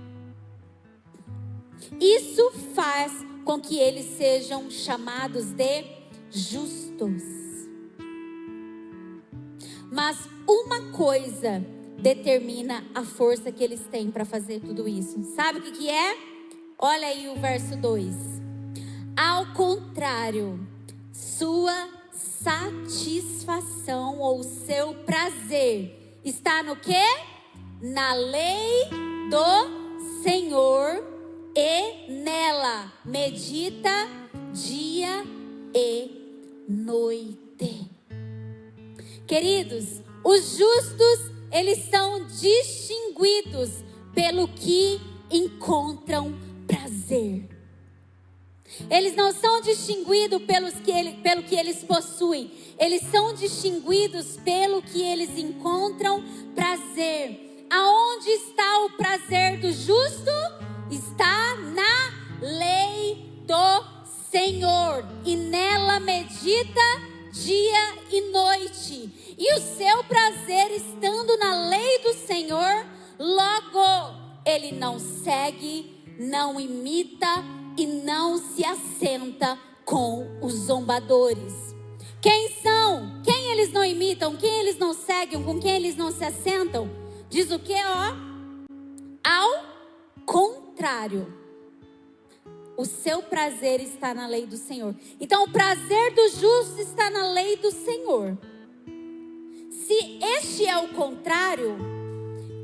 Isso 2.01 2.51
faz 2.75 3.13
com 3.45 3.61
que 3.61 3.79
eles 3.79 4.17
sejam 4.17 4.71
chamados 4.71 5.53
de 5.53 6.00
justos. 6.31 7.23
Mas 9.91 10.17
uma 10.47 10.93
coisa 10.93 11.65
determina 11.99 12.85
a 12.95 13.05
força 13.05 13.53
que 13.53 13.63
eles 13.63 13.81
têm 13.91 14.11
para 14.11 14.25
fazer 14.25 14.61
tudo 14.61 14.89
isso. 14.89 15.23
Sabe 15.35 15.59
o 15.59 15.63
que, 15.63 15.91
é? 15.91 16.17
Olha 16.79 17.09
aí 17.09 17.29
o 17.29 17.37
verso 17.37 17.77
2. 17.77 18.15
Ao 19.17 19.53
contrário, 19.53 20.67
sua 21.13 21.89
satisfação 22.13 24.19
ou 24.19 24.43
seu 24.43 24.95
prazer 25.05 26.19
está 26.25 26.63
no 26.63 26.77
que? 26.77 27.05
Na 27.83 28.15
lei 28.15 28.89
do 29.29 30.23
Senhor 30.23 31.05
e 31.57 32.13
nela 32.23 32.93
medita 33.05 33.91
dia 34.53 35.25
e 35.75 36.20
noite. 36.71 37.91
Queridos, 39.27 40.01
os 40.25 40.57
justos 40.57 41.31
eles 41.51 41.91
são 41.91 42.27
distinguidos 42.27 43.71
pelo 44.15 44.47
que 44.47 45.01
encontram 45.31 46.39
prazer. 46.67 47.49
Eles 48.89 49.17
não 49.17 49.33
são 49.33 49.61
distinguidos 49.61 50.43
pelos 50.45 50.75
que 50.75 50.93
ele, 50.93 51.15
pelo 51.23 51.43
que 51.43 51.57
eles 51.57 51.83
possuem, 51.83 52.53
eles 52.79 53.03
são 53.11 53.35
distinguidos 53.35 54.37
pelo 54.45 54.81
que 54.81 55.03
eles 55.03 55.37
encontram 55.37 56.23
prazer. 56.55 57.67
Aonde 57.69 58.31
está 58.31 58.85
o 58.85 58.91
prazer 58.91 59.61
do 59.61 59.73
justo? 59.73 60.31
Está 60.91 61.57
na 61.57 62.39
lei 62.41 63.31
do 63.45 64.00
Senhor, 64.31 65.05
e 65.25 65.35
nela 65.35 65.99
medita 65.99 66.81
dia 67.33 67.99
e 68.13 68.31
noite 68.31 69.35
e 69.37 69.55
o 69.55 69.59
seu 69.59 70.05
prazer 70.05 70.71
estando 70.71 71.37
na 71.37 71.69
lei 71.69 71.99
do 71.99 72.13
Senhor, 72.13 72.87
logo 73.19 74.15
ele 74.47 74.71
não 74.71 75.01
segue, 75.01 76.01
não 76.17 76.61
imita 76.61 77.27
e 77.77 77.87
não 77.87 78.39
se 78.39 78.65
assenta 78.65 79.59
com 79.85 80.39
os 80.41 80.53
zombadores. 80.53 81.75
Quem 82.21 82.53
são? 82.63 83.21
Quem 83.25 83.51
eles 83.51 83.73
não 83.73 83.85
imitam? 83.85 84.37
Quem 84.37 84.61
eles 84.61 84.79
não 84.79 84.95
seguem? 84.95 85.43
Com 85.43 85.59
quem 85.59 85.73
eles 85.73 85.97
não 85.97 86.13
se 86.13 86.25
assentam? 86.25 86.89
Diz 87.29 87.51
o 87.51 87.59
que, 87.59 87.75
ó? 87.75 88.15
Ao 89.29 89.65
contrário. 90.25 91.40
O 92.81 92.87
seu 92.87 93.23
prazer 93.23 93.79
está 93.83 94.15
na 94.15 94.27
lei 94.27 94.47
do 94.47 94.57
Senhor. 94.57 94.97
Então, 95.21 95.45
o 95.45 95.51
prazer 95.51 96.15
do 96.15 96.29
justo 96.31 96.81
está 96.81 97.11
na 97.11 97.31
lei 97.31 97.59
do 97.59 97.71
Senhor. 97.71 98.39
Se 99.71 100.19
este 100.39 100.65
é 100.65 100.79
o 100.79 100.89
contrário, 100.89 101.77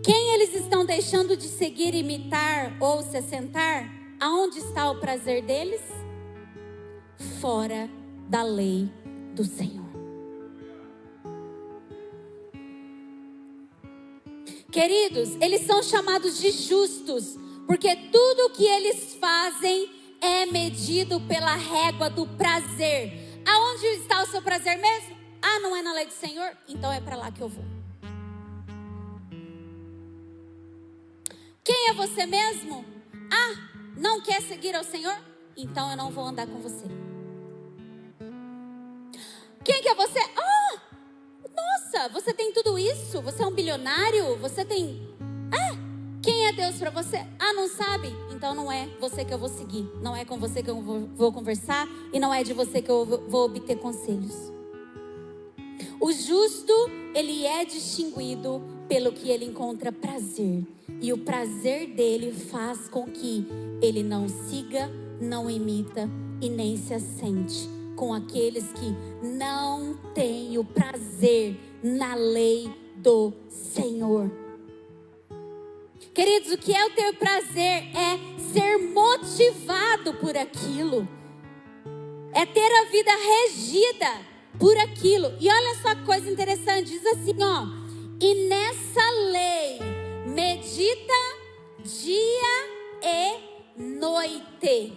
quem 0.02 0.32
eles 0.32 0.54
estão 0.54 0.86
deixando 0.86 1.36
de 1.36 1.46
seguir, 1.46 1.94
imitar 1.94 2.78
ou 2.80 3.02
se 3.02 3.18
assentar? 3.18 3.92
Aonde 4.18 4.60
está 4.60 4.90
o 4.90 4.98
prazer 4.98 5.42
deles? 5.42 5.82
Fora 7.38 7.86
da 8.26 8.42
lei 8.42 8.90
do 9.34 9.44
Senhor. 9.44 9.84
Queridos, 14.72 15.36
eles 15.42 15.66
são 15.66 15.82
chamados 15.82 16.38
de 16.38 16.52
justos, 16.52 17.36
porque 17.66 17.94
tudo 18.10 18.54
que 18.54 18.64
eles 18.64 19.14
fazem 19.20 19.94
é 20.20 20.46
medido 20.46 21.20
pela 21.20 21.54
régua 21.54 22.10
do 22.10 22.26
prazer. 22.26 23.42
Aonde 23.46 23.86
está 24.00 24.22
o 24.22 24.26
seu 24.26 24.42
prazer 24.42 24.78
mesmo? 24.78 25.16
Ah, 25.40 25.60
não 25.60 25.76
é 25.76 25.82
na 25.82 25.92
lei 25.92 26.06
do 26.06 26.12
Senhor? 26.12 26.56
Então 26.68 26.92
é 26.92 27.00
para 27.00 27.16
lá 27.16 27.30
que 27.30 27.40
eu 27.40 27.48
vou. 27.48 27.64
Quem 31.62 31.88
é 31.88 31.92
você 31.94 32.26
mesmo? 32.26 32.84
Ah, 33.30 33.54
não 33.96 34.20
quer 34.20 34.40
seguir 34.42 34.74
ao 34.74 34.84
Senhor? 34.84 35.16
Então 35.56 35.90
eu 35.90 35.96
não 35.96 36.10
vou 36.10 36.24
andar 36.24 36.46
com 36.46 36.60
você. 36.60 36.86
Quem 39.64 39.82
que 39.82 39.88
é 39.88 39.94
você? 39.94 40.20
Ah, 40.36 40.80
nossa, 41.56 42.08
você 42.10 42.32
tem 42.32 42.52
tudo 42.52 42.78
isso? 42.78 43.20
Você 43.22 43.42
é 43.42 43.46
um 43.46 43.52
bilionário? 43.52 44.36
Você 44.36 44.64
tem. 44.64 45.15
É 46.46 46.52
Deus 46.52 46.76
para 46.76 46.90
você? 46.90 47.16
Ah, 47.40 47.52
não 47.54 47.66
sabe? 47.66 48.14
Então 48.30 48.54
não 48.54 48.70
é 48.70 48.88
você 49.00 49.24
que 49.24 49.34
eu 49.34 49.38
vou 49.38 49.48
seguir. 49.48 49.84
Não 50.00 50.14
é 50.14 50.24
com 50.24 50.38
você 50.38 50.62
que 50.62 50.70
eu 50.70 50.80
vou, 50.80 51.08
vou 51.16 51.32
conversar. 51.32 51.88
E 52.12 52.20
não 52.20 52.32
é 52.32 52.44
de 52.44 52.52
você 52.52 52.80
que 52.80 52.88
eu 52.88 53.04
vou 53.28 53.46
obter 53.46 53.76
conselhos. 53.78 54.52
O 56.00 56.12
justo, 56.12 56.72
ele 57.16 57.44
é 57.44 57.64
distinguido 57.64 58.62
pelo 58.88 59.10
que 59.10 59.28
ele 59.28 59.44
encontra 59.44 59.90
prazer. 59.90 60.64
E 61.02 61.12
o 61.12 61.18
prazer 61.18 61.88
dele 61.88 62.32
faz 62.32 62.88
com 62.88 63.06
que 63.06 63.44
ele 63.82 64.04
não 64.04 64.28
siga, 64.28 64.88
não 65.20 65.50
imita 65.50 66.08
e 66.40 66.48
nem 66.48 66.76
se 66.76 66.94
assente 66.94 67.68
com 67.96 68.14
aqueles 68.14 68.70
que 68.72 69.26
não 69.26 69.98
têm 70.14 70.56
o 70.58 70.64
prazer 70.64 71.58
na 71.82 72.14
lei 72.14 72.72
do 72.98 73.32
Senhor. 73.48 74.45
Queridos, 76.16 76.50
o 76.50 76.56
que 76.56 76.74
é 76.74 76.86
o 76.86 76.90
ter 76.92 77.12
prazer 77.18 77.84
é 77.94 78.18
ser 78.50 78.78
motivado 78.78 80.14
por 80.14 80.34
aquilo, 80.34 81.06
é 82.32 82.46
ter 82.46 82.72
a 82.72 82.84
vida 82.86 83.10
regida 83.10 84.22
por 84.58 84.74
aquilo. 84.78 85.36
E 85.38 85.46
olha 85.50 85.74
só 85.82 85.94
que 85.94 86.06
coisa 86.06 86.30
interessante, 86.30 86.88
diz 86.88 87.04
assim, 87.04 87.36
ó: 87.42 87.66
"E 88.18 88.48
nessa 88.48 89.10
lei 89.30 89.78
medita 90.26 91.12
dia 91.84 92.64
e 93.02 93.78
noite". 93.78 94.96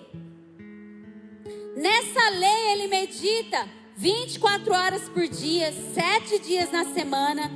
Nessa 1.75 2.29
lei 2.29 2.71
ele 2.71 2.87
medita 2.87 3.67
24 3.97 4.73
horas 4.73 5.09
por 5.09 5.27
dia, 5.27 5.73
7 5.93 6.39
dias 6.39 6.71
na 6.71 6.85
semana, 6.93 7.51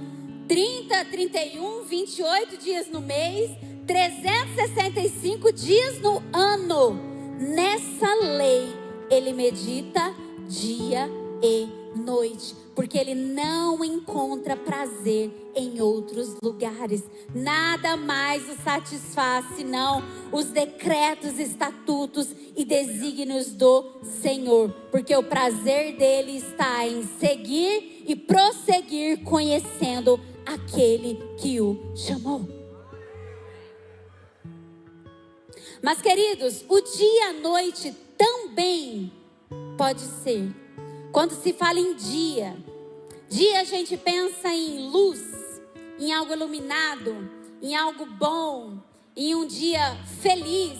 30, 0.47 1.05
31, 1.05 1.83
28 1.83 2.57
dias 2.57 2.87
no 2.89 3.01
mês, 3.01 3.51
365 3.87 5.51
dias 5.51 5.99
no 5.99 6.21
ano. 6.33 6.99
Nessa 7.39 8.13
lei 8.15 8.73
ele 9.09 9.33
medita 9.33 10.13
dia 10.47 11.09
e 11.41 11.67
noite 11.95 12.63
porque 12.75 12.97
ele 12.97 13.13
não 13.13 13.83
encontra 13.83 14.55
prazer 14.55 15.31
em 15.55 15.79
outros 15.79 16.35
lugares. 16.41 17.03
Nada 17.33 17.95
mais 17.95 18.49
o 18.49 18.55
satisfaz 18.63 19.45
senão 19.55 20.03
os 20.31 20.45
decretos, 20.45 21.39
estatutos 21.39 22.29
e 22.55 22.65
desígnios 22.65 23.53
do 23.53 23.99
Senhor, 24.21 24.69
porque 24.91 25.15
o 25.15 25.23
prazer 25.23 25.95
dele 25.97 26.37
está 26.37 26.87
em 26.87 27.03
seguir 27.19 28.03
e 28.07 28.15
prosseguir 28.15 29.23
conhecendo 29.23 30.19
aquele 30.45 31.19
que 31.37 31.59
o 31.59 31.93
chamou. 31.95 32.47
Mas, 35.81 36.01
queridos, 36.01 36.63
o 36.69 36.79
dia 36.79 37.07
e 37.07 37.19
a 37.23 37.33
noite 37.33 37.93
também 38.17 39.11
pode 39.77 40.01
ser 40.01 40.49
Quando 41.11 41.33
se 41.33 41.53
fala 41.53 41.79
em 41.79 41.93
dia, 41.93 42.55
dia 43.29 43.59
a 43.59 43.63
gente 43.63 43.95
pensa 43.97 44.49
em 44.49 44.89
luz, 44.89 45.21
em 45.99 46.11
algo 46.11 46.33
iluminado, 46.33 47.29
em 47.61 47.75
algo 47.75 48.05
bom, 48.05 48.79
em 49.15 49.35
um 49.35 49.45
dia 49.45 49.95
feliz, 50.21 50.79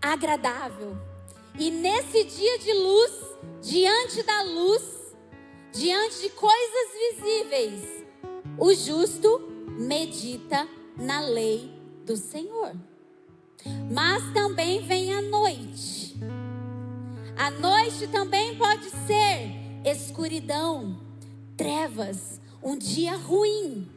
agradável. 0.00 0.96
E 1.58 1.70
nesse 1.70 2.22
dia 2.22 2.58
de 2.58 2.72
luz, 2.72 3.12
diante 3.62 4.22
da 4.22 4.42
luz, 4.42 4.82
diante 5.72 6.20
de 6.20 6.30
coisas 6.30 7.18
visíveis, 7.18 8.03
o 8.58 8.72
justo 8.74 9.52
medita 9.78 10.68
na 10.96 11.20
lei 11.20 11.70
do 12.04 12.16
Senhor. 12.16 12.74
Mas 13.90 14.32
também 14.32 14.82
vem 14.82 15.12
a 15.12 15.22
noite. 15.22 16.16
A 17.36 17.50
noite 17.50 18.06
também 18.08 18.56
pode 18.56 18.90
ser 19.06 19.50
escuridão, 19.84 21.00
trevas, 21.56 22.40
um 22.62 22.76
dia 22.76 23.16
ruim. 23.16 23.88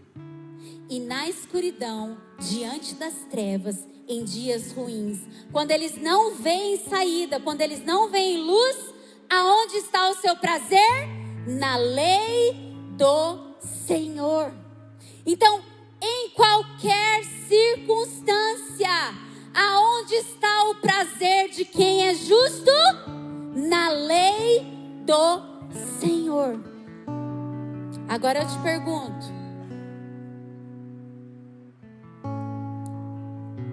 E 0.89 0.99
na 0.99 1.27
escuridão, 1.27 2.17
diante 2.39 2.95
das 2.95 3.13
trevas, 3.29 3.85
em 4.07 4.23
dias 4.23 4.71
ruins, 4.71 5.19
quando 5.51 5.71
eles 5.71 6.01
não 6.01 6.35
veem 6.35 6.77
saída, 6.77 7.39
quando 7.39 7.61
eles 7.61 7.83
não 7.83 8.09
veem 8.09 8.37
luz, 8.37 8.93
aonde 9.29 9.77
está 9.77 10.09
o 10.09 10.15
seu 10.15 10.35
prazer? 10.37 11.07
Na 11.45 11.77
lei 11.77 12.73
do 12.97 13.46
Senhor. 13.87 14.51
Então, 15.25 15.61
em 16.01 16.29
qualquer 16.31 17.23
circunstância, 17.47 18.89
aonde 19.55 20.15
está 20.15 20.63
o 20.65 20.75
prazer 20.75 21.49
de 21.49 21.63
quem 21.63 22.05
é 22.05 22.13
justo? 22.13 22.69
Na 23.55 23.89
lei 23.89 24.67
do 25.05 25.41
Senhor. 25.99 26.59
Agora 28.09 28.39
eu 28.41 28.47
te 28.47 28.59
pergunto: 28.59 29.25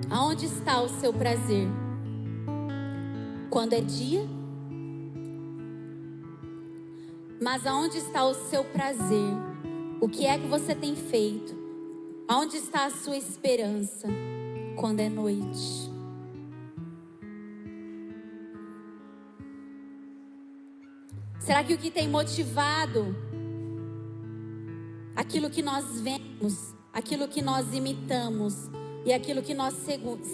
Aonde 0.09 0.46
está 0.46 0.81
o 0.81 0.88
seu 0.88 1.12
prazer? 1.12 1.66
Quando 3.50 3.72
é 3.72 3.81
dia? 3.81 4.24
Mas 7.42 7.66
aonde 7.66 7.98
está 7.98 8.24
o 8.24 8.33
seu 8.33 8.64
prazer? 8.64 9.54
O 10.05 10.09
que 10.09 10.27
é 10.27 10.37
que 10.37 10.47
você 10.47 10.75
tem 10.75 10.95
feito? 10.95 11.57
Aonde 12.29 12.59
está 12.59 12.85
a 12.85 12.90
sua 12.90 13.17
esperança 13.17 14.07
quando 14.77 15.01
é 15.01 15.09
noite? 15.09 15.90
Será 21.40 21.64
que 21.64 21.73
o 21.73 21.79
que 21.79 21.90
tem 21.90 22.07
motivado 22.07 23.17
aquilo 25.17 25.49
que 25.49 25.62
nós 25.62 25.99
vemos, 26.03 26.75
aquilo 26.93 27.27
que 27.27 27.40
nós 27.40 27.73
imitamos, 27.73 28.69
e 29.07 29.12
aquilo 29.14 29.40
que 29.40 29.55
nós 29.55 29.73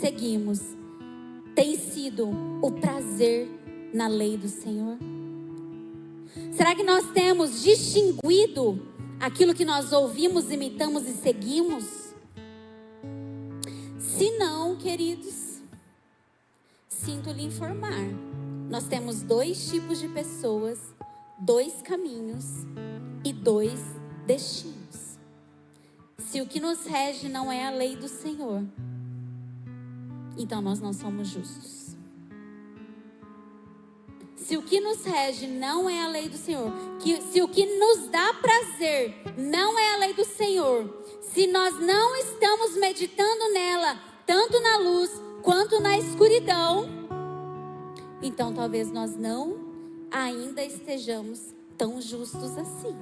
seguimos 0.00 0.58
tem 1.54 1.78
sido 1.78 2.28
o 2.60 2.72
prazer 2.72 3.48
na 3.94 4.08
lei 4.08 4.36
do 4.36 4.48
Senhor? 4.48 4.98
Será 6.50 6.74
que 6.74 6.82
nós 6.82 7.08
temos 7.12 7.62
distinguido 7.62 8.89
aquilo 9.20 9.54
que 9.54 9.64
nós 9.64 9.92
ouvimos, 9.92 10.50
imitamos 10.50 11.06
e 11.06 11.12
seguimos? 11.12 12.14
Se 13.98 14.38
não, 14.38 14.76
queridos, 14.76 15.60
sinto 16.88 17.30
lhe 17.30 17.44
informar. 17.44 18.08
Nós 18.68 18.84
temos 18.86 19.22
dois 19.22 19.68
tipos 19.68 20.00
de 20.00 20.08
pessoas, 20.08 20.78
dois 21.38 21.82
caminhos 21.82 22.44
e 23.24 23.32
dois 23.32 23.80
destinos. 24.26 25.18
Se 26.18 26.40
o 26.40 26.46
que 26.46 26.60
nos 26.60 26.86
rege 26.86 27.28
não 27.28 27.50
é 27.50 27.66
a 27.66 27.70
lei 27.70 27.96
do 27.96 28.08
Senhor, 28.08 28.64
então 30.38 30.62
nós 30.62 30.80
não 30.80 30.92
somos 30.92 31.28
justos. 31.28 31.89
Se 34.40 34.56
o 34.56 34.62
que 34.62 34.80
nos 34.80 35.04
rege 35.04 35.46
não 35.46 35.88
é 35.88 36.02
a 36.02 36.08
lei 36.08 36.28
do 36.28 36.36
Senhor, 36.36 36.72
que, 36.98 37.20
se 37.22 37.42
o 37.42 37.48
que 37.48 37.66
nos 37.78 38.08
dá 38.08 38.32
prazer 38.34 39.14
não 39.36 39.78
é 39.78 39.94
a 39.94 39.96
lei 39.98 40.14
do 40.14 40.24
Senhor, 40.24 41.02
se 41.20 41.46
nós 41.46 41.78
não 41.78 42.16
estamos 42.16 42.76
meditando 42.76 43.52
nela, 43.52 44.00
tanto 44.26 44.58
na 44.60 44.78
luz 44.78 45.10
quanto 45.42 45.78
na 45.80 45.98
escuridão, 45.98 46.88
então 48.22 48.52
talvez 48.52 48.90
nós 48.90 49.14
não 49.14 49.58
ainda 50.10 50.64
estejamos 50.64 51.54
tão 51.76 52.00
justos 52.00 52.56
assim. 52.56 52.96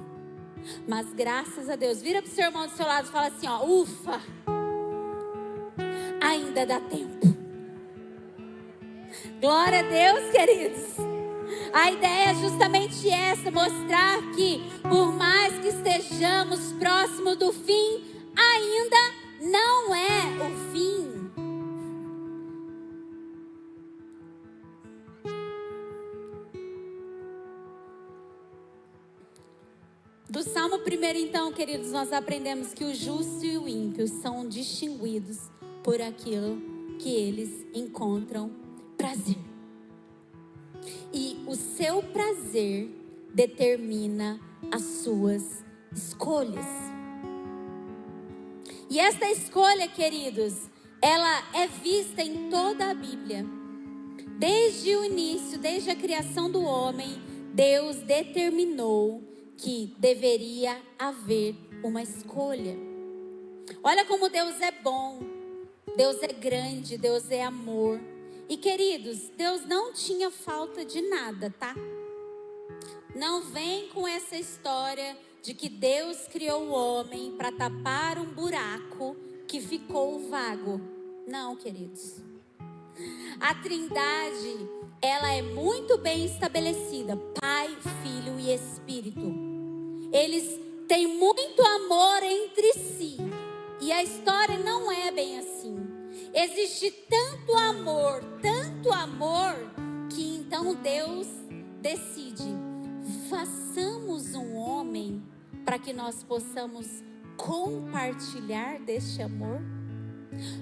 Mas 0.85 1.11
graças 1.13 1.69
a 1.69 1.77
Deus, 1.77 2.01
vira 2.01 2.21
para 2.21 2.29
o 2.29 2.33
seu 2.33 2.45
irmão 2.45 2.67
do 2.67 2.73
seu 2.73 2.85
lado 2.85 3.07
e 3.07 3.11
fala 3.11 3.27
assim: 3.27 3.47
ó, 3.47 3.65
ufa, 3.65 4.21
ainda 6.21 6.65
dá 6.65 6.81
tempo. 6.81 7.27
Glória 9.39 9.79
a 9.79 9.83
Deus, 9.83 10.31
queridos. 10.31 11.18
A 11.73 11.91
ideia 11.91 12.31
é 12.31 12.35
justamente 12.35 13.09
essa: 13.09 13.51
mostrar 13.51 14.21
que, 14.33 14.61
por 14.81 15.13
mais 15.13 15.59
que 15.59 15.67
estejamos 15.67 16.73
próximo 16.73 17.35
do 17.35 17.51
fim, 17.51 18.03
ainda 18.35 18.97
não 19.41 19.93
é 19.93 20.21
o 20.45 20.71
fim. 20.71 21.19
Do 30.29 30.43
Salmo 30.43 30.77
1, 30.77 31.17
então, 31.17 31.51
queridos, 31.51 31.91
nós 31.91 32.13
aprendemos 32.13 32.73
que 32.73 32.83
o 32.83 32.93
justo 32.93 33.43
e 33.43 33.57
o 33.57 33.67
ímpio 33.67 34.07
são 34.07 34.47
distinguidos 34.47 35.37
por 35.83 35.99
aquilo 35.99 36.61
que 36.99 37.09
eles 37.09 37.65
encontram 37.73 38.51
prazer. 38.95 39.48
Seu 41.79 42.03
prazer 42.03 42.89
determina 43.33 44.37
as 44.69 44.81
suas 44.81 45.63
escolhas. 45.95 46.65
E 48.89 48.99
esta 48.99 49.31
escolha, 49.31 49.87
queridos, 49.87 50.55
ela 51.01 51.41
é 51.55 51.67
vista 51.67 52.21
em 52.21 52.49
toda 52.49 52.91
a 52.91 52.93
Bíblia. 52.93 53.45
Desde 54.37 54.93
o 54.93 55.05
início, 55.05 55.57
desde 55.57 55.89
a 55.89 55.95
criação 55.95 56.51
do 56.51 56.61
homem, 56.61 57.15
Deus 57.53 57.95
determinou 57.99 59.23
que 59.55 59.95
deveria 59.97 60.81
haver 60.99 61.55
uma 61.81 62.03
escolha. 62.03 62.75
Olha 63.81 64.03
como 64.03 64.27
Deus 64.27 64.59
é 64.59 64.71
bom, 64.71 65.21
Deus 65.95 66.21
é 66.23 66.27
grande, 66.27 66.97
Deus 66.97 67.31
é 67.31 67.41
amor. 67.41 68.01
E 68.49 68.57
queridos, 68.57 69.29
Deus 69.37 69.63
não 69.67 69.93
tinha 69.93 70.31
falta 70.31 70.83
de 70.83 71.01
nada, 71.01 71.53
tá? 71.59 71.75
Não 73.15 73.43
vem 73.43 73.89
com 73.89 74.07
essa 74.07 74.35
história 74.35 75.15
de 75.43 75.53
que 75.53 75.69
Deus 75.69 76.27
criou 76.27 76.63
o 76.63 76.71
homem 76.71 77.33
para 77.37 77.51
tapar 77.51 78.17
um 78.17 78.25
buraco 78.25 79.15
que 79.47 79.61
ficou 79.61 80.19
vago. 80.29 80.81
Não, 81.27 81.55
queridos. 81.55 82.23
A 83.39 83.53
Trindade, 83.53 84.67
ela 84.99 85.31
é 85.31 85.43
muito 85.43 85.99
bem 85.99 86.25
estabelecida, 86.25 87.15
Pai, 87.39 87.77
Filho 88.01 88.39
e 88.39 88.51
Espírito. 88.51 89.31
Eles 90.11 90.59
têm 90.87 91.05
muito 91.05 91.61
amor 91.61 92.23
entre 92.23 92.73
si. 92.73 93.17
E 93.79 93.91
a 93.91 94.03
história 94.03 94.57
não 94.57 94.91
é 94.91 95.11
bem 95.11 95.37
assim. 95.37 95.88
Existe 96.33 96.91
tanto 97.09 97.55
amor, 97.55 98.23
tanto 98.41 98.91
amor, 98.91 99.55
que 100.09 100.37
então 100.37 100.75
Deus 100.75 101.27
decide: 101.81 102.43
façamos 103.29 104.35
um 104.35 104.55
homem 104.55 105.23
para 105.65 105.79
que 105.79 105.91
nós 105.91 106.23
possamos 106.23 106.87
compartilhar 107.35 108.79
deste 108.79 109.21
amor. 109.21 109.61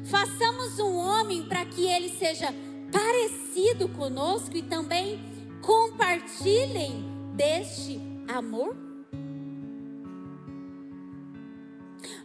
Façamos 0.05 0.79
um 0.79 0.95
homem 0.95 1.47
para 1.47 1.65
que 1.65 1.85
ele 1.85 2.09
seja 2.09 2.47
parecido 2.91 3.89
conosco 3.89 4.55
e 4.55 4.61
também 4.61 5.19
compartilhem 5.61 7.05
deste 7.35 7.99
amor. 8.27 8.75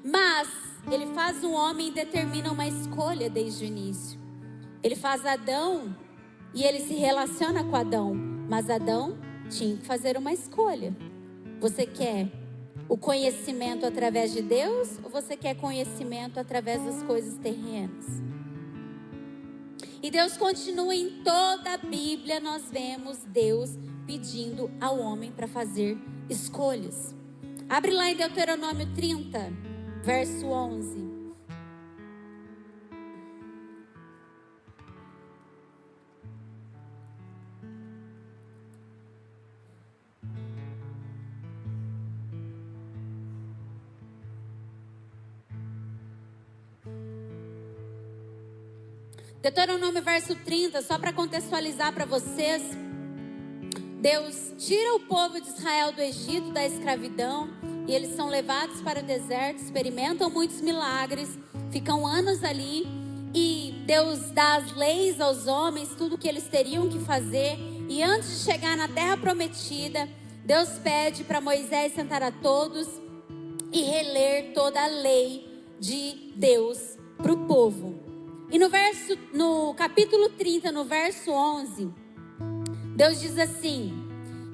Mas 0.05 0.72
ele 0.91 1.07
faz 1.15 1.45
um 1.45 1.53
homem 1.53 1.89
e 1.89 1.93
determina 1.93 2.51
uma 2.51 2.67
escolha 2.67 3.31
desde 3.31 3.65
o 3.65 3.67
início. 3.67 4.19
Ele 4.83 4.97
faz 4.97 5.25
Adão 5.25 5.97
e 6.55 6.65
ele 6.65 6.81
se 6.81 6.95
relaciona 6.95 7.63
com 7.63 7.77
Adão. 7.77 8.15
Mas 8.49 8.69
Adão 8.69 9.17
tinha 9.49 9.77
que 9.77 9.87
fazer 9.87 10.17
uma 10.17 10.33
escolha. 10.33 10.95
Você 11.61 11.87
quer 11.87 12.29
o 12.89 12.97
conhecimento 12.97 13.87
através 13.87 14.33
de 14.33 14.43
Deus 14.43 14.99
ou 15.03 15.09
você 15.09 15.37
quer 15.37 15.55
conhecimento 15.55 16.41
através 16.41 16.83
das 16.83 17.03
coisas 17.05 17.39
terrenas? 17.39 18.23
E 20.03 20.11
Deus 20.11 20.37
continua 20.37 20.95
em 20.95 21.23
toda 21.23 21.75
a 21.75 21.77
Bíblia, 21.77 22.41
nós 22.41 22.65
vemos 22.71 23.19
Deus 23.25 23.79
pedindo 24.05 24.69
ao 24.81 24.99
homem 24.99 25.31
para 25.31 25.47
fazer 25.47 25.97
escolhas. 26.29 27.15
Abre 27.69 27.93
lá 27.93 28.11
em 28.11 28.17
Deuteronômio 28.17 28.93
30, 28.95 29.53
verso 30.03 30.47
11. 30.47 31.13
Deuteronômio 49.41 50.01
verso 50.03 50.37
30, 50.37 50.83
só 50.83 50.99
para 50.99 51.13
contextualizar 51.13 51.93
para 51.93 52.05
vocês. 52.05 52.63
Deus 54.01 54.53
tira 54.57 54.95
o 54.95 55.01
povo 55.01 55.41
de 55.41 55.49
Israel 55.49 55.93
do 55.93 56.01
Egito, 56.01 56.53
da 56.53 56.65
escravidão, 56.65 57.49
e 57.87 57.95
eles 57.95 58.15
são 58.15 58.29
levados 58.29 58.81
para 58.81 59.01
o 59.01 59.03
deserto, 59.03 59.61
experimentam 59.61 60.31
muitos 60.31 60.61
milagres, 60.61 61.39
ficam 61.71 62.07
anos 62.07 62.45
ali, 62.45 62.87
e 63.35 63.83
Deus 63.87 64.31
dá 64.31 64.57
as 64.57 64.77
leis 64.77 65.21
aos 65.21 65.47
homens, 65.47 65.91
tudo 65.97 66.19
que 66.19 66.29
eles 66.29 66.47
teriam 66.49 66.89
que 66.89 66.99
fazer, 66.99 67.59
e 67.89 68.03
antes 68.03 68.31
de 68.31 68.53
chegar 68.53 68.77
na 68.77 68.89
terra 68.89 69.17
prometida, 69.17 70.09
Deus 70.45 70.69
pede 70.83 71.25
para 71.25 71.41
Moisés 71.41 71.95
sentar 71.95 72.23
a 72.23 72.31
todos 72.31 72.89
e 73.73 73.83
reler 73.83 74.53
toda 74.53 74.83
a 74.83 74.87
lei 74.87 75.65
de 75.79 76.33
Deus 76.37 76.79
para 77.17 77.33
o 77.33 77.47
povo. 77.47 78.01
E 78.51 78.59
no 78.59 78.69
verso 78.69 79.17
no 79.33 79.73
capítulo 79.75 80.29
30, 80.31 80.71
no 80.71 80.85
verso 80.85 81.31
11, 81.31 81.91
Deus 82.95 83.21
diz 83.21 83.39
assim: 83.39 83.93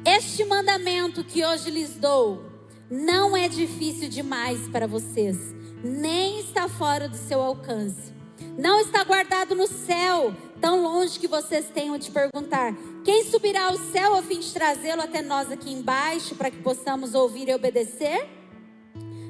Este 0.05 0.45
mandamento 0.45 1.25
que 1.25 1.45
hoje 1.45 1.71
lhes 1.71 1.97
dou 1.97 2.48
não 2.91 3.37
é 3.37 3.49
difícil 3.49 4.09
demais 4.09 4.69
para 4.69 4.87
vocês, 4.87 5.37
nem 5.83 6.41
está 6.41 6.69
fora 6.69 7.09
do 7.09 7.17
seu 7.17 7.41
alcance. 7.41 8.13
Não 8.57 8.81
está 8.81 9.05
guardado 9.05 9.55
no 9.55 9.67
céu, 9.67 10.35
tão 10.61 10.83
longe 10.83 11.19
que 11.19 11.29
vocês 11.29 11.67
tenham 11.73 11.99
de 11.99 12.11
perguntar: 12.11 12.75
quem 13.05 13.25
subirá 13.25 13.67
ao 13.67 13.77
céu 13.77 14.17
a 14.17 14.23
fim 14.23 14.41
de 14.41 14.53
trazê-lo 14.53 15.03
até 15.03 15.23
nós 15.23 15.51
aqui 15.51 15.73
embaixo, 15.73 16.35
para 16.35 16.51
que 16.51 16.59
possamos 16.59 17.15
ouvir 17.15 17.49
e 17.49 17.55
obedecer? 17.55 18.29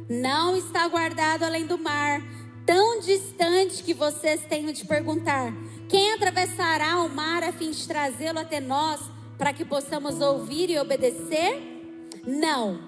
Não 0.08 0.56
está 0.56 0.88
guardado 0.88 1.42
além 1.42 1.66
do 1.66 1.78
mar 1.78 2.22
tão 2.64 3.00
distante 3.00 3.82
que 3.82 3.94
vocês 3.94 4.42
tenham 4.48 4.72
de 4.72 4.84
perguntar: 4.84 5.52
quem 5.88 6.12
atravessará 6.12 7.00
o 7.02 7.08
mar 7.08 7.42
a 7.42 7.52
fim 7.52 7.70
de 7.70 7.86
trazê-lo 7.88 8.38
até 8.38 8.60
nós 8.60 9.00
para 9.36 9.52
que 9.52 9.64
possamos 9.64 10.20
ouvir 10.20 10.70
e 10.70 10.78
obedecer? 10.78 11.62
Não, 12.26 12.87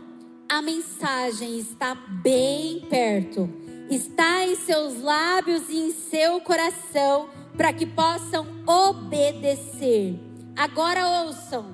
a 0.51 0.61
mensagem 0.61 1.61
está 1.61 1.94
bem 1.94 2.84
perto, 2.90 3.48
está 3.88 4.44
em 4.44 4.57
seus 4.57 5.01
lábios 5.01 5.70
e 5.70 5.78
em 5.78 5.92
seu 5.92 6.40
coração 6.40 7.30
para 7.57 7.72
que 7.72 7.86
possam 7.86 8.44
obedecer. 8.66 10.18
Agora 10.57 11.24
ouçam: 11.24 11.66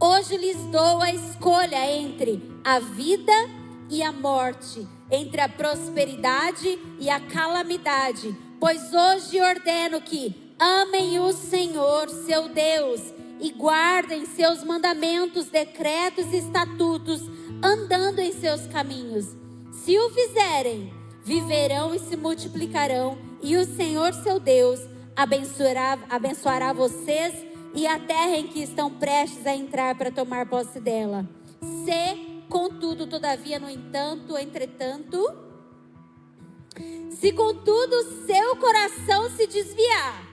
hoje 0.00 0.38
lhes 0.38 0.56
dou 0.72 1.02
a 1.02 1.12
escolha 1.12 1.86
entre 1.92 2.42
a 2.64 2.78
vida 2.80 3.32
e 3.90 4.02
a 4.02 4.10
morte 4.10 4.88
entre 5.10 5.40
a 5.40 5.48
prosperidade 5.48 6.78
e 6.98 7.10
a 7.10 7.20
calamidade, 7.20 8.34
pois 8.58 8.92
hoje 8.92 9.40
ordeno 9.40 10.00
que 10.00 10.54
amem 10.58 11.20
o 11.20 11.32
Senhor, 11.32 12.08
seu 12.08 12.48
Deus, 12.48 13.00
e 13.40 13.50
guardem 13.52 14.24
seus 14.24 14.64
mandamentos, 14.64 15.48
decretos 15.48 16.32
e 16.32 16.38
estatutos, 16.38 17.20
andando 17.64 18.18
em 18.18 18.32
seus 18.32 18.66
caminhos. 18.66 19.34
Se 19.72 19.98
o 19.98 20.10
fizerem, 20.10 20.92
viverão 21.24 21.94
e 21.94 21.98
se 21.98 22.16
multiplicarão, 22.16 23.18
e 23.42 23.56
o 23.56 23.64
Senhor, 23.64 24.12
seu 24.14 24.38
Deus, 24.38 24.78
abençoará, 25.16 25.98
abençoará 26.08 26.72
vocês 26.72 27.34
e 27.74 27.86
a 27.86 27.98
terra 27.98 28.36
em 28.36 28.46
que 28.46 28.62
estão 28.62 28.90
prestes 28.90 29.46
a 29.46 29.56
entrar 29.56 29.96
para 29.96 30.10
tomar 30.10 30.46
posse 30.46 30.78
dela. 30.78 31.28
Se 31.84 32.34
Contudo, 32.48 33.06
todavia, 33.06 33.58
no 33.58 33.68
entanto, 33.68 34.36
entretanto, 34.36 35.18
se 37.10 37.32
contudo 37.32 38.24
seu 38.26 38.56
coração 38.56 39.28
se 39.30 39.46
desviar 39.46 40.24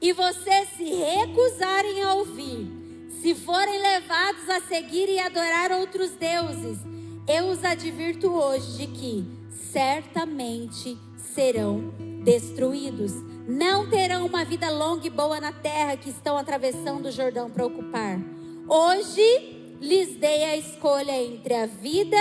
e 0.00 0.12
vocês 0.12 0.68
se 0.76 0.84
recusarem 0.84 2.02
a 2.02 2.14
ouvir, 2.14 2.87
se 3.20 3.34
forem 3.34 3.80
levados 3.80 4.48
a 4.48 4.60
seguir 4.60 5.08
e 5.08 5.18
adorar 5.18 5.72
outros 5.72 6.10
deuses, 6.10 6.78
eu 7.26 7.46
os 7.46 7.64
advirto 7.64 8.28
hoje 8.28 8.78
de 8.78 8.86
que 8.86 9.26
certamente 9.72 10.96
serão 11.16 11.92
destruídos. 12.22 13.12
Não 13.46 13.88
terão 13.90 14.26
uma 14.26 14.44
vida 14.44 14.70
longa 14.70 15.06
e 15.06 15.10
boa 15.10 15.40
na 15.40 15.52
terra 15.52 15.96
que 15.96 16.10
estão 16.10 16.36
atravessando 16.36 17.06
o 17.06 17.10
Jordão 17.10 17.50
para 17.50 17.66
ocupar. 17.66 18.20
Hoje 18.68 19.76
lhes 19.80 20.16
dei 20.16 20.44
a 20.44 20.56
escolha 20.56 21.12
entre 21.12 21.54
a 21.54 21.66
vida 21.66 22.16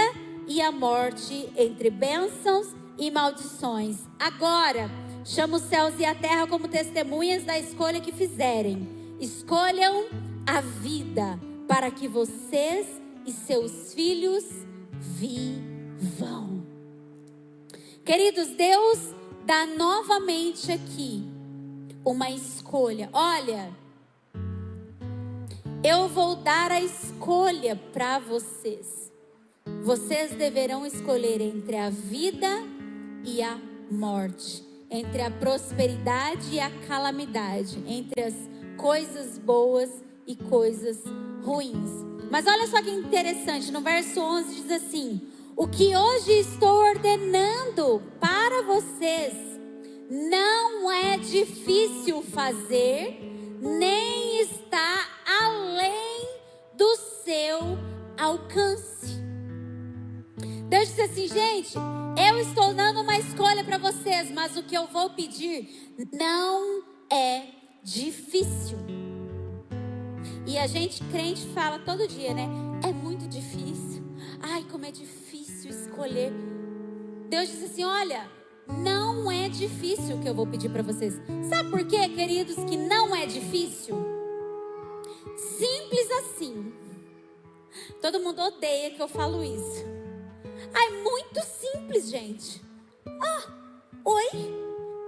e 0.48 0.62
a 0.62 0.72
morte, 0.72 1.50
entre 1.56 1.90
bênçãos 1.90 2.68
e 2.98 3.12
maldições. 3.12 3.98
Agora, 4.20 4.90
chamo 5.24 5.58
os 5.58 5.64
céus 5.64 5.94
e 6.00 6.06
a 6.06 6.16
terra 6.16 6.48
como 6.48 6.68
testemunhas 6.68 7.44
da 7.44 7.60
escolha 7.60 8.02
que 8.02 8.12
fizerem. 8.12 8.88
Escolham 9.20 10.06
a 10.48 10.62
vida 10.62 11.38
para 11.68 11.92
que 11.92 12.08
vocês 12.08 12.88
e 13.26 13.32
seus 13.34 13.94
filhos 13.94 14.46
vivam. 14.94 16.66
Queridos, 18.06 18.48
Deus 18.56 19.14
dá 19.46 19.66
novamente 19.66 20.72
aqui 20.72 21.28
uma 22.06 22.32
escolha. 22.32 23.10
Olha, 23.12 23.70
eu 25.84 26.08
vou 26.08 26.38
dar 26.38 26.72
a 26.72 26.82
escolha 26.82 27.76
para 27.92 28.18
vocês. 28.20 29.12
Vocês 29.84 30.32
deverão 30.32 30.86
escolher 30.86 31.42
entre 31.42 31.76
a 31.76 31.90
vida 31.90 32.48
e 33.26 33.44
a 33.44 33.60
morte, 33.92 34.64
entre 34.90 35.22
a 35.22 35.30
prosperidade 35.30 36.54
e 36.54 36.60
a 36.62 36.72
calamidade, 36.88 37.84
entre 37.86 38.24
as 38.24 38.36
coisas 38.78 39.38
boas 39.38 39.90
e 39.90 40.07
coisas 40.36 41.04
ruins. 41.44 41.90
Mas 42.30 42.46
olha 42.46 42.68
só 42.68 42.82
que 42.82 42.92
interessante, 42.92 43.72
no 43.72 43.82
verso 43.82 44.20
11 44.20 44.56
diz 44.56 44.72
assim: 44.72 45.22
O 45.56 45.68
que 45.68 45.96
hoje 45.96 46.32
estou 46.40 46.84
ordenando 46.90 48.02
para 48.20 48.64
vocês 48.64 49.34
não 50.10 50.92
é 50.92 51.18
difícil 51.18 52.22
fazer, 52.22 53.20
nem 53.62 54.42
está 54.42 55.08
além 55.42 56.28
do 56.76 56.96
seu 57.24 57.60
alcance. 58.18 59.18
Deus 60.70 60.90
disse 60.90 61.02
assim, 61.02 61.28
gente, 61.28 61.76
eu 62.30 62.40
estou 62.40 62.74
dando 62.74 63.02
uma 63.02 63.18
escolha 63.18 63.64
para 63.64 63.78
vocês, 63.78 64.30
mas 64.32 64.58
o 64.58 64.64
que 64.64 64.76
eu 64.76 64.88
vou 64.88 65.10
pedir 65.12 65.96
não 66.12 66.84
é 67.10 67.44
difícil. 67.84 68.78
E 70.48 70.58
a 70.58 70.66
gente 70.66 71.04
crente 71.12 71.46
fala 71.48 71.78
todo 71.78 72.08
dia, 72.08 72.34
né? 72.34 72.48
É 72.82 72.94
muito 72.94 73.28
difícil. 73.28 74.02
Ai, 74.42 74.66
como 74.72 74.86
é 74.86 74.92
difícil 74.92 75.70
escolher. 75.70 76.32
Deus 77.30 77.50
disse 77.50 77.66
assim: 77.66 77.84
olha, 77.84 78.32
não 78.66 79.30
é 79.30 79.50
difícil 79.50 80.16
o 80.16 80.22
que 80.22 80.30
eu 80.30 80.34
vou 80.34 80.48
pedir 80.48 80.70
para 80.70 80.82
vocês. 80.82 81.16
Sabe 81.50 81.70
por 81.70 81.86
quê, 81.86 82.08
queridos, 82.08 82.56
que 82.64 82.78
não 82.78 83.14
é 83.14 83.26
difícil? 83.26 83.98
Simples 85.36 86.12
assim. 86.12 86.74
Todo 88.02 88.22
mundo 88.22 88.42
odeia 88.42 88.92
que 88.92 89.02
eu 89.02 89.08
falo 89.10 89.44
isso. 89.44 89.86
Ai, 90.74 90.92
muito 91.04 91.42
simples, 91.44 92.10
gente. 92.10 92.62
Ah, 93.06 93.44
oi? 94.06 94.30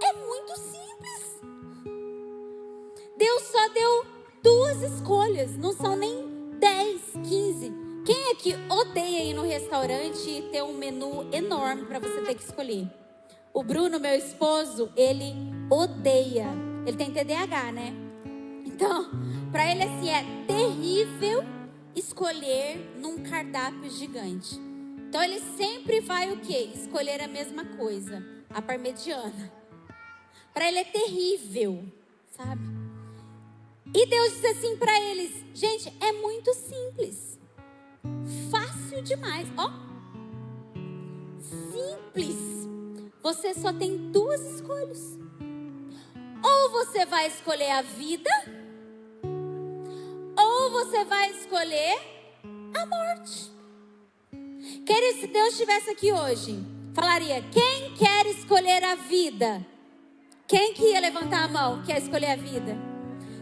É 0.02 0.12
muito 0.12 0.54
simples. 0.58 1.40
Deus 3.16 3.42
só 3.44 3.68
deu 3.70 4.19
duas 4.42 4.82
escolhas, 4.82 5.56
não 5.56 5.72
são 5.72 5.96
nem 5.96 6.58
10, 6.58 7.00
15. 7.28 7.72
Quem 8.04 8.30
é 8.30 8.34
que 8.34 8.54
odeia 8.70 9.24
ir 9.24 9.34
no 9.34 9.42
restaurante 9.42 10.28
e 10.28 10.42
ter 10.50 10.62
um 10.62 10.72
menu 10.72 11.28
enorme 11.32 11.86
para 11.86 11.98
você 11.98 12.20
ter 12.22 12.34
que 12.34 12.42
escolher? 12.42 12.88
O 13.52 13.62
Bruno, 13.62 14.00
meu 14.00 14.14
esposo, 14.14 14.90
ele 14.96 15.34
odeia. 15.70 16.46
Ele 16.86 16.96
tem 16.96 17.10
TDAH, 17.10 17.72
né? 17.72 17.94
Então, 18.64 19.10
para 19.52 19.70
ele 19.70 19.82
assim 19.82 20.08
é 20.08 20.24
terrível 20.46 21.44
escolher 21.94 22.94
num 22.96 23.22
cardápio 23.22 23.90
gigante. 23.90 24.58
Então 25.08 25.22
ele 25.22 25.40
sempre 25.56 26.00
vai 26.00 26.30
o 26.32 26.40
quê? 26.40 26.70
Escolher 26.74 27.20
a 27.20 27.28
mesma 27.28 27.64
coisa, 27.64 28.24
a 28.48 28.62
parmegiana. 28.62 29.52
Para 30.54 30.68
ele 30.68 30.78
é 30.78 30.84
terrível, 30.84 31.84
sabe? 32.36 32.79
E 33.92 34.06
Deus 34.06 34.32
disse 34.34 34.46
assim 34.46 34.76
para 34.76 35.00
eles: 35.00 35.44
gente, 35.54 35.92
é 36.00 36.12
muito 36.12 36.52
simples, 36.54 37.38
fácil 38.50 39.02
demais, 39.02 39.48
ó, 39.56 39.70
simples. 41.40 42.36
Você 43.22 43.52
só 43.54 43.72
tem 43.72 44.10
duas 44.10 44.40
escolhas. 44.54 45.18
Ou 46.42 46.70
você 46.70 47.04
vai 47.04 47.26
escolher 47.26 47.70
a 47.70 47.82
vida, 47.82 48.30
ou 50.38 50.70
você 50.70 51.04
vai 51.04 51.30
escolher 51.32 51.98
a 52.74 52.86
morte. 52.86 53.52
Querido, 54.86 55.20
se 55.20 55.26
Deus 55.26 55.52
estivesse 55.52 55.90
aqui 55.90 56.12
hoje, 56.12 56.64
falaria: 56.94 57.42
quem 57.50 57.94
quer 57.94 58.26
escolher 58.26 58.82
a 58.84 58.94
vida? 58.94 59.66
Quem 60.46 60.72
que 60.72 60.92
ia 60.92 61.00
levantar 61.00 61.44
a 61.44 61.48
mão? 61.48 61.82
Quer 61.82 61.98
escolher 61.98 62.30
a 62.30 62.36
vida? 62.36 62.76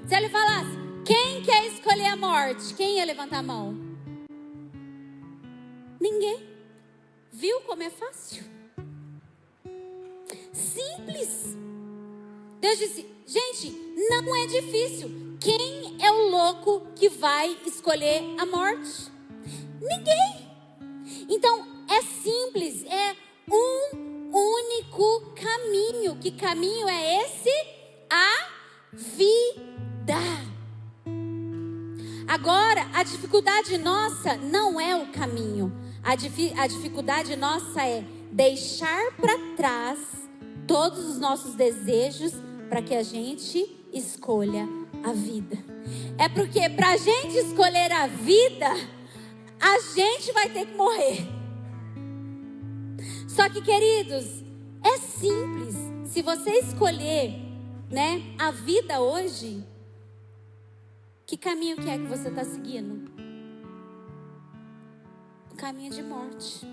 Se 0.08 0.16
ele 0.16 0.30
falasse: 0.30 0.70
quem 1.04 1.42
quer 1.42 1.66
escolher 1.66 2.06
a 2.06 2.16
morte? 2.16 2.72
Quem 2.74 2.96
ia 2.96 3.04
levantar 3.04 3.40
a 3.40 3.42
mão? 3.42 3.76
Ninguém. 6.00 6.48
Viu 7.30 7.60
como 7.60 7.82
é 7.82 7.90
fácil? 7.90 8.42
Simples. 10.50 11.54
Deus 12.58 12.78
disse: 12.78 13.06
gente, 13.26 13.70
não 14.08 14.34
é 14.34 14.46
difícil. 14.46 15.36
Quem 15.38 16.02
é 16.02 16.10
o 16.10 16.30
louco 16.30 16.86
que 16.96 17.10
vai 17.10 17.54
escolher 17.66 18.22
a 18.38 18.46
morte? 18.46 19.12
Ninguém. 19.78 20.48
Então 21.28 21.84
é 21.86 22.00
simples, 22.00 22.82
é 22.86 23.14
um 23.50 24.32
único 24.32 25.34
caminho. 25.34 26.16
Que 26.16 26.30
caminho 26.30 26.88
é 26.88 27.24
esse? 27.24 27.50
A 28.08 28.48
vida. 28.94 29.77
Agora, 32.26 32.86
a 32.92 33.02
dificuldade 33.02 33.76
nossa 33.78 34.36
não 34.36 34.80
é 34.80 34.96
o 34.96 35.06
caminho. 35.08 35.72
A, 36.02 36.12
a 36.62 36.66
dificuldade 36.66 37.34
nossa 37.36 37.82
é 37.82 38.04
deixar 38.30 39.12
para 39.12 39.36
trás 39.56 39.98
todos 40.66 41.04
os 41.06 41.18
nossos 41.18 41.54
desejos 41.54 42.32
para 42.68 42.82
que 42.82 42.94
a 42.94 43.02
gente 43.02 43.66
escolha 43.92 44.68
a 45.02 45.12
vida. 45.12 45.56
É 46.18 46.28
porque 46.28 46.68
para 46.68 46.90
a 46.90 46.96
gente 46.96 47.38
escolher 47.38 47.90
a 47.92 48.06
vida, 48.06 48.68
a 49.58 49.78
gente 49.94 50.32
vai 50.32 50.50
ter 50.50 50.66
que 50.66 50.74
morrer. 50.74 51.26
Só 53.26 53.48
que, 53.48 53.62
queridos, 53.62 54.44
é 54.82 54.98
simples. 54.98 55.74
Se 56.04 56.22
você 56.22 56.50
escolher, 56.58 57.34
né, 57.90 58.22
a 58.38 58.50
vida 58.50 59.00
hoje, 59.00 59.64
que 61.28 61.36
caminho 61.36 61.76
que 61.76 61.90
é 61.90 61.98
que 61.98 62.06
você 62.06 62.30
está 62.30 62.42
seguindo? 62.42 63.06
O 65.52 65.56
caminho 65.56 65.92
de 65.92 66.02
morte. 66.02 66.66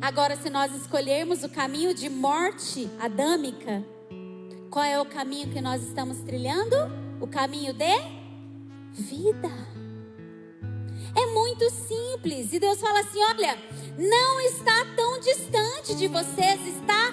Agora, 0.00 0.36
se 0.36 0.48
nós 0.48 0.72
escolhermos 0.72 1.42
o 1.42 1.48
caminho 1.48 1.92
de 1.92 2.08
morte 2.08 2.88
adâmica, 3.00 3.84
qual 4.70 4.84
é 4.84 5.00
o 5.00 5.04
caminho 5.04 5.52
que 5.52 5.60
nós 5.60 5.82
estamos 5.82 6.20
trilhando? 6.20 6.76
O 7.20 7.26
caminho 7.26 7.74
de 7.74 7.98
vida. 8.92 9.50
É 11.16 11.26
muito 11.34 11.68
simples. 11.70 12.52
E 12.52 12.60
Deus 12.60 12.80
fala 12.80 13.00
assim: 13.00 13.18
olha, 13.20 13.58
não 13.98 14.40
está 14.42 14.84
tão 14.94 15.18
distante 15.18 15.96
de 15.96 16.06
vocês, 16.06 16.64
está 16.68 17.12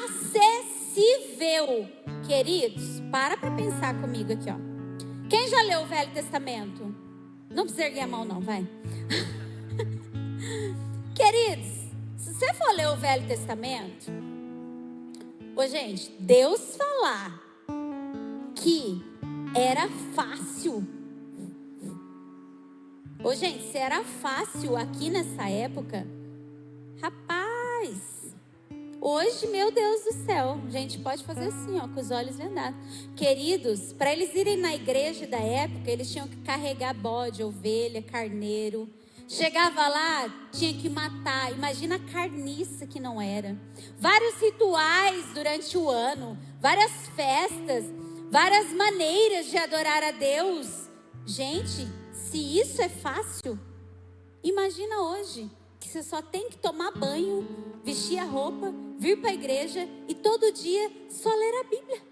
acessível. 0.00 1.86
Queridos, 2.26 3.02
para 3.12 3.36
para 3.36 3.50
pensar 3.50 4.00
comigo 4.00 4.32
aqui, 4.32 4.48
ó. 4.50 4.73
Quem 5.28 5.48
já 5.48 5.62
leu 5.62 5.82
o 5.82 5.86
Velho 5.86 6.12
Testamento? 6.12 6.94
Não 7.50 7.64
precisa 7.64 7.86
erguer 7.86 8.00
a 8.00 8.06
mão, 8.06 8.24
não, 8.24 8.40
vai. 8.40 8.66
Queridos, 11.14 11.88
se 12.16 12.34
você 12.34 12.52
for 12.54 12.74
ler 12.74 12.88
o 12.88 12.96
Velho 12.96 13.26
Testamento, 13.26 14.12
Ô, 15.56 15.64
gente, 15.68 16.10
Deus 16.18 16.76
falar 16.76 17.40
que 18.56 19.00
era 19.54 19.88
fácil. 20.12 20.84
Ô, 23.22 23.32
gente, 23.36 23.62
se 23.70 23.78
era 23.78 24.02
fácil 24.02 24.76
aqui 24.76 25.10
nessa 25.10 25.48
época, 25.48 26.04
rapaz, 27.00 28.13
hoje, 29.04 29.46
meu 29.48 29.70
Deus 29.70 30.02
do 30.02 30.24
céu, 30.24 30.58
gente, 30.70 30.98
pode 30.98 31.22
fazer 31.24 31.48
assim, 31.48 31.78
ó, 31.78 31.86
com 31.86 32.00
os 32.00 32.10
olhos 32.10 32.38
vendados. 32.38 32.80
Queridos, 33.14 33.92
para 33.92 34.10
eles 34.10 34.34
irem 34.34 34.56
na 34.56 34.74
igreja 34.74 35.26
da 35.26 35.36
época, 35.36 35.90
eles 35.90 36.10
tinham 36.10 36.26
que 36.26 36.36
carregar 36.38 36.94
bode, 36.94 37.42
ovelha, 37.42 38.00
carneiro. 38.02 38.88
Chegava 39.28 39.86
lá, 39.88 40.48
tinha 40.52 40.72
que 40.74 40.88
matar. 40.88 41.52
Imagina 41.52 41.96
a 41.96 42.12
carniça 42.12 42.86
que 42.86 42.98
não 42.98 43.20
era. 43.20 43.56
Vários 43.98 44.40
rituais 44.40 45.26
durante 45.34 45.76
o 45.76 45.90
ano, 45.90 46.38
várias 46.60 46.92
festas, 47.14 47.84
várias 48.30 48.72
maneiras 48.72 49.50
de 49.50 49.58
adorar 49.58 50.02
a 50.02 50.12
Deus. 50.12 50.88
Gente, 51.26 51.86
se 52.12 52.58
isso 52.58 52.80
é 52.80 52.88
fácil, 52.88 53.58
imagina 54.42 55.02
hoje 55.02 55.50
que 55.84 55.90
você 55.90 56.02
só 56.02 56.22
tem 56.22 56.48
que 56.48 56.56
tomar 56.56 56.92
banho, 56.92 57.46
vestir 57.84 58.18
a 58.18 58.24
roupa, 58.24 58.72
vir 58.98 59.20
para 59.20 59.30
a 59.30 59.34
igreja 59.34 59.86
e 60.08 60.14
todo 60.14 60.50
dia 60.50 60.90
só 61.10 61.28
ler 61.28 61.60
a 61.60 61.64
Bíblia. 61.64 62.02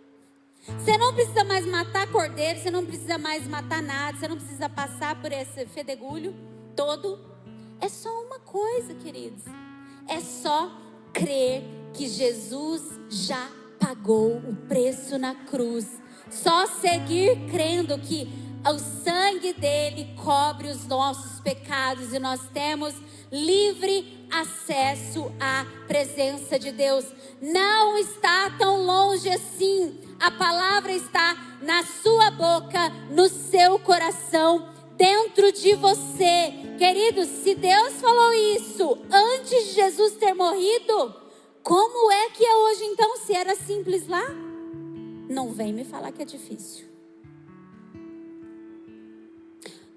Você 0.79 0.99
não 0.99 1.15
precisa 1.15 1.43
mais 1.43 1.65
matar 1.67 2.07
cordeiro, 2.13 2.61
você 2.61 2.71
não 2.71 2.85
precisa 2.85 3.17
mais 3.17 3.49
matar 3.49 3.83
nada, 3.83 4.17
você 4.17 4.29
não 4.29 4.37
precisa 4.37 4.69
passar 4.69 5.21
por 5.21 5.33
esse 5.33 5.65
fedegulho 5.67 6.35
todo. 6.77 7.19
É 7.81 7.89
só 7.89 8.11
uma 8.23 8.39
coisa, 8.41 8.95
queridos. 8.95 9.45
É 10.07 10.21
só 10.21 10.71
crer 11.13 11.65
que 11.95 12.07
Jesus 12.07 12.83
já 13.09 13.51
pagou 13.81 14.37
o 14.37 14.55
preço 14.69 15.19
na 15.19 15.35
cruz. 15.35 15.87
Só 16.31 16.67
seguir 16.67 17.47
crendo 17.51 17.99
que 17.99 18.29
o 18.71 18.79
sangue 18.79 19.53
dele 19.55 20.15
cobre 20.23 20.69
os 20.69 20.87
nossos 20.87 21.41
pecados 21.41 22.13
e 22.13 22.19
nós 22.19 22.41
temos 22.53 22.95
livre 23.31 24.27
acesso 24.31 25.33
à 25.41 25.67
presença 25.89 26.59
de 26.59 26.71
Deus. 26.71 27.05
Não 27.41 27.99
está 27.99 28.51
tão 28.51 28.85
longe 28.85 29.29
assim. 29.29 29.99
A 30.21 30.31
palavra 30.31 30.93
está 30.93 31.59
na 31.61 31.83
sua 31.85 32.31
boca, 32.31 32.91
no 33.11 33.29
seu 33.29 33.79
coração 33.81 34.71
dentro 34.97 35.51
de 35.51 35.75
você. 35.75 36.53
Queridos, 36.79 37.29
se 37.29 37.55
Deus 37.55 37.95
falou 37.95 38.33
isso 38.33 38.99
antes 39.11 39.67
de 39.67 39.73
Jesus 39.73 40.13
ter 40.13 40.35
morrido, 40.35 41.15
como 41.63 42.13
é 42.13 42.31
que 42.31 42.45
é 42.45 42.57
hoje 42.57 42.85
então, 42.85 43.17
se 43.17 43.35
era 43.35 43.57
simples 43.57 44.07
lá? 44.07 44.25
Não 45.29 45.53
vem 45.53 45.73
me 45.73 45.85
falar 45.85 46.13
que 46.13 46.23
é 46.23 46.25
difícil. 46.25 46.92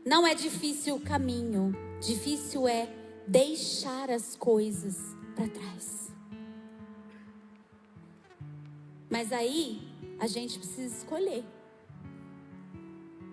Não 0.06 0.28
é 0.28 0.36
difícil 0.36 0.98
o 0.98 1.00
caminho, 1.00 1.74
difícil 2.00 2.68
é 2.68 2.88
deixar 3.28 4.12
as 4.12 4.36
coisas 4.36 4.96
para 5.36 5.48
trás. 5.48 6.14
Mas 9.10 9.32
aí 9.32 9.82
a 10.20 10.28
gente 10.28 10.60
precisa 10.60 10.96
escolher. 10.96 11.44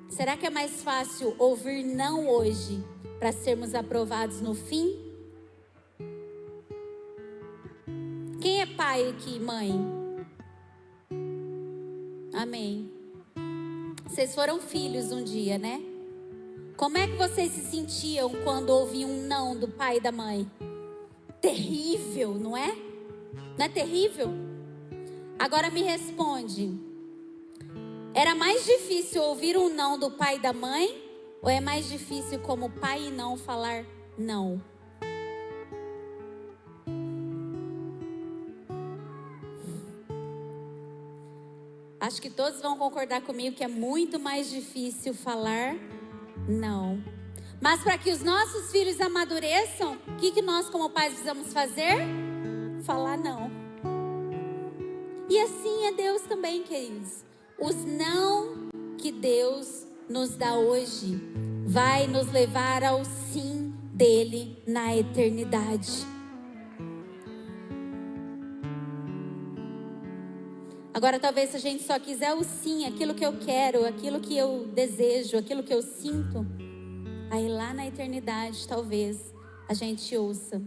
Será 0.09 0.35
que 0.35 0.47
é 0.47 0.51
mais 0.51 0.83
fácil 0.83 1.37
ouvir 1.39 1.83
não 1.83 2.27
hoje 2.27 2.83
para 3.19 3.33
sermos 3.33 3.75
aprovados 3.75 4.41
no 4.41 4.55
fim? 4.55 4.97
Quem 8.41 8.63
é 8.63 8.67
pai 8.67 9.11
aqui, 9.11 9.39
mãe? 9.39 9.73
Amém. 12.33 12.91
Vocês 14.07 14.35
foram 14.35 14.59
filhos 14.59 15.13
um 15.13 15.23
dia, 15.23 15.59
né? 15.59 15.92
Como 16.83 16.99
é 16.99 17.07
que 17.07 17.15
vocês 17.15 17.53
se 17.53 17.61
sentiam 17.71 18.29
quando 18.43 18.71
ouviam 18.71 19.09
um 19.09 19.23
não 19.29 19.57
do 19.57 19.69
pai 19.69 19.99
e 19.99 20.01
da 20.01 20.11
mãe? 20.11 20.51
Terrível, 21.41 22.35
não 22.35 22.57
é? 22.57 22.75
Não 23.57 23.67
é 23.67 23.69
terrível? 23.69 24.27
Agora 25.39 25.71
me 25.71 25.81
responde. 25.81 26.77
Era 28.13 28.35
mais 28.35 28.65
difícil 28.65 29.23
ouvir 29.23 29.57
um 29.57 29.73
não 29.73 29.97
do 29.97 30.11
pai 30.11 30.35
e 30.35 30.39
da 30.41 30.53
mãe? 30.53 31.01
Ou 31.41 31.49
é 31.49 31.61
mais 31.61 31.89
difícil, 31.89 32.41
como 32.41 32.69
pai 32.69 33.07
e 33.07 33.11
não, 33.13 33.37
falar 33.37 33.87
não? 34.19 34.61
Acho 42.01 42.21
que 42.21 42.29
todos 42.29 42.61
vão 42.61 42.77
concordar 42.77 43.23
comigo 43.23 43.55
que 43.55 43.63
é 43.63 43.69
muito 43.69 44.19
mais 44.19 44.51
difícil 44.51 45.15
falar 45.15 45.77
não. 46.49 47.03
Mas 47.61 47.83
para 47.83 47.97
que 47.97 48.11
os 48.11 48.23
nossos 48.23 48.73
filhos 48.73 49.01
amadureçam, 49.01 49.97
o 50.09 50.17
que, 50.17 50.33
que 50.33 50.43
nós, 50.43 50.69
como 50.69 50.91
pais, 50.91 51.13
precisamos 51.13 51.53
fazer? 51.53 51.97
Falar 52.85 53.17
não. 53.17 53.51
E 55.29 55.39
assim 55.39 55.87
é 55.87 55.93
Deus 55.93 56.23
também, 56.23 56.63
queridos. 56.63 57.25
Os 57.59 57.77
não 57.85 58.69
que 58.99 59.13
Deus 59.13 59.87
nos 60.09 60.37
dá 60.37 60.57
hoje 60.57 61.21
vai 61.65 62.07
nos 62.07 62.31
levar 62.33 62.83
ao 62.83 63.05
sim 63.05 63.73
dele 63.95 64.63
na 64.67 64.97
eternidade. 64.97 66.12
Agora, 70.95 71.19
talvez 71.19 71.51
se 71.51 71.57
a 71.57 71.61
gente 71.61 71.83
só 71.85 71.99
quiser 71.99 72.35
o 72.35 72.45
sim, 72.45 72.85
aquilo 72.85 73.15
que 73.15 73.25
eu 73.25 73.39
quero, 73.39 73.87
aquilo 73.87 74.21
que 74.21 74.37
eu 74.37 74.67
desejo, 74.67 75.39
aquilo 75.39 75.63
que 75.63 75.73
eu 75.73 75.81
sinto, 75.81 76.47
aí 77.31 77.49
lá 77.49 77.73
na 77.73 77.87
eternidade, 77.87 78.69
talvez 78.69 79.33
a 79.67 79.73
gente 79.73 80.15
ouça. 80.15 80.61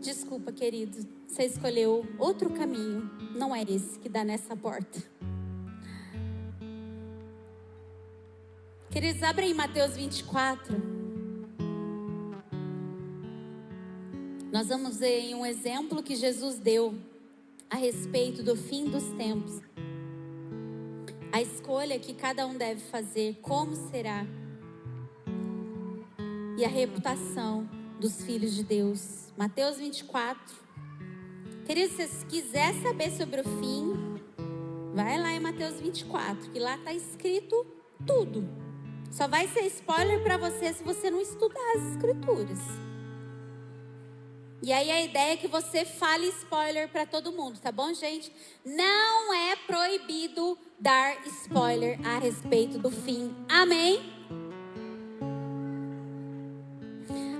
Desculpa, 0.00 0.50
querido, 0.50 1.06
você 1.28 1.44
escolheu 1.44 2.04
outro 2.18 2.50
caminho, 2.50 3.08
não 3.36 3.54
é 3.54 3.62
esse 3.62 4.00
que 4.00 4.08
dá 4.08 4.24
nessa 4.24 4.56
porta. 4.56 5.00
Queridos, 8.90 9.22
abrem 9.22 9.54
Mateus 9.54 9.94
24. 9.94 10.99
Nós 14.52 14.66
vamos 14.66 14.98
ver 14.98 15.20
em 15.20 15.34
um 15.34 15.46
exemplo 15.46 16.02
que 16.02 16.16
Jesus 16.16 16.58
deu 16.58 16.92
a 17.70 17.76
respeito 17.76 18.42
do 18.42 18.56
fim 18.56 18.86
dos 18.86 19.04
tempos. 19.12 19.60
A 21.30 21.40
escolha 21.40 22.00
que 22.00 22.12
cada 22.12 22.44
um 22.48 22.58
deve 22.58 22.80
fazer, 22.80 23.38
como 23.40 23.76
será, 23.76 24.26
e 26.58 26.64
a 26.64 26.68
reputação 26.68 27.68
dos 28.00 28.24
filhos 28.24 28.56
de 28.56 28.64
Deus. 28.64 29.32
Mateus 29.38 29.76
24. 29.76 30.56
Queridos, 31.64 31.92
se 31.92 32.26
quiser 32.26 32.74
saber 32.82 33.12
sobre 33.12 33.42
o 33.42 33.44
fim, 33.44 33.94
vai 34.92 35.16
lá 35.16 35.32
em 35.32 35.38
Mateus 35.38 35.78
24, 35.80 36.50
que 36.50 36.58
lá 36.58 36.74
está 36.74 36.92
escrito 36.92 37.64
tudo. 38.04 38.48
Só 39.12 39.28
vai 39.28 39.46
ser 39.46 39.64
spoiler 39.66 40.24
para 40.24 40.36
você 40.36 40.72
se 40.72 40.82
você 40.82 41.08
não 41.08 41.20
estudar 41.20 41.76
as 41.76 41.92
escrituras. 41.92 42.89
E 44.62 44.72
aí 44.72 44.90
a 44.90 45.02
ideia 45.02 45.32
é 45.32 45.36
que 45.36 45.48
você 45.48 45.86
fale 45.86 46.26
spoiler 46.28 46.88
para 46.88 47.06
todo 47.06 47.32
mundo, 47.32 47.58
tá 47.58 47.72
bom, 47.72 47.94
gente? 47.94 48.30
Não 48.64 49.32
é 49.32 49.56
proibido 49.56 50.58
dar 50.78 51.16
spoiler 51.26 51.98
a 52.06 52.18
respeito 52.18 52.78
do 52.78 52.90
fim. 52.90 53.34
Amém? 53.48 54.00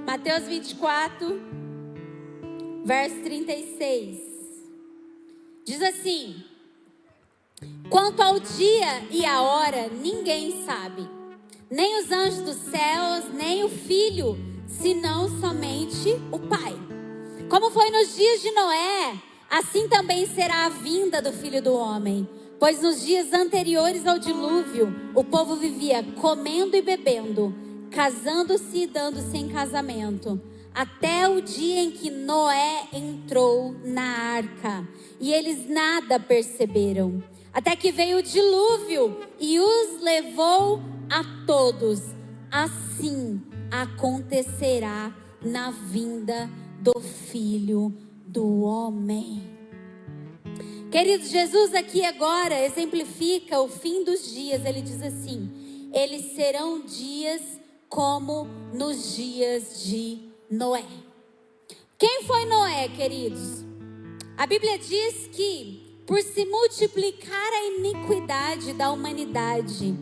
Mateus 0.06 0.44
24, 0.44 1.40
verso 2.84 3.22
36. 3.22 4.18
Diz 5.66 5.82
assim: 5.82 6.42
Quanto 7.90 8.22
ao 8.22 8.40
dia 8.40 9.04
e 9.10 9.26
a 9.26 9.42
hora, 9.42 9.88
ninguém 9.88 10.64
sabe, 10.64 11.06
nem 11.70 12.02
os 12.02 12.10
anjos 12.10 12.40
dos 12.40 12.56
céus, 12.56 13.30
nem 13.34 13.62
o 13.62 13.68
filho, 13.68 14.38
senão 14.66 15.28
somente 15.38 16.08
o 16.32 16.38
Pai. 16.38 16.89
Como 17.50 17.68
foi 17.72 17.90
nos 17.90 18.14
dias 18.14 18.40
de 18.42 18.52
Noé, 18.52 19.18
assim 19.50 19.88
também 19.88 20.24
será 20.24 20.66
a 20.66 20.68
vinda 20.68 21.20
do 21.20 21.32
filho 21.32 21.60
do 21.60 21.74
homem. 21.74 22.26
Pois 22.60 22.80
nos 22.80 23.04
dias 23.04 23.32
anteriores 23.32 24.06
ao 24.06 24.20
dilúvio, 24.20 24.94
o 25.16 25.24
povo 25.24 25.56
vivia 25.56 26.00
comendo 26.20 26.76
e 26.76 26.80
bebendo, 26.80 27.52
casando-se 27.90 28.84
e 28.84 28.86
dando-se 28.86 29.36
em 29.36 29.48
casamento, 29.48 30.40
até 30.72 31.28
o 31.28 31.42
dia 31.42 31.82
em 31.82 31.90
que 31.90 32.08
Noé 32.08 32.86
entrou 32.92 33.74
na 33.82 34.36
arca. 34.36 34.88
E 35.18 35.32
eles 35.32 35.68
nada 35.68 36.20
perceberam, 36.20 37.20
até 37.52 37.74
que 37.74 37.90
veio 37.90 38.18
o 38.18 38.22
dilúvio 38.22 39.26
e 39.40 39.58
os 39.58 40.00
levou 40.00 40.80
a 41.10 41.24
todos. 41.48 42.00
Assim 42.48 43.42
acontecerá 43.72 45.12
na 45.42 45.72
vinda 45.72 46.48
do 46.80 46.98
Filho 47.00 47.94
do 48.26 48.62
Homem. 48.62 49.42
Queridos, 50.90 51.30
Jesus 51.30 51.74
aqui 51.74 52.04
agora 52.04 52.64
exemplifica 52.64 53.60
o 53.60 53.68
fim 53.68 54.02
dos 54.02 54.32
dias. 54.32 54.64
Ele 54.64 54.82
diz 54.82 55.02
assim: 55.02 55.88
eles 55.92 56.32
serão 56.34 56.80
dias 56.80 57.42
como 57.88 58.46
nos 58.72 59.14
dias 59.16 59.84
de 59.84 60.18
Noé. 60.50 60.84
Quem 61.98 62.22
foi 62.24 62.44
Noé, 62.46 62.88
queridos? 62.88 63.64
A 64.36 64.46
Bíblia 64.46 64.78
diz 64.78 65.28
que 65.32 66.02
por 66.06 66.20
se 66.22 66.44
multiplicar 66.46 67.52
a 67.52 67.66
iniquidade 67.66 68.72
da 68.72 68.90
humanidade, 68.90 69.92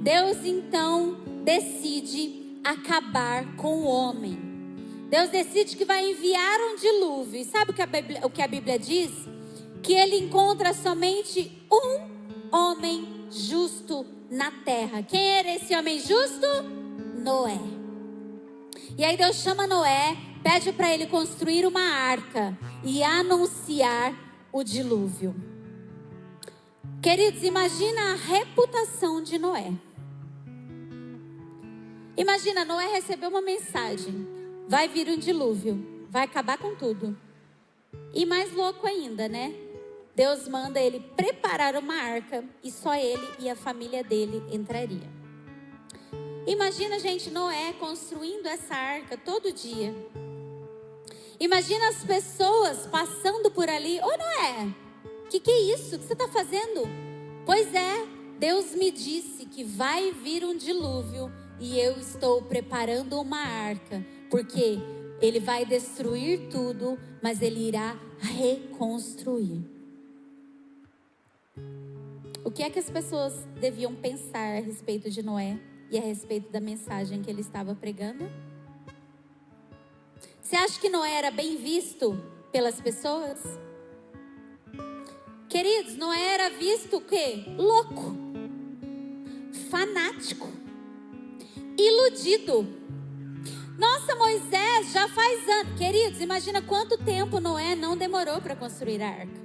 Deus 0.00 0.38
então 0.44 1.16
decide 1.44 2.60
acabar 2.64 3.56
com 3.56 3.82
o 3.82 3.86
homem. 3.86 4.49
Deus 5.10 5.28
decide 5.28 5.76
que 5.76 5.84
vai 5.84 6.08
enviar 6.08 6.60
um 6.60 6.76
dilúvio. 6.76 7.40
E 7.40 7.44
sabe 7.44 7.72
o 7.72 7.74
que, 7.74 7.82
a 7.82 7.86
Bíblia, 7.86 8.20
o 8.24 8.30
que 8.30 8.40
a 8.40 8.46
Bíblia 8.46 8.78
diz? 8.78 9.10
Que 9.82 9.92
ele 9.92 10.16
encontra 10.18 10.72
somente 10.72 11.60
um 11.70 12.56
homem 12.56 13.26
justo 13.28 14.06
na 14.30 14.52
terra. 14.52 15.02
Quem 15.02 15.20
era 15.20 15.52
esse 15.52 15.74
homem 15.74 15.98
justo? 15.98 16.46
Noé. 17.18 17.58
E 18.96 19.04
aí 19.04 19.16
Deus 19.16 19.42
chama 19.42 19.66
Noé, 19.66 20.16
pede 20.44 20.72
para 20.72 20.94
ele 20.94 21.06
construir 21.06 21.66
uma 21.66 21.82
arca 21.82 22.56
e 22.84 23.02
anunciar 23.02 24.14
o 24.52 24.62
dilúvio. 24.62 25.34
Queridos, 27.02 27.42
imagina 27.42 28.12
a 28.12 28.14
reputação 28.14 29.20
de 29.20 29.38
Noé. 29.38 29.72
Imagina, 32.16 32.64
Noé 32.64 32.92
recebeu 32.92 33.28
uma 33.30 33.42
mensagem 33.42 34.39
vai 34.70 34.86
vir 34.86 35.08
um 35.08 35.18
dilúvio, 35.18 36.06
vai 36.08 36.22
acabar 36.22 36.56
com 36.56 36.76
tudo. 36.76 37.18
E 38.14 38.24
mais 38.24 38.52
louco 38.52 38.86
ainda, 38.86 39.28
né? 39.28 39.52
Deus 40.14 40.46
manda 40.46 40.78
ele 40.80 41.00
preparar 41.16 41.74
uma 41.74 41.96
arca 41.96 42.44
e 42.62 42.70
só 42.70 42.94
ele 42.94 43.28
e 43.40 43.50
a 43.50 43.56
família 43.56 44.04
dele 44.04 44.40
entraria. 44.52 45.10
Imagina, 46.46 47.00
gente, 47.00 47.32
Noé 47.32 47.72
construindo 47.80 48.46
essa 48.46 48.76
arca 48.76 49.16
todo 49.16 49.52
dia. 49.52 49.92
Imagina 51.40 51.88
as 51.88 52.04
pessoas 52.04 52.86
passando 52.86 53.50
por 53.50 53.68
ali. 53.68 53.98
Ô 53.98 54.06
Noé, 54.06 54.72
que 55.28 55.40
que 55.40 55.50
é 55.50 55.60
isso? 55.74 55.96
O 55.96 55.98
que 55.98 56.04
você 56.04 56.12
está 56.12 56.28
fazendo? 56.28 56.82
Pois 57.44 57.74
é, 57.74 58.06
Deus 58.38 58.72
me 58.76 58.92
disse 58.92 59.46
que 59.46 59.64
vai 59.64 60.12
vir 60.12 60.44
um 60.44 60.56
dilúvio 60.56 61.28
e 61.58 61.76
eu 61.80 61.98
estou 61.98 62.40
preparando 62.42 63.20
uma 63.20 63.40
arca 63.40 64.19
porque 64.30 64.78
ele 65.20 65.40
vai 65.40 65.66
destruir 65.66 66.48
tudo, 66.48 66.96
mas 67.20 67.42
ele 67.42 67.66
irá 67.66 67.98
reconstruir. 68.20 69.60
O 72.44 72.50
que 72.50 72.62
é 72.62 72.70
que 72.70 72.78
as 72.78 72.88
pessoas 72.88 73.34
deviam 73.60 73.94
pensar 73.94 74.56
a 74.56 74.60
respeito 74.60 75.10
de 75.10 75.22
Noé 75.22 75.60
e 75.90 75.98
a 75.98 76.00
respeito 76.00 76.50
da 76.50 76.60
mensagem 76.60 77.20
que 77.20 77.28
ele 77.28 77.42
estava 77.42 77.74
pregando? 77.74 78.30
Você 80.40 80.56
acha 80.56 80.80
que 80.80 80.88
Noé 80.88 81.12
era 81.12 81.30
bem 81.30 81.56
visto 81.56 82.16
pelas 82.50 82.80
pessoas? 82.80 83.38
Queridos, 85.48 85.96
Noé 85.96 86.34
era 86.34 86.48
visto 86.50 86.96
o 86.96 87.00
quê? 87.00 87.44
Louco, 87.58 88.16
fanático, 89.68 90.48
iludido 91.76 92.80
nossa, 93.80 94.14
Moisés 94.14 94.92
já 94.92 95.08
faz 95.08 95.48
anos. 95.48 95.78
Queridos, 95.78 96.20
imagina 96.20 96.60
quanto 96.60 96.98
tempo 96.98 97.40
Noé 97.40 97.74
não 97.74 97.96
demorou 97.96 98.38
para 98.42 98.54
construir 98.54 99.02
a 99.02 99.08
arca. 99.08 99.40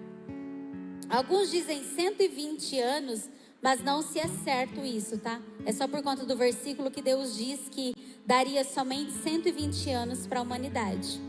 Alguns 1.09 1.49
dizem 1.49 1.81
120 1.81 2.77
anos, 2.81 3.29
mas 3.61 3.81
não 3.81 4.01
se 4.01 4.19
é 4.19 4.27
certo 4.27 4.81
isso, 4.81 5.17
tá? 5.17 5.39
É 5.65 5.71
só 5.71 5.87
por 5.87 6.03
conta 6.03 6.25
do 6.25 6.35
versículo 6.35 6.91
que 6.91 7.01
Deus 7.01 7.37
diz 7.37 7.69
que 7.69 7.95
daria 8.25 8.65
somente 8.65 9.13
120 9.13 9.89
anos 9.91 10.27
para 10.27 10.39
a 10.39 10.43
humanidade. 10.43 11.21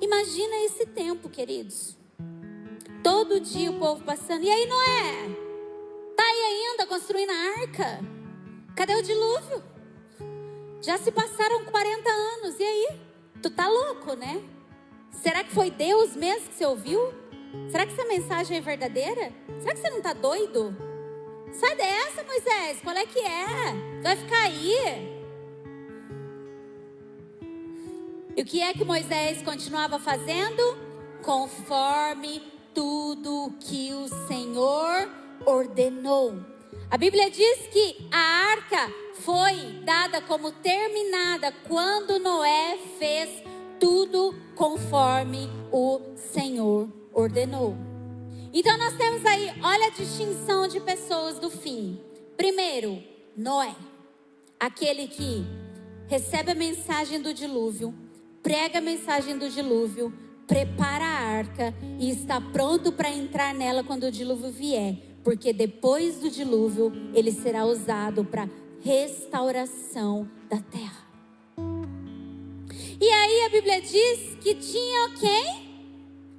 Imagina 0.00 0.56
esse 0.64 0.86
tempo, 0.86 1.28
queridos. 1.28 1.98
Todo 3.04 3.40
dia 3.40 3.70
o 3.70 3.78
povo 3.78 4.02
passando. 4.04 4.42
E 4.42 4.50
aí, 4.50 4.66
Noé? 4.66 5.36
Tá 6.16 6.22
aí 6.22 6.70
ainda 6.70 6.86
construindo 6.86 7.30
a 7.30 7.60
arca? 7.60 8.00
Cadê 8.74 8.94
o 8.94 9.02
dilúvio? 9.02 9.71
Já 10.82 10.98
se 10.98 11.12
passaram 11.12 11.64
40 11.64 12.10
anos, 12.10 12.58
e 12.58 12.64
aí? 12.64 12.88
Tu 13.40 13.48
tá 13.50 13.68
louco, 13.68 14.14
né? 14.14 14.42
Será 15.22 15.44
que 15.44 15.52
foi 15.52 15.70
Deus 15.70 16.16
mesmo 16.16 16.48
que 16.48 16.54
você 16.54 16.66
ouviu? 16.66 17.14
Será 17.70 17.86
que 17.86 17.92
essa 17.92 18.04
mensagem 18.08 18.56
é 18.56 18.60
verdadeira? 18.60 19.32
Será 19.60 19.74
que 19.74 19.80
você 19.80 19.90
não 19.90 20.02
tá 20.02 20.12
doido? 20.12 20.76
Sai 21.52 21.76
dessa, 21.76 22.24
Moisés, 22.24 22.80
qual 22.82 22.96
é 22.96 23.06
que 23.06 23.20
é? 23.20 24.00
Vai 24.02 24.16
ficar 24.16 24.42
aí. 24.42 25.22
E 28.36 28.42
o 28.42 28.44
que 28.44 28.60
é 28.60 28.72
que 28.72 28.84
Moisés 28.84 29.40
continuava 29.42 30.00
fazendo? 30.00 30.76
Conforme 31.22 32.42
tudo 32.74 33.54
que 33.60 33.92
o 33.92 34.08
Senhor 34.26 35.08
ordenou. 35.46 36.34
A 36.90 36.96
Bíblia 36.96 37.30
diz 37.30 37.68
que 37.68 38.08
a 38.10 38.18
arca 38.18 39.01
foi 39.24 39.80
dada 39.84 40.20
como 40.20 40.50
terminada 40.50 41.52
quando 41.68 42.18
Noé 42.18 42.78
fez 42.98 43.28
tudo 43.78 44.34
conforme 44.54 45.48
o 45.70 46.00
Senhor 46.16 46.88
ordenou. 47.12 47.76
Então 48.52 48.76
nós 48.76 48.96
temos 48.96 49.24
aí, 49.24 49.50
olha 49.62 49.86
a 49.86 49.90
distinção 49.90 50.66
de 50.66 50.80
pessoas 50.80 51.38
do 51.38 51.50
fim. 51.50 52.00
Primeiro, 52.36 53.02
Noé, 53.36 53.74
aquele 54.58 55.06
que 55.06 55.44
recebe 56.08 56.50
a 56.50 56.54
mensagem 56.54 57.20
do 57.20 57.32
dilúvio, 57.32 57.94
prega 58.42 58.78
a 58.78 58.82
mensagem 58.82 59.38
do 59.38 59.48
dilúvio, 59.48 60.12
prepara 60.46 61.04
a 61.04 61.18
arca 61.38 61.74
e 61.98 62.10
está 62.10 62.40
pronto 62.40 62.92
para 62.92 63.10
entrar 63.10 63.54
nela 63.54 63.84
quando 63.84 64.04
o 64.04 64.12
dilúvio 64.12 64.50
vier, 64.50 64.96
porque 65.22 65.52
depois 65.52 66.18
do 66.18 66.28
dilúvio 66.28 66.92
ele 67.14 67.30
será 67.30 67.64
usado 67.64 68.24
para 68.24 68.48
restauração 68.82 70.28
da 70.50 70.58
terra. 70.58 71.06
E 73.00 73.08
aí 73.08 73.42
a 73.46 73.48
Bíblia 73.48 73.80
diz 73.80 74.36
que 74.40 74.54
tinha 74.54 75.10
quem? 75.18 75.72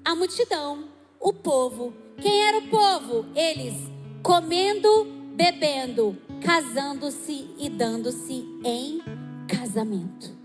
A 0.05 0.15
multidão, 0.15 0.89
o 1.19 1.33
povo. 1.33 1.93
Quem 2.21 2.41
era 2.41 2.57
o 2.59 2.69
povo? 2.69 3.25
Eles 3.35 3.73
comendo, 4.21 5.05
bebendo, 5.35 6.17
casando-se 6.41 7.49
e 7.57 7.69
dando-se 7.69 8.45
em 8.63 9.01
casamento. 9.47 10.43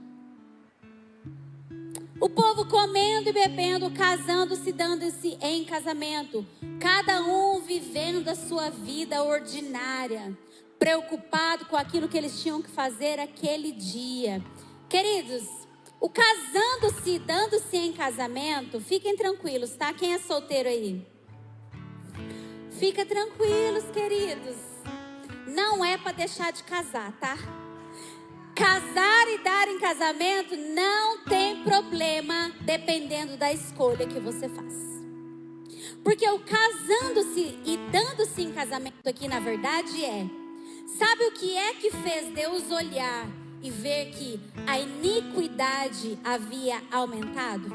O 2.21 2.29
povo 2.29 2.67
comendo 2.67 3.29
e 3.29 3.33
bebendo, 3.33 3.91
casando-se, 3.93 4.73
dando-se 4.73 5.39
em 5.41 5.65
casamento. 5.65 6.45
Cada 6.81 7.23
um 7.23 7.61
vivendo 7.61 8.27
a 8.27 8.35
sua 8.35 8.71
vida 8.71 9.23
ordinária, 9.23 10.37
preocupado 10.79 11.67
com 11.67 11.77
aquilo 11.77 12.09
que 12.09 12.17
eles 12.17 12.41
tinham 12.41 12.63
que 12.63 12.71
fazer 12.71 13.19
aquele 13.19 13.73
dia. 13.73 14.43
Queridos, 14.89 15.47
o 16.01 16.09
casando-se, 16.09 17.19
dando-se 17.19 17.77
em 17.77 17.93
casamento, 17.93 18.81
fiquem 18.81 19.17
tranquilos, 19.17 19.73
tá? 19.73 19.93
Quem 19.93 20.15
é 20.15 20.19
solteiro 20.19 20.69
aí? 20.69 21.05
Fica 22.79 23.05
tranquilos, 23.05 23.85
queridos. 23.93 24.57
Não 25.49 25.85
é 25.85 25.99
para 25.99 26.13
deixar 26.13 26.53
de 26.53 26.63
casar, 26.63 27.13
tá? 27.19 27.37
Casar 28.55 29.29
e 29.29 29.39
dar 29.39 29.69
em 29.69 29.79
casamento 29.81 30.57
não 30.57 31.25
tem 31.25 31.65
problema, 31.65 32.53
dependendo 32.61 33.37
da 33.37 33.53
escolha 33.53 34.07
que 34.07 34.21
você 34.21 34.49
faz. 34.49 34.75
Porque 36.05 36.29
o 36.29 36.39
casando-se 36.39 37.59
e 37.65 37.77
dando-se 37.91 38.43
em 38.43 38.53
casamento 38.53 39.07
aqui, 39.07 39.27
na 39.27 39.41
verdade, 39.41 40.05
é: 40.05 40.27
sabe 40.97 41.25
o 41.25 41.33
que 41.33 41.57
é 41.57 41.75
que 41.75 41.91
fez 41.91 42.33
Deus 42.33 42.71
olhar 42.71 43.29
e 43.63 43.71
ver 43.71 44.11
que 44.11 44.41
a 44.67 44.79
iniquidade 44.79 46.19
havia 46.25 46.81
aumentado? 46.91 47.69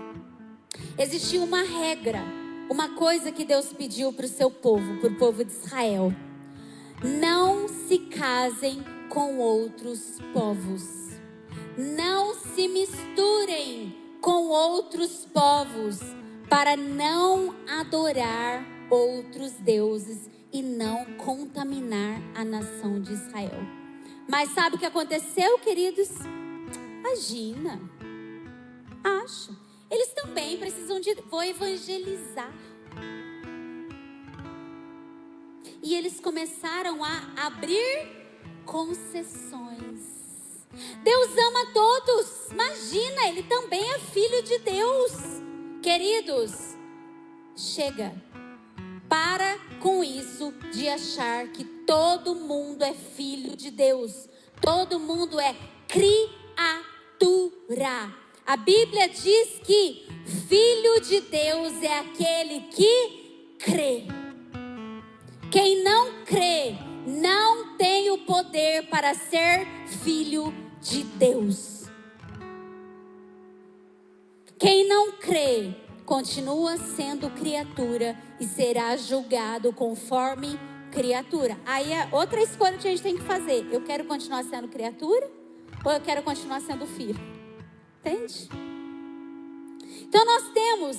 Existia 0.98 1.42
uma 1.42 1.62
regra, 1.62 2.22
uma 2.70 2.96
coisa 2.96 3.32
que 3.32 3.46
Deus 3.46 3.72
pediu 3.72 4.12
para 4.12 4.26
o 4.26 4.30
seu 4.30 4.50
povo, 4.50 5.00
para 5.00 5.10
o 5.10 5.18
povo 5.18 5.46
de 5.46 5.52
Israel: 5.52 6.14
não 7.04 7.68
se 7.68 8.00
casem 8.00 8.84
com 9.10 9.38
outros 9.38 10.18
povos. 10.34 11.04
Não 11.76 12.36
se 12.36 12.68
misturem 12.68 13.96
com 14.22 14.50
outros 14.50 15.26
povos 15.26 16.00
para 16.48 16.78
não 16.78 17.56
adorar 17.68 18.64
outros 18.92 19.54
deuses 19.54 20.30
e 20.54 20.62
não 20.62 21.04
contaminar 21.18 22.22
a 22.36 22.46
nação 22.46 23.02
de 23.02 23.12
Israel. 23.12 23.60
Mas 24.30 24.52
sabe 24.52 24.76
o 24.76 24.80
que 24.80 24.86
aconteceu, 24.86 25.58
queridos? 25.60 26.10
Imagina. 27.00 27.82
Acho. 29.04 29.58
Eles 29.90 30.14
também 30.14 30.58
precisam 30.58 31.00
de. 31.00 31.16
Vou 31.30 31.44
evangelizar. 31.44 32.54
E 35.82 35.96
eles 35.96 36.20
começaram 36.20 37.04
a 37.04 37.48
abrir 37.48 38.08
concessões. 38.66 40.00
Deus 41.04 41.30
ama 41.38 41.74
todos. 41.74 42.52
Imagina, 42.52 43.28
ele 43.28 43.44
também 43.44 43.84
é 43.92 44.00
filho 44.00 44.42
de 44.44 44.60
Deus. 44.60 45.12
Queridos, 45.82 46.78
chega. 47.56 48.16
Para 49.10 49.60
com 49.84 50.02
isso 50.02 50.52
de 50.72 50.88
achar 50.88 51.50
que 51.50 51.66
todo 51.66 52.34
mundo 52.34 52.84
é 52.86 52.94
filho 52.94 53.54
de 53.58 53.70
Deus. 53.70 54.30
Todo 54.62 54.98
mundo 54.98 55.38
é 55.42 55.54
criatura. 55.90 56.24
A 58.46 58.56
Bíblia 58.56 59.10
diz 59.10 59.60
que 59.62 60.08
filho 60.48 61.02
de 61.02 61.20
Deus 61.20 61.84
é 61.84 62.00
aquele 62.00 62.62
que 62.62 63.56
crê. 63.60 64.06
Quem 65.52 65.84
não 65.84 66.24
crê 66.24 66.78
não 67.06 67.76
tem 67.76 68.10
o 68.10 68.20
poder 68.20 68.88
para 68.88 69.14
ser 69.14 69.68
filho 70.02 70.54
de 70.82 71.04
Deus. 71.04 71.90
Quem 74.58 74.88
não 74.88 75.12
crê 75.12 75.83
continua 76.06 76.78
sendo 76.78 77.30
criatura 77.30 78.18
e 78.40 78.46
será 78.46 78.96
julgado 78.98 79.72
conforme 79.74 80.60
criatura. 80.92 81.58
Aí 81.66 81.92
é 81.92 82.08
outra 82.12 82.42
escolha 82.42 82.78
que 82.78 82.88
a 82.88 82.92
gente 82.92 83.02
tem 83.02 83.16
que 83.16 83.24
fazer. 83.24 83.68
Eu 83.72 83.82
quero 83.82 84.06
continuar 84.06 84.44
sendo 84.44 84.68
criatura 84.68 85.30
ou 85.84 85.92
eu 85.92 86.00
quero 86.00 86.22
continuar 86.24 86.62
sendo 86.62 86.86
filho? 86.86 87.20
Entende? 88.00 88.50
Então 90.02 90.26
nós 90.26 90.54
temos 90.54 90.98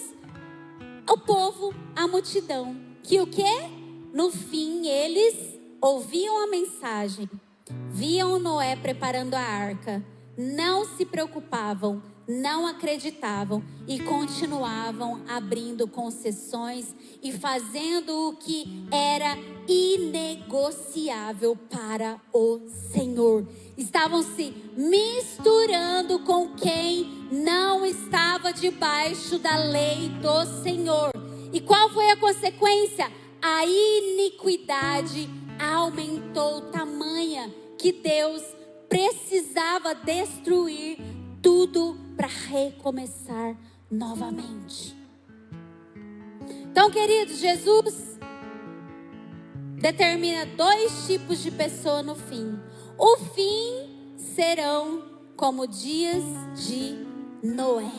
o 1.09 1.19
povo, 1.19 1.75
a 1.95 2.09
multidão, 2.09 2.77
que 3.03 3.21
o 3.21 3.27
que? 3.27 3.45
No 4.13 4.31
fim 4.31 4.87
eles 4.87 5.59
ouviam 5.81 6.43
a 6.43 6.47
mensagem, 6.47 7.29
viam 7.91 8.39
Noé 8.39 8.75
preparando 8.75 9.35
a 9.35 9.41
arca, 9.41 10.05
não 10.37 10.85
se 10.85 11.05
preocupavam, 11.05 12.03
não 12.27 12.67
acreditavam 12.67 13.63
e 13.87 13.99
continuavam 14.01 15.23
abrindo 15.29 15.87
concessões 15.87 16.95
e 17.23 17.33
fazendo 17.33 18.29
o 18.29 18.37
que 18.37 18.87
era 18.91 19.37
inegociável 19.69 21.57
para 21.57 22.21
o 22.33 22.61
Senhor. 22.93 23.47
Estavam 23.77 24.23
se 24.23 24.55
misturando 24.77 26.21
com 26.21 26.55
quem 26.55 27.29
não 27.31 27.85
estava 27.85 28.53
debaixo 28.53 29.39
da 29.39 29.57
lei 29.57 30.09
do 30.21 30.63
Senhor. 30.63 31.11
E 31.53 31.61
qual 31.61 31.91
foi 31.91 32.11
a 32.11 32.17
consequência? 32.17 33.11
A 33.41 33.65
iniquidade 33.67 35.29
aumentou 35.59 36.63
tamanha 36.63 37.53
que 37.79 37.93
Deus 37.93 38.43
precisava 38.89 39.95
destruir 39.95 40.99
tudo 41.43 42.04
para 42.17 42.29
recomeçar 42.29 43.57
novamente. 43.91 44.97
Então, 46.71 46.91
queridos, 46.91 47.39
Jesus 47.39 48.19
determina 49.81 50.47
dois 50.47 51.07
tipos 51.07 51.43
de 51.43 51.51
pessoa 51.51 52.03
no 52.03 52.15
fim. 52.15 52.59
O 52.99 53.17
fim 53.19 54.15
serão 54.17 55.03
como 55.37 55.67
dias 55.67 56.25
de 56.67 56.97
Noé. 57.43 57.91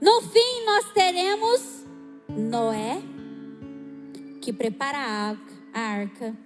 No 0.00 0.22
fim, 0.22 0.64
nós 0.64 0.92
teremos 0.92 1.84
Noé, 2.28 3.00
que 4.40 4.52
prepara 4.52 4.98
a 5.72 5.80
arca, 5.80 6.36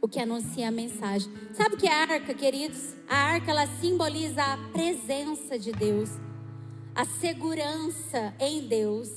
o 0.00 0.08
que 0.08 0.20
anuncia 0.20 0.68
a 0.68 0.70
mensagem. 0.70 1.30
Sabe 1.52 1.74
o 1.74 1.78
que 1.78 1.86
é 1.86 1.92
a 1.92 2.02
arca, 2.02 2.34
queridos? 2.34 2.94
A 3.08 3.16
arca 3.16 3.50
ela 3.50 3.66
simboliza 3.80 4.42
a 4.42 4.56
presença 4.72 5.58
de 5.58 5.72
Deus, 5.72 6.10
a 6.94 7.04
segurança 7.04 8.34
em 8.38 8.66
Deus. 8.66 9.10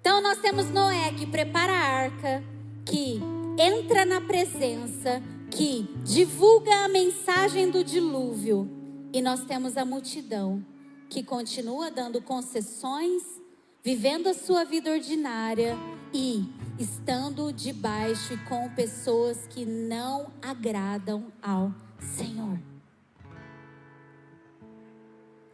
Então 0.00 0.22
nós 0.22 0.38
temos 0.38 0.70
Noé 0.70 1.12
que 1.12 1.26
prepara 1.26 1.72
a 1.72 1.84
arca, 2.04 2.44
que 2.84 3.20
entra 3.58 4.04
na 4.04 4.20
presença, 4.20 5.22
que 5.50 5.88
divulga 6.04 6.84
a 6.84 6.88
mensagem 6.88 7.70
do 7.70 7.82
dilúvio, 7.82 8.70
e 9.12 9.20
nós 9.20 9.44
temos 9.44 9.76
a 9.76 9.84
multidão 9.84 10.64
que 11.08 11.22
continua 11.22 11.90
dando 11.90 12.20
concessões, 12.20 13.22
vivendo 13.82 14.28
a 14.28 14.34
sua 14.34 14.64
vida 14.64 14.90
ordinária 14.90 15.76
e 16.12 16.44
estando 16.78 17.52
debaixo 17.52 18.34
e 18.34 18.38
com 18.38 18.68
pessoas 18.70 19.46
que 19.46 19.64
não 19.64 20.30
agradam 20.42 21.32
ao 21.42 21.72
Senhor. 21.98 22.58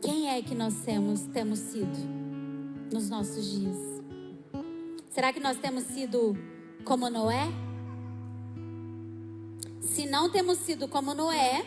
Quem 0.00 0.30
é 0.30 0.42
que 0.42 0.54
nós 0.54 0.74
temos, 0.84 1.22
temos 1.26 1.60
sido 1.60 1.96
nos 2.92 3.08
nossos 3.08 3.48
dias? 3.50 3.76
Será 5.10 5.32
que 5.32 5.38
nós 5.38 5.58
temos 5.58 5.84
sido 5.84 6.36
como 6.84 7.08
Noé? 7.08 7.46
Se 9.80 10.06
não 10.06 10.30
temos 10.30 10.58
sido 10.58 10.88
como 10.88 11.14
Noé, 11.14 11.64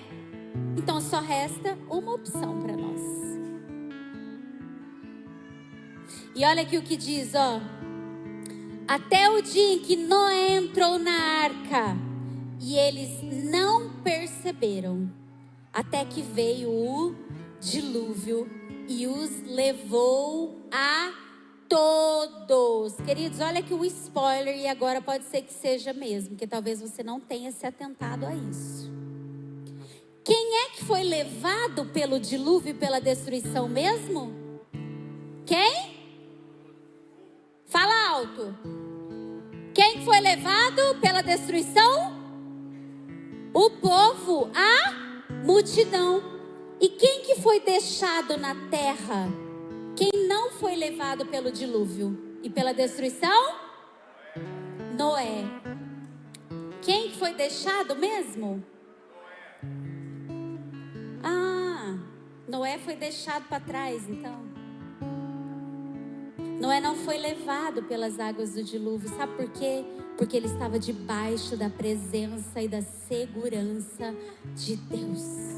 então 0.77 0.99
só 0.99 1.19
resta 1.19 1.77
uma 1.89 2.13
opção 2.13 2.59
para 2.59 2.75
nós. 2.75 3.01
E 6.35 6.43
olha 6.43 6.63
aqui 6.63 6.77
o 6.77 6.81
que 6.81 6.97
diz, 6.97 7.33
ó. 7.35 7.84
Até 8.87 9.27
o 9.31 9.41
dia 9.41 9.73
em 9.73 9.79
que 9.79 9.95
Noé 9.95 10.57
entrou 10.57 10.99
na 10.99 11.11
arca 11.11 11.97
e 12.61 12.77
eles 12.77 13.09
não 13.49 13.89
perceberam, 14.03 15.11
até 15.73 16.05
que 16.05 16.21
veio 16.21 16.69
o 16.69 17.15
dilúvio 17.59 18.47
e 18.87 19.07
os 19.07 19.41
levou 19.47 20.59
a 20.71 21.11
todos. 21.67 22.95
Queridos, 23.03 23.39
olha 23.39 23.59
aqui 23.59 23.73
o 23.73 23.83
spoiler 23.85 24.55
e 24.55 24.67
agora 24.67 25.01
pode 25.01 25.23
ser 25.25 25.41
que 25.41 25.53
seja 25.53 25.91
mesmo, 25.91 26.29
porque 26.29 26.45
talvez 26.45 26.79
você 26.79 27.01
não 27.01 27.19
tenha 27.19 27.51
se 27.51 27.65
atentado 27.65 28.23
a 28.23 28.35
isso. 28.35 28.93
Quem 30.23 30.57
é 30.57 30.69
que 30.69 30.85
foi 30.85 31.03
levado 31.03 31.85
pelo 31.87 32.19
dilúvio 32.19 32.69
e 32.69 32.73
pela 32.75 32.99
destruição 32.99 33.67
mesmo? 33.67 34.31
Quem? 35.43 35.94
Fala 37.67 38.09
alto. 38.09 38.55
Quem 39.73 40.05
foi 40.05 40.19
levado 40.19 40.99
pela 41.01 41.21
destruição? 41.21 42.13
O 43.53 43.69
povo, 43.71 44.49
a 44.53 45.29
multidão. 45.43 46.21
E 46.79 46.89
quem 46.89 47.21
que 47.23 47.41
foi 47.41 47.59
deixado 47.59 48.37
na 48.37 48.53
terra? 48.69 49.27
Quem 49.95 50.11
não 50.27 50.51
foi 50.51 50.75
levado 50.75 51.25
pelo 51.25 51.51
dilúvio 51.51 52.39
e 52.43 52.49
pela 52.49 52.73
destruição? 52.73 53.55
Noé. 54.97 55.43
Quem 56.81 57.11
foi 57.11 57.33
deixado 57.33 57.95
mesmo? 57.95 58.63
Ah, 61.23 61.97
Noé 62.47 62.77
foi 62.77 62.95
deixado 62.95 63.47
para 63.47 63.59
trás, 63.59 64.07
então. 64.07 64.54
Noé 66.59 66.79
não 66.79 66.95
foi 66.95 67.17
levado 67.17 67.83
pelas 67.83 68.19
águas 68.19 68.53
do 68.53 68.63
dilúvio, 68.63 69.09
sabe 69.09 69.33
por 69.35 69.49
quê? 69.49 69.83
Porque 70.17 70.37
ele 70.37 70.47
estava 70.47 70.79
debaixo 70.79 71.57
da 71.57 71.69
presença 71.69 72.61
e 72.61 72.67
da 72.67 72.81
segurança 72.81 74.15
de 74.55 74.77
Deus. 74.77 75.55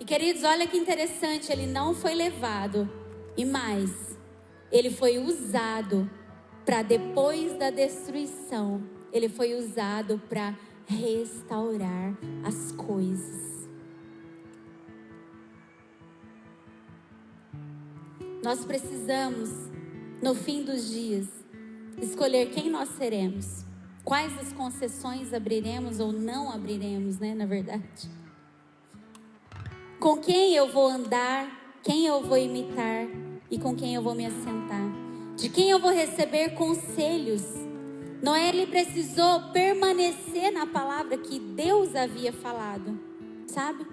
E 0.00 0.04
queridos, 0.04 0.42
olha 0.42 0.66
que 0.66 0.76
interessante, 0.76 1.52
ele 1.52 1.66
não 1.66 1.94
foi 1.94 2.14
levado, 2.14 2.90
e 3.36 3.44
mais, 3.44 4.18
ele 4.72 4.90
foi 4.90 5.18
usado 5.18 6.10
para 6.64 6.82
depois 6.82 7.56
da 7.56 7.70
destruição, 7.70 8.82
ele 9.12 9.28
foi 9.28 9.54
usado 9.54 10.20
para 10.28 10.56
restaurar 10.86 12.16
as 12.44 12.72
coisas. 12.72 13.49
Nós 18.42 18.64
precisamos, 18.64 19.50
no 20.22 20.34
fim 20.34 20.62
dos 20.62 20.90
dias, 20.90 21.26
escolher 22.00 22.50
quem 22.50 22.70
nós 22.70 22.88
seremos, 22.90 23.64
quais 24.04 24.36
as 24.38 24.52
concessões 24.52 25.32
abriremos 25.32 26.00
ou 26.00 26.12
não 26.12 26.50
abriremos, 26.50 27.18
né? 27.18 27.34
Na 27.34 27.46
verdade, 27.46 28.10
com 29.98 30.16
quem 30.16 30.54
eu 30.54 30.72
vou 30.72 30.88
andar, 30.88 31.78
quem 31.82 32.06
eu 32.06 32.22
vou 32.22 32.38
imitar 32.38 33.06
e 33.50 33.58
com 33.58 33.74
quem 33.74 33.94
eu 33.94 34.02
vou 34.02 34.14
me 34.14 34.26
assentar, 34.26 34.90
de 35.36 35.48
quem 35.48 35.70
eu 35.70 35.78
vou 35.78 35.90
receber 35.90 36.50
conselhos 36.50 37.60
Noé 38.22 38.50
ele 38.50 38.66
precisou 38.66 39.50
permanecer 39.50 40.52
na 40.52 40.66
palavra 40.66 41.16
que 41.16 41.38
Deus 41.38 41.96
havia 41.96 42.32
falado, 42.32 43.00
sabe? 43.46 43.86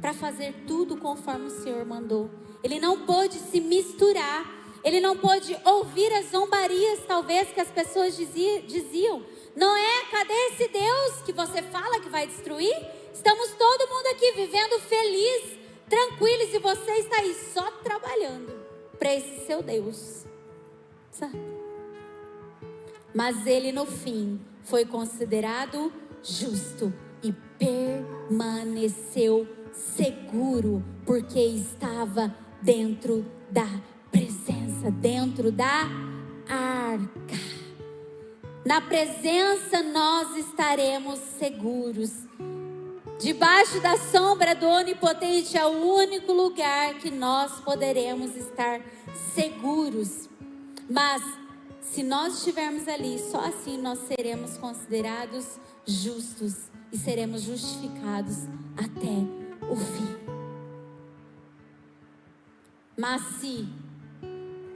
Para 0.00 0.14
fazer 0.14 0.54
tudo 0.68 0.96
conforme 0.96 1.46
o 1.46 1.50
Senhor 1.50 1.84
mandou. 1.84 2.30
Ele 2.62 2.78
não 2.78 3.06
pôde 3.06 3.38
se 3.38 3.60
misturar. 3.60 4.60
Ele 4.84 5.00
não 5.00 5.16
pôde 5.16 5.56
ouvir 5.64 6.12
as 6.12 6.26
zombarias, 6.30 7.00
talvez, 7.06 7.48
que 7.48 7.60
as 7.60 7.68
pessoas 7.68 8.16
diziam. 8.16 9.24
Noé, 9.54 10.04
cadê 10.10 10.32
esse 10.50 10.68
Deus 10.68 11.22
que 11.24 11.32
você 11.32 11.62
fala 11.62 12.00
que 12.00 12.08
vai 12.08 12.26
destruir? 12.26 12.74
Estamos 13.12 13.50
todo 13.50 13.88
mundo 13.88 14.06
aqui 14.08 14.32
vivendo 14.32 14.80
feliz, 14.80 15.58
tranquilos, 15.88 16.52
e 16.52 16.58
você 16.58 16.92
está 16.92 17.18
aí 17.18 17.34
só 17.54 17.70
trabalhando 17.82 18.52
para 18.98 19.14
esse 19.14 19.46
seu 19.46 19.62
Deus. 19.62 20.24
Sabe? 21.12 21.38
Mas 23.14 23.46
ele 23.46 23.70
no 23.70 23.86
fim 23.86 24.40
foi 24.64 24.84
considerado 24.84 25.92
justo 26.22 26.92
e 27.22 27.32
permaneceu 27.58 29.46
seguro, 29.72 30.82
porque 31.04 31.38
estava 31.38 32.34
dentro 32.62 33.26
da 33.50 33.68
presença, 34.10 34.90
dentro 34.90 35.50
da 35.50 35.88
arca. 36.48 37.62
Na 38.64 38.80
presença 38.80 39.82
nós 39.82 40.36
estaremos 40.36 41.18
seguros. 41.38 42.12
Debaixo 43.18 43.80
da 43.80 43.96
sombra 43.96 44.54
do 44.54 44.66
Onipotente 44.66 45.56
é 45.56 45.66
o 45.66 45.94
único 45.94 46.32
lugar 46.32 46.94
que 46.94 47.10
nós 47.10 47.60
poderemos 47.60 48.34
estar 48.36 48.80
seguros. 49.34 50.28
Mas 50.88 51.22
se 51.80 52.02
nós 52.02 52.38
estivermos 52.38 52.86
ali, 52.88 53.18
só 53.18 53.40
assim 53.40 53.76
nós 53.78 53.98
seremos 54.00 54.56
considerados 54.58 55.58
justos 55.86 56.70
e 56.92 56.96
seremos 56.96 57.42
justificados 57.42 58.38
até 58.76 59.68
o 59.70 59.76
fim. 59.76 60.21
Mas 63.02 63.20
se 63.40 63.66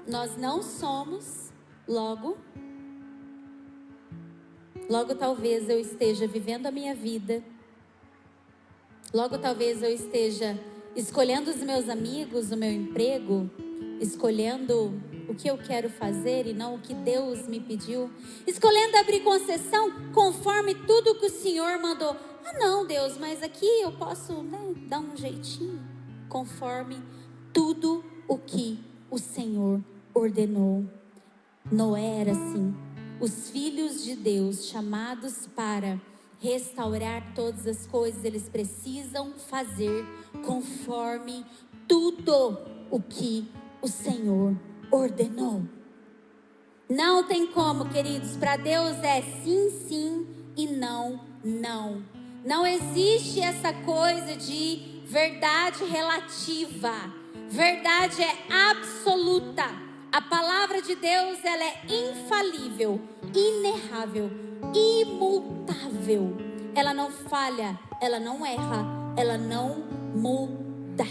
nós 0.05 0.37
não 0.37 0.61
somos, 0.61 1.53
logo, 1.87 2.37
logo 4.91 5.15
talvez 5.15 5.69
eu 5.69 5.79
esteja 5.79 6.27
vivendo 6.27 6.67
a 6.67 6.73
minha 6.73 6.93
vida, 6.93 7.41
logo 9.15 9.39
talvez 9.39 9.81
eu 9.81 9.91
esteja 9.91 10.59
escolhendo 10.97 11.51
os 11.51 11.63
meus 11.63 11.89
amigos, 11.89 12.51
o 12.51 12.57
meu 12.57 12.73
emprego, 12.73 13.49
escolhendo 14.01 15.01
o 15.29 15.35
que 15.37 15.49
eu 15.49 15.57
quero 15.57 15.89
fazer 15.89 16.49
e 16.49 16.53
não 16.53 16.75
o 16.75 16.81
que 16.81 16.95
Deus 16.95 17.47
me 17.47 17.61
pediu, 17.61 18.11
escolhendo 18.45 18.97
abrir 18.97 19.21
concessão 19.21 20.11
conforme 20.13 20.75
tudo 20.75 21.15
que 21.15 21.27
o 21.27 21.31
Senhor 21.31 21.79
mandou. 21.79 22.17
Ah, 22.45 22.59
não, 22.59 22.85
Deus, 22.85 23.17
mas 23.19 23.41
aqui 23.41 23.83
eu 23.83 23.93
posso 23.93 24.43
né, 24.43 24.75
dar 24.89 24.99
um 24.99 25.17
jeitinho, 25.17 25.81
conforme 26.29 27.01
tudo 27.53 28.16
o 28.29 28.39
que 28.39 28.79
o 29.11 29.19
Senhor 29.19 29.81
ordenou. 30.15 30.85
Noé 31.71 32.21
era 32.21 32.33
assim. 32.33 32.75
Os 33.21 33.51
filhos 33.51 34.05
de 34.05 34.15
Deus, 34.15 34.67
chamados 34.67 35.47
para 35.55 36.01
restaurar 36.39 37.35
todas 37.35 37.67
as 37.67 37.87
coisas, 37.87 38.25
eles 38.25 38.49
precisam 38.49 39.33
fazer 39.33 40.05
conforme 40.45 41.45
tudo 41.89 42.59
o 42.91 43.01
que 43.01 43.49
o 43.81 43.89
Senhor 43.89 44.57
ordenou. 44.91 45.63
Não 46.89 47.25
tem 47.25 47.47
como, 47.49 47.89
queridos. 47.89 48.37
Para 48.37 48.57
Deus 48.57 48.97
é 49.03 49.23
sim, 49.23 49.71
sim 49.89 50.27
e 50.57 50.67
não, 50.67 51.21
não. 51.43 52.05
Não 52.45 52.65
existe 52.67 53.41
essa 53.41 53.73
coisa 53.73 54.37
de 54.37 55.03
verdade 55.07 55.85
relativa. 55.85 57.13
Verdade 57.49 58.23
é 58.23 58.71
absoluta. 58.71 59.65
A 60.13 60.21
palavra 60.21 60.81
de 60.83 60.95
Deus 60.95 61.45
ela 61.45 61.65
é 61.65 61.83
infalível, 61.87 63.01
inerrável, 63.35 64.31
imutável. 64.75 66.37
Ela 66.75 66.93
não 66.93 67.11
falha, 67.11 67.79
ela 68.01 68.19
não 68.19 68.45
erra, 68.45 68.85
ela 69.17 69.39
não 69.39 69.85
muda. 70.15 71.07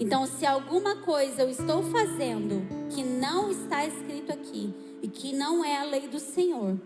Então, 0.00 0.26
se 0.26 0.44
alguma 0.44 0.96
coisa 0.96 1.42
eu 1.42 1.50
estou 1.50 1.82
fazendo 1.84 2.66
que 2.90 3.04
não 3.04 3.50
está 3.50 3.86
escrito 3.86 4.32
aqui 4.32 4.74
e 5.00 5.08
que 5.08 5.32
não 5.32 5.64
é 5.64 5.78
a 5.78 5.84
lei 5.84 6.08
do 6.08 6.18
Senhor, 6.18 6.76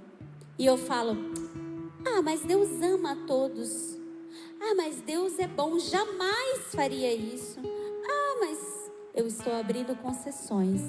e 0.59 0.67
eu 0.67 0.77
falo, 0.77 1.17
ah, 2.07 2.21
mas 2.23 2.43
Deus 2.43 2.69
ama 2.83 3.13
a 3.13 3.27
todos. 3.27 3.97
Ah, 4.61 4.75
mas 4.75 5.01
Deus 5.01 5.39
é 5.39 5.47
bom, 5.47 5.79
jamais 5.79 6.75
faria 6.75 7.13
isso. 7.15 7.61
Ah, 8.09 8.37
mas 8.41 8.91
eu 9.15 9.27
estou 9.27 9.55
abrindo 9.55 9.97
concessões. 9.97 10.81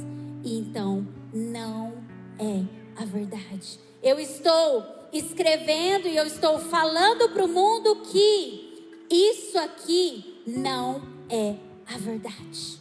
E 0.43 0.59
então 0.59 1.07
não 1.33 2.03
é 2.39 2.63
a 3.01 3.05
verdade. 3.05 3.79
Eu 4.01 4.19
estou 4.19 5.07
escrevendo 5.11 6.07
e 6.07 6.15
eu 6.15 6.25
estou 6.25 6.59
falando 6.59 7.29
para 7.29 7.45
o 7.45 7.47
mundo 7.47 8.01
que 8.03 9.05
isso 9.09 9.57
aqui 9.57 10.41
não 10.45 11.01
é 11.29 11.55
a 11.87 11.97
verdade. 11.97 12.79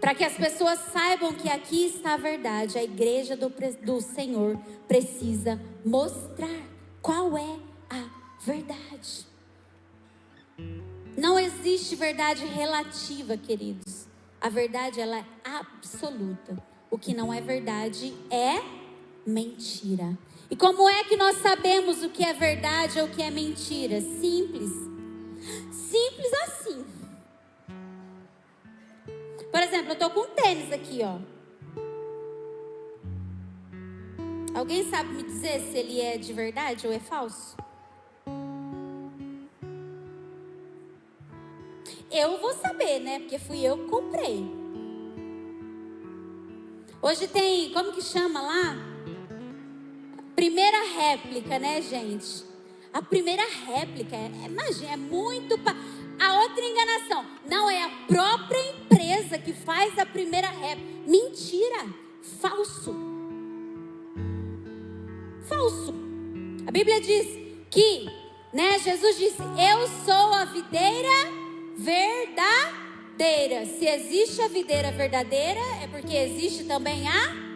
Para 0.00 0.14
que 0.14 0.24
as 0.24 0.34
pessoas 0.34 0.78
saibam 0.92 1.34
que 1.34 1.48
aqui 1.48 1.84
está 1.84 2.14
a 2.14 2.16
verdade, 2.16 2.78
a 2.78 2.82
igreja 2.82 3.36
do, 3.36 3.52
do 3.82 4.00
Senhor 4.00 4.58
precisa 4.88 5.60
mostrar 5.84 6.62
qual 7.02 7.36
é 7.36 7.58
a 7.90 8.08
verdade. 8.42 9.29
Não 11.16 11.38
existe 11.38 11.96
verdade 11.96 12.44
relativa, 12.46 13.36
queridos. 13.36 14.06
A 14.40 14.48
verdade 14.48 15.00
ela 15.00 15.18
é 15.18 15.24
absoluta. 15.44 16.56
O 16.90 16.98
que 16.98 17.14
não 17.14 17.32
é 17.32 17.40
verdade 17.40 18.14
é 18.30 18.62
mentira. 19.26 20.16
E 20.50 20.56
como 20.56 20.88
é 20.88 21.04
que 21.04 21.16
nós 21.16 21.36
sabemos 21.36 22.02
o 22.02 22.10
que 22.10 22.24
é 22.24 22.32
verdade 22.32 22.98
ou 23.00 23.06
o 23.06 23.10
que 23.10 23.22
é 23.22 23.30
mentira? 23.30 24.00
Simples. 24.00 24.70
Simples 25.70 26.32
assim. 26.42 26.84
Por 29.50 29.60
exemplo, 29.60 29.92
eu 29.92 29.98
tô 29.98 30.10
com 30.10 30.20
um 30.20 30.34
tênis 30.34 30.72
aqui, 30.72 31.00
ó. 31.02 31.18
Alguém 34.54 34.88
sabe 34.90 35.14
me 35.14 35.22
dizer 35.22 35.60
se 35.60 35.78
ele 35.78 36.00
é 36.00 36.16
de 36.18 36.32
verdade 36.32 36.86
ou 36.86 36.92
é 36.92 36.98
falso? 36.98 37.56
Eu 42.10 42.38
vou 42.38 42.52
saber, 42.54 42.98
né? 42.98 43.20
Porque 43.20 43.38
fui 43.38 43.64
eu 43.64 43.78
que 43.78 43.84
comprei. 43.84 44.44
Hoje 47.00 47.28
tem, 47.28 47.72
como 47.72 47.92
que 47.92 48.02
chama 48.02 48.42
lá? 48.42 48.76
Primeira 50.34 50.78
réplica, 50.96 51.58
né, 51.58 51.80
gente? 51.80 52.44
A 52.92 53.00
primeira 53.00 53.44
réplica, 53.64 54.16
é, 54.16 54.46
imagina, 54.46 54.92
é 54.92 54.96
muito. 54.96 55.56
Pa... 55.58 55.74
A 56.18 56.40
outra 56.40 56.62
enganação, 56.62 57.24
não 57.46 57.70
é 57.70 57.84
a 57.84 57.90
própria 58.06 58.70
empresa 58.70 59.38
que 59.38 59.52
faz 59.52 59.96
a 59.98 60.04
primeira 60.04 60.48
réplica. 60.48 60.90
Mentira, 61.06 61.86
falso. 62.40 62.94
Falso. 65.48 65.94
A 66.66 66.70
Bíblia 66.70 67.00
diz 67.00 67.26
que, 67.70 68.06
né, 68.52 68.78
Jesus 68.80 69.16
disse: 69.16 69.40
Eu 69.40 69.86
sou 70.04 70.34
a 70.34 70.44
videira 70.44 71.40
verdadeira. 71.80 73.64
Se 73.66 73.86
existe 73.86 74.42
a 74.42 74.48
videira 74.48 74.92
verdadeira, 74.92 75.60
é 75.82 75.86
porque 75.86 76.14
existe 76.14 76.64
também 76.64 77.08
a. 77.08 77.50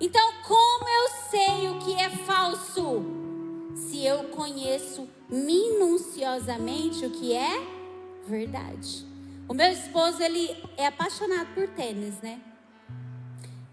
Então, 0.00 0.32
como 0.42 0.88
eu 0.88 1.08
sei 1.30 1.68
o 1.68 1.78
que 1.78 1.94
é 1.94 2.10
falso? 2.10 3.04
Se 3.74 4.04
eu 4.04 4.24
conheço 4.24 5.08
minuciosamente 5.28 7.04
o 7.04 7.10
que 7.10 7.34
é 7.34 7.60
verdade. 8.26 9.06
O 9.48 9.54
meu 9.54 9.70
esposo, 9.70 10.22
ele 10.22 10.56
é 10.76 10.86
apaixonado 10.86 11.54
por 11.54 11.68
tênis, 11.68 12.20
né? 12.20 12.40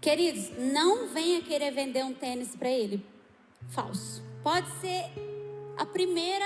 Queridos, 0.00 0.50
não 0.58 1.08
venha 1.08 1.40
querer 1.40 1.72
vender 1.72 2.04
um 2.04 2.12
tênis 2.12 2.54
para 2.54 2.70
ele 2.70 3.04
falso. 3.70 4.22
Pode 4.42 4.68
ser 4.80 5.04
a 5.76 5.86
primeira 5.86 6.44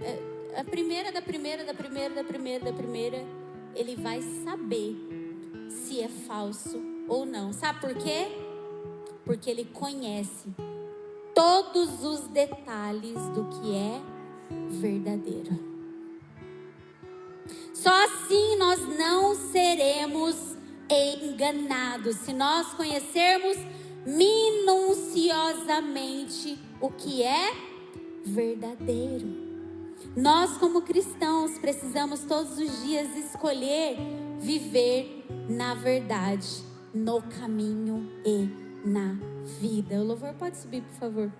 eh, 0.00 0.31
a 0.56 0.64
primeira 0.64 1.12
da 1.12 1.22
primeira 1.22 1.64
da 1.64 1.74
primeira 1.74 2.14
da 2.14 2.24
primeira 2.24 2.64
da 2.64 2.72
primeira, 2.72 3.24
ele 3.74 3.96
vai 3.96 4.20
saber 4.44 4.96
se 5.68 6.00
é 6.00 6.08
falso 6.08 6.80
ou 7.08 7.24
não. 7.24 7.52
Sabe 7.52 7.80
por 7.80 7.94
quê? 7.94 8.26
Porque 9.24 9.48
ele 9.50 9.64
conhece 9.64 10.52
todos 11.34 12.04
os 12.04 12.28
detalhes 12.28 13.18
do 13.30 13.48
que 13.48 13.74
é 13.74 14.00
verdadeiro. 14.68 15.72
Só 17.72 18.04
assim 18.04 18.56
nós 18.56 18.80
não 18.96 19.34
seremos 19.34 20.54
enganados, 20.88 22.14
se 22.16 22.32
nós 22.32 22.72
conhecermos 22.74 23.56
minuciosamente 24.06 26.58
o 26.80 26.88
que 26.90 27.22
é 27.22 27.52
verdadeiro. 28.24 29.41
Nós, 30.16 30.58
como 30.58 30.82
cristãos, 30.82 31.58
precisamos 31.58 32.20
todos 32.24 32.58
os 32.58 32.82
dias 32.82 33.16
escolher 33.16 33.96
viver 34.38 35.22
na 35.48 35.74
verdade, 35.74 36.62
no 36.94 37.22
caminho 37.22 38.10
e 38.24 38.48
na 38.84 39.16
vida. 39.60 39.96
O 39.96 40.04
louvor 40.04 40.34
pode 40.34 40.56
subir, 40.56 40.82
por 40.82 40.94
favor. 40.94 41.32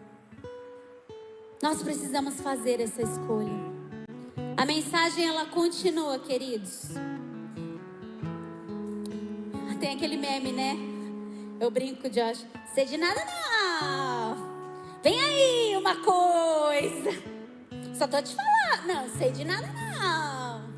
Nós 1.62 1.82
precisamos 1.82 2.40
fazer 2.40 2.80
essa 2.80 3.02
escolha. 3.02 3.72
A 4.56 4.66
mensagem 4.66 5.26
ela 5.26 5.46
continua, 5.46 6.18
queridos. 6.18 6.88
Tem 9.80 9.94
aquele 9.96 10.16
meme, 10.16 10.52
né? 10.52 10.76
Eu 11.58 11.68
brinco, 11.68 12.08
Josh. 12.08 12.46
Sei 12.72 12.84
de 12.84 12.96
nada 12.96 13.20
não. 13.24 15.00
Vem 15.02 15.20
aí 15.20 15.76
uma 15.76 15.96
coisa. 15.96 17.31
Só 18.02 18.08
tô 18.08 18.20
te 18.20 18.34
falando. 18.34 18.88
Não, 18.88 19.08
sei 19.16 19.30
de 19.30 19.44
nada 19.44 19.68
não. 19.68 20.74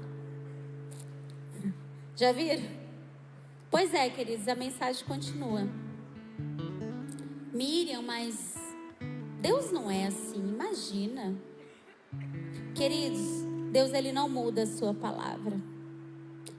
Já 2.14 2.33
viram? 2.33 2.62
Pois 3.70 3.95
é, 3.95 4.11
queridos, 4.11 4.47
a 4.47 4.55
mensagem 4.55 5.03
continua. 5.07 5.66
Miriam, 7.51 8.03
mas 8.03 8.55
Deus 9.41 9.72
não 9.72 9.91
é 9.91 10.07
assim, 10.07 10.37
imagina. 10.37 11.35
Queridos, 12.75 13.47
Deus 13.72 13.95
ele 13.95 14.12
não 14.12 14.29
muda 14.29 14.64
a 14.64 14.66
sua 14.66 14.93
palavra. 14.93 15.59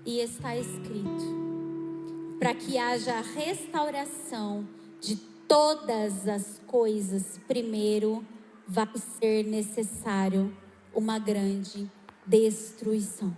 E 0.03 0.19
está 0.19 0.57
escrito 0.57 2.37
para 2.39 2.55
que 2.55 2.79
haja 2.79 3.21
restauração 3.21 4.67
de 4.99 5.15
todas 5.47 6.27
as 6.27 6.59
coisas, 6.65 7.39
primeiro 7.47 8.25
vai 8.67 8.87
ser 9.19 9.43
necessário 9.43 10.55
uma 10.93 11.19
grande 11.19 11.89
destruição. 12.25 13.35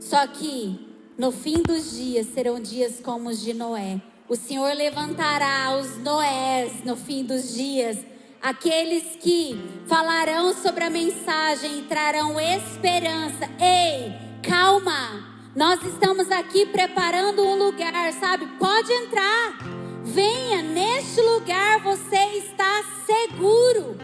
Só 0.00 0.26
que 0.26 0.94
no 1.18 1.30
fim 1.30 1.62
dos 1.62 1.96
dias 1.96 2.26
serão 2.28 2.60
dias 2.60 3.00
como 3.00 3.28
os 3.28 3.40
de 3.40 3.54
Noé. 3.54 4.00
O 4.28 4.36
Senhor 4.36 4.74
levantará 4.74 5.76
os 5.78 5.98
Noés 5.98 6.84
no 6.84 6.96
fim 6.96 7.24
dos 7.24 7.54
dias, 7.54 7.98
aqueles 8.40 9.16
que 9.16 9.54
falarão 9.86 10.52
sobre 10.54 10.84
a 10.84 10.90
mensagem 10.90 11.80
e 11.80 11.82
trarão 11.82 12.40
esperança. 12.40 13.48
Ei, 13.60 14.12
calma! 14.42 15.34
Nós 15.54 15.80
estamos 15.84 16.30
aqui 16.32 16.66
preparando 16.66 17.42
um 17.42 17.56
lugar, 17.56 18.12
sabe? 18.14 18.46
Pode 18.58 18.92
entrar. 18.92 19.73
Venha, 20.04 20.62
neste 20.62 21.20
lugar 21.22 21.80
você 21.80 22.16
está 22.36 22.82
seguro. 23.06 23.96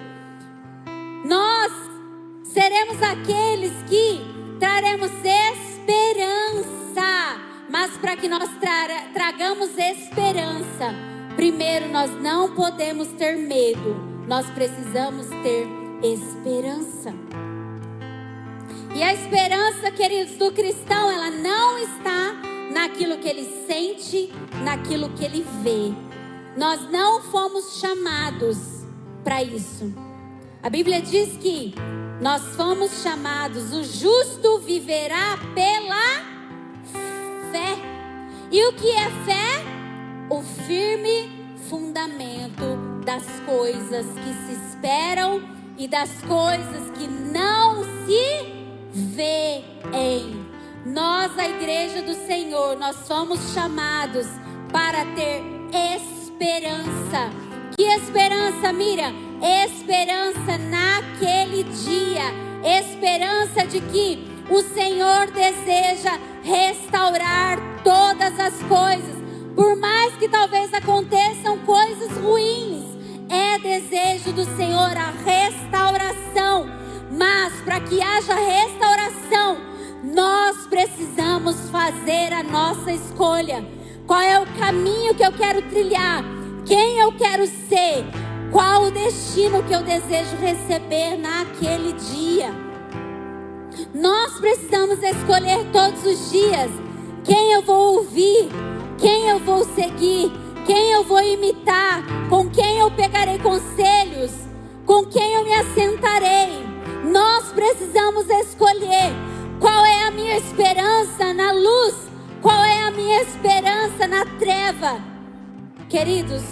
Nós 1.26 1.70
seremos 2.42 3.02
aqueles 3.02 3.72
que 3.82 4.22
traremos 4.58 5.10
esperança. 5.24 6.70
Mas 7.68 7.96
para 7.98 8.16
que 8.16 8.28
nós 8.28 8.48
tra 8.58 9.10
tragamos 9.12 9.76
esperança, 9.76 10.94
primeiro 11.36 11.88
nós 11.90 12.10
não 12.20 12.54
podemos 12.54 13.08
ter 13.08 13.36
medo, 13.36 13.94
nós 14.26 14.46
precisamos 14.50 15.26
ter 15.42 15.68
esperança. 16.02 17.14
E 18.94 19.02
a 19.02 19.12
esperança, 19.12 19.90
queridos, 19.92 20.36
do 20.36 20.50
cristão, 20.50 21.10
ela 21.10 21.30
não 21.30 21.78
está 21.78 22.49
naquilo 22.70 23.18
que 23.18 23.28
ele 23.28 23.44
sente, 23.66 24.32
naquilo 24.64 25.10
que 25.10 25.24
ele 25.24 25.44
vê. 25.62 25.92
Nós 26.56 26.90
não 26.90 27.22
fomos 27.22 27.78
chamados 27.78 28.58
para 29.22 29.42
isso. 29.42 29.92
A 30.62 30.68
Bíblia 30.68 31.00
diz 31.00 31.36
que 31.36 31.74
nós 32.20 32.42
fomos 32.54 33.02
chamados, 33.02 33.72
o 33.72 33.82
justo 33.82 34.58
viverá 34.58 35.38
pela 35.54 36.30
fé. 37.50 37.76
E 38.50 38.68
o 38.68 38.72
que 38.74 38.90
é 38.90 39.10
fé? 39.24 39.64
O 40.28 40.42
firme 40.42 41.56
fundamento 41.68 42.78
das 43.04 43.24
coisas 43.46 44.06
que 44.06 44.34
se 44.44 44.68
esperam 44.68 45.42
e 45.78 45.88
das 45.88 46.10
coisas 46.22 46.90
que 46.98 47.06
não 47.08 47.82
se 48.04 48.60
veem. 48.92 50.49
Nós, 50.84 51.38
a 51.38 51.46
igreja 51.46 52.00
do 52.00 52.14
Senhor, 52.26 52.76
nós 52.78 52.96
fomos 53.06 53.52
chamados 53.52 54.26
para 54.72 55.04
ter 55.14 55.42
esperança. 55.72 57.30
Que 57.76 57.82
esperança, 57.82 58.72
Miriam? 58.72 59.12
Esperança 59.66 60.56
naquele 60.58 61.64
dia. 61.64 62.22
Esperança 62.64 63.66
de 63.66 63.80
que 63.80 64.26
o 64.48 64.62
Senhor 64.62 65.30
deseja 65.30 66.18
restaurar 66.42 67.58
todas 67.84 68.38
as 68.40 68.54
coisas. 68.62 69.20
Por 69.54 69.76
mais 69.76 70.14
que 70.16 70.28
talvez 70.28 70.72
aconteçam 70.72 71.58
coisas 71.58 72.10
ruins, 72.18 72.84
é 73.28 73.58
desejo 73.58 74.32
do 74.32 74.44
Senhor 74.56 74.96
a 74.96 75.12
restauração. 75.24 76.68
Mas 77.12 77.52
para 77.64 77.80
que 77.80 78.00
haja 78.00 78.34
restauração, 78.34 79.58
nós 80.14 80.66
precisamos 80.66 81.70
fazer 81.70 82.32
a 82.32 82.42
nossa 82.42 82.90
escolha. 82.92 83.64
Qual 84.06 84.20
é 84.20 84.40
o 84.40 84.46
caminho 84.58 85.14
que 85.14 85.22
eu 85.22 85.32
quero 85.32 85.62
trilhar? 85.62 86.24
Quem 86.66 86.98
eu 86.98 87.12
quero 87.12 87.46
ser? 87.46 88.04
Qual 88.50 88.84
o 88.84 88.90
destino 88.90 89.62
que 89.62 89.72
eu 89.72 89.82
desejo 89.82 90.36
receber 90.36 91.16
naquele 91.16 91.92
dia? 91.92 92.50
Nós 93.94 94.38
precisamos 94.40 95.00
escolher 95.02 95.64
todos 95.72 96.04
os 96.04 96.30
dias 96.30 96.70
quem 97.22 97.52
eu 97.52 97.62
vou 97.62 97.98
ouvir, 97.98 98.48
quem 98.98 99.28
eu 99.28 99.38
vou 99.38 99.64
seguir, 99.64 100.32
quem 100.66 100.92
eu 100.92 101.04
vou 101.04 101.22
imitar, 101.22 102.02
com 102.28 102.50
quem 102.50 102.78
eu 102.78 102.90
pegarei 102.90 103.38
conselhos, 103.38 104.32
com 104.84 105.04
quem 105.04 105.34
eu 105.34 105.44
me 105.44 105.54
assentarei. 105.54 106.66
Nós 107.04 107.52
precisamos 107.52 108.28
escolher 108.28 109.12
qual 109.60 109.84
é 109.84 110.04
a 110.06 110.10
minha 110.10 110.38
esperança 110.38 111.34
na 111.34 111.52
luz, 111.52 111.94
qual 112.40 112.64
é 112.64 112.82
a 112.84 112.90
minha 112.90 113.20
esperança 113.20 114.08
na 114.08 114.24
treva. 114.24 114.98
Queridos, 115.88 116.42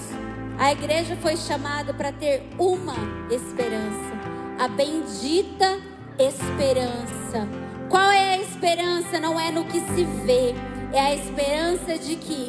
a 0.58 0.70
igreja 0.72 1.16
foi 1.16 1.36
chamada 1.36 1.94
para 1.94 2.12
ter 2.12 2.46
uma 2.58 2.94
esperança, 3.30 4.12
a 4.58 4.68
bendita 4.68 5.80
esperança. 6.18 7.48
Qual 7.88 8.10
é 8.10 8.34
a 8.34 8.38
esperança? 8.38 9.18
Não 9.18 9.40
é 9.40 9.50
no 9.50 9.64
que 9.64 9.80
se 9.80 10.04
vê, 10.26 10.54
é 10.92 11.00
a 11.00 11.14
esperança 11.14 11.96
de 11.96 12.16
que 12.16 12.48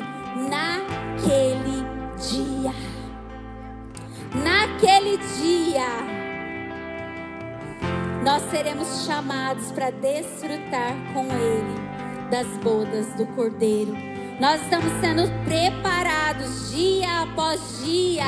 naquele 0.49 1.85
dia, 2.17 2.73
naquele 4.35 5.17
dia, 5.17 6.18
nós 8.29 8.43
seremos 8.51 9.05
chamados 9.07 9.71
para 9.71 9.89
desfrutar 9.89 10.95
com 11.15 11.25
Ele 11.25 12.29
das 12.29 12.45
bodas 12.63 13.07
do 13.15 13.25
Cordeiro. 13.33 13.97
Nós 14.39 14.61
estamos 14.61 14.91
sendo 15.01 15.23
preparados 15.45 16.69
dia 16.69 17.23
após 17.23 17.59
dia 17.83 18.25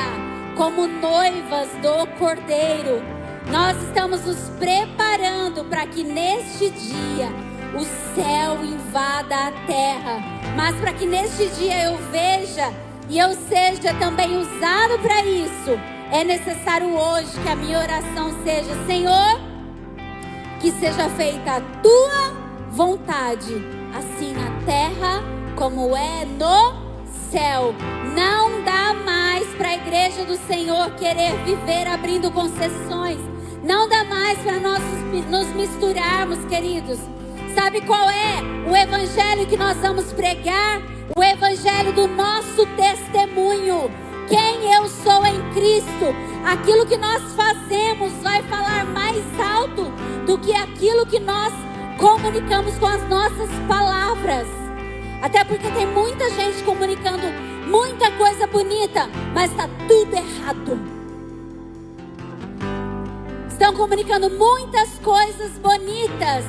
como 0.56 0.88
noivas 0.88 1.68
do 1.80 2.18
Cordeiro. 2.18 3.00
Nós 3.48 3.80
estamos 3.84 4.26
nos 4.26 4.48
preparando 4.58 5.64
para 5.66 5.86
que 5.86 6.02
neste 6.02 6.70
dia 6.70 7.28
o 7.72 7.84
céu 8.16 8.64
invada 8.64 9.36
a 9.36 9.52
terra, 9.68 10.18
mas 10.56 10.74
para 10.80 10.92
que 10.94 11.06
neste 11.06 11.46
dia 11.50 11.84
eu 11.84 11.96
veja 12.10 12.74
e 13.08 13.20
eu 13.20 13.32
seja 13.34 13.94
também 14.00 14.36
usado 14.36 14.98
para 15.00 15.24
isso, 15.24 15.78
é 16.10 16.24
necessário 16.24 16.92
hoje 16.92 17.40
que 17.40 17.48
a 17.48 17.54
minha 17.54 17.78
oração 17.78 18.42
seja: 18.42 18.74
Senhor 18.84 19.51
que 20.62 20.70
seja 20.70 21.08
feita 21.10 21.56
a 21.56 21.60
tua 21.82 22.32
vontade, 22.70 23.52
assim 23.92 24.32
na 24.32 24.64
terra 24.64 25.20
como 25.56 25.96
é 25.96 26.24
no 26.24 27.04
céu. 27.32 27.74
Não 28.14 28.62
dá 28.62 28.94
mais 28.94 29.44
para 29.56 29.70
a 29.70 29.74
igreja 29.74 30.24
do 30.24 30.36
Senhor 30.46 30.92
querer 30.92 31.32
viver 31.44 31.88
abrindo 31.88 32.30
concessões. 32.30 33.18
Não 33.64 33.88
dá 33.88 34.04
mais 34.04 34.38
para 34.38 34.60
nós 34.60 34.80
nos 35.28 35.48
misturarmos, 35.48 36.44
queridos. 36.44 37.00
Sabe 37.56 37.80
qual 37.80 38.08
é 38.08 38.40
o 38.70 38.76
evangelho 38.76 39.46
que 39.48 39.56
nós 39.56 39.76
vamos 39.78 40.12
pregar? 40.12 40.80
O 41.16 41.24
evangelho 41.24 41.92
do 41.92 42.06
nosso 42.06 42.64
testemunho 42.76 43.90
quem 44.32 44.72
eu 44.72 44.88
sou 44.88 45.26
em 45.26 45.52
Cristo, 45.52 46.06
aquilo 46.42 46.86
que 46.86 46.96
nós 46.96 47.22
fazemos 47.34 48.10
vai 48.22 48.42
falar 48.44 48.86
mais 48.86 49.22
alto 49.38 49.92
do 50.24 50.38
que 50.38 50.54
aquilo 50.54 51.04
que 51.04 51.20
nós 51.20 51.52
comunicamos 51.98 52.78
com 52.78 52.86
as 52.86 53.06
nossas 53.10 53.50
palavras. 53.68 54.48
Até 55.20 55.44
porque 55.44 55.70
tem 55.72 55.86
muita 55.86 56.30
gente 56.30 56.62
comunicando 56.62 57.26
muita 57.68 58.10
coisa 58.12 58.46
bonita, 58.46 59.06
mas 59.34 59.50
está 59.50 59.68
tudo 59.86 60.14
errado. 60.14 60.80
Estão 63.50 63.74
comunicando 63.74 64.30
muitas 64.30 64.98
coisas 65.00 65.58
bonitas, 65.58 66.46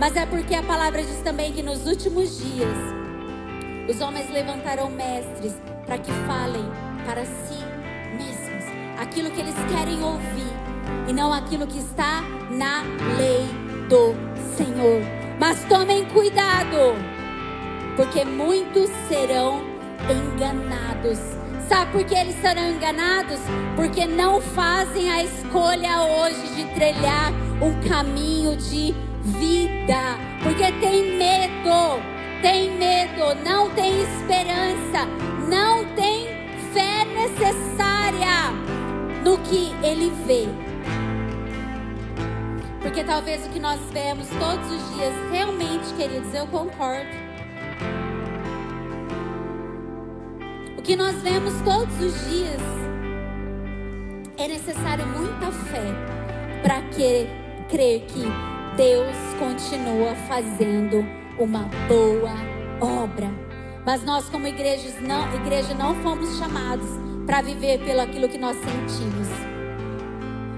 mas 0.00 0.16
é 0.16 0.24
porque 0.24 0.54
a 0.54 0.62
palavra 0.62 1.02
diz 1.02 1.20
também 1.20 1.52
que 1.52 1.62
nos 1.62 1.86
últimos 1.86 2.38
dias 2.38 2.78
os 3.90 4.00
homens 4.00 4.32
levantarão 4.32 4.88
mestres 4.90 5.52
para 5.84 5.98
que 5.98 6.10
falem 6.26 6.85
para 7.06 7.24
si 7.24 7.62
mesmos 8.18 8.64
aquilo 8.98 9.30
que 9.30 9.40
eles 9.40 9.54
querem 9.72 10.02
ouvir 10.02 10.52
e 11.08 11.12
não 11.12 11.32
aquilo 11.32 11.66
que 11.66 11.78
está 11.78 12.20
na 12.50 12.82
lei 13.16 13.46
do 13.88 14.14
Senhor. 14.56 15.00
Mas 15.38 15.62
tomem 15.64 16.04
cuidado, 16.06 16.96
porque 17.94 18.24
muitos 18.24 18.90
serão 19.08 19.62
enganados. 20.10 21.18
Sabe 21.68 21.92
por 21.92 22.04
que 22.04 22.14
eles 22.14 22.34
serão 22.40 22.70
enganados? 22.70 23.40
Porque 23.76 24.04
não 24.06 24.40
fazem 24.40 25.10
a 25.10 25.22
escolha 25.22 26.02
hoje 26.02 26.54
de 26.54 26.64
trilhar 26.74 27.32
um 27.62 27.88
caminho 27.88 28.56
de 28.56 28.94
vida. 29.22 30.18
Porque 30.42 30.72
tem 30.80 31.16
medo, 31.16 32.00
tem 32.42 32.70
medo, 32.76 33.34
não 33.44 33.70
tem 33.70 34.02
esperança, 34.02 35.06
não 35.48 35.84
tem 35.94 36.35
fé 36.76 37.06
necessária 37.06 38.52
no 39.24 39.38
que 39.38 39.72
ele 39.82 40.12
vê. 40.26 40.46
Porque 42.82 43.02
talvez 43.02 43.46
o 43.46 43.48
que 43.48 43.58
nós 43.58 43.80
vemos 43.90 44.28
todos 44.28 44.70
os 44.70 44.94
dias, 44.94 45.14
realmente, 45.32 45.94
queridos, 45.96 46.34
eu 46.34 46.46
concordo. 46.48 47.08
O 50.76 50.82
que 50.82 50.94
nós 50.96 51.14
vemos 51.22 51.54
todos 51.62 51.98
os 51.98 52.28
dias 52.28 52.60
é 54.36 54.46
necessário 54.46 55.06
muita 55.06 55.50
fé 55.50 55.94
para 56.62 56.82
crer 57.70 58.04
que 58.06 58.24
Deus 58.76 59.16
continua 59.38 60.14
fazendo 60.28 61.06
uma 61.38 61.70
boa 61.88 62.34
obra. 62.80 63.45
Mas 63.86 64.02
nós, 64.02 64.28
como 64.28 64.48
igrejas, 64.48 65.00
não, 65.00 65.32
igreja, 65.32 65.72
não 65.72 65.94
fomos 66.02 66.36
chamados 66.38 66.88
para 67.24 67.40
viver 67.40 67.78
pelo 67.84 68.00
aquilo 68.00 68.28
que 68.28 68.36
nós 68.36 68.56
sentimos. 68.56 69.28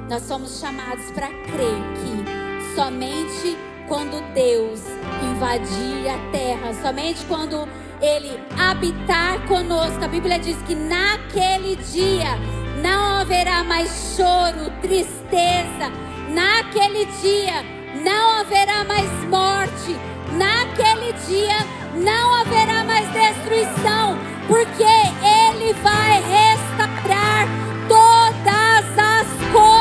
Nós 0.08 0.22
somos 0.22 0.58
chamados 0.58 1.10
para 1.10 1.26
crer 1.26 1.76
que 2.00 2.74
somente 2.74 3.54
quando 3.86 4.22
Deus 4.32 4.80
invadir 5.22 6.08
a 6.08 6.30
terra, 6.32 6.72
somente 6.80 7.22
quando 7.26 7.68
Ele 8.00 8.40
habitar 8.58 9.46
conosco, 9.46 10.02
a 10.02 10.08
Bíblia 10.08 10.38
diz 10.38 10.56
que 10.62 10.74
naquele 10.74 11.76
dia 11.76 12.34
não 12.82 13.16
haverá 13.16 13.62
mais 13.62 14.16
choro, 14.16 14.70
tristeza, 14.80 15.92
naquele 16.30 17.04
dia 17.20 17.62
não 18.02 18.40
haverá 18.40 18.84
mais 18.84 19.10
morte, 19.28 19.94
naquele 20.32 21.12
dia 21.26 21.77
não 21.98 22.34
haverá 22.40 22.84
mais 22.84 23.08
destruição, 23.12 24.18
porque 24.46 24.82
Ele 24.82 25.72
vai 25.82 26.22
restaurar 26.22 27.46
todas 27.88 28.98
as 28.98 29.26
coisas. 29.52 29.78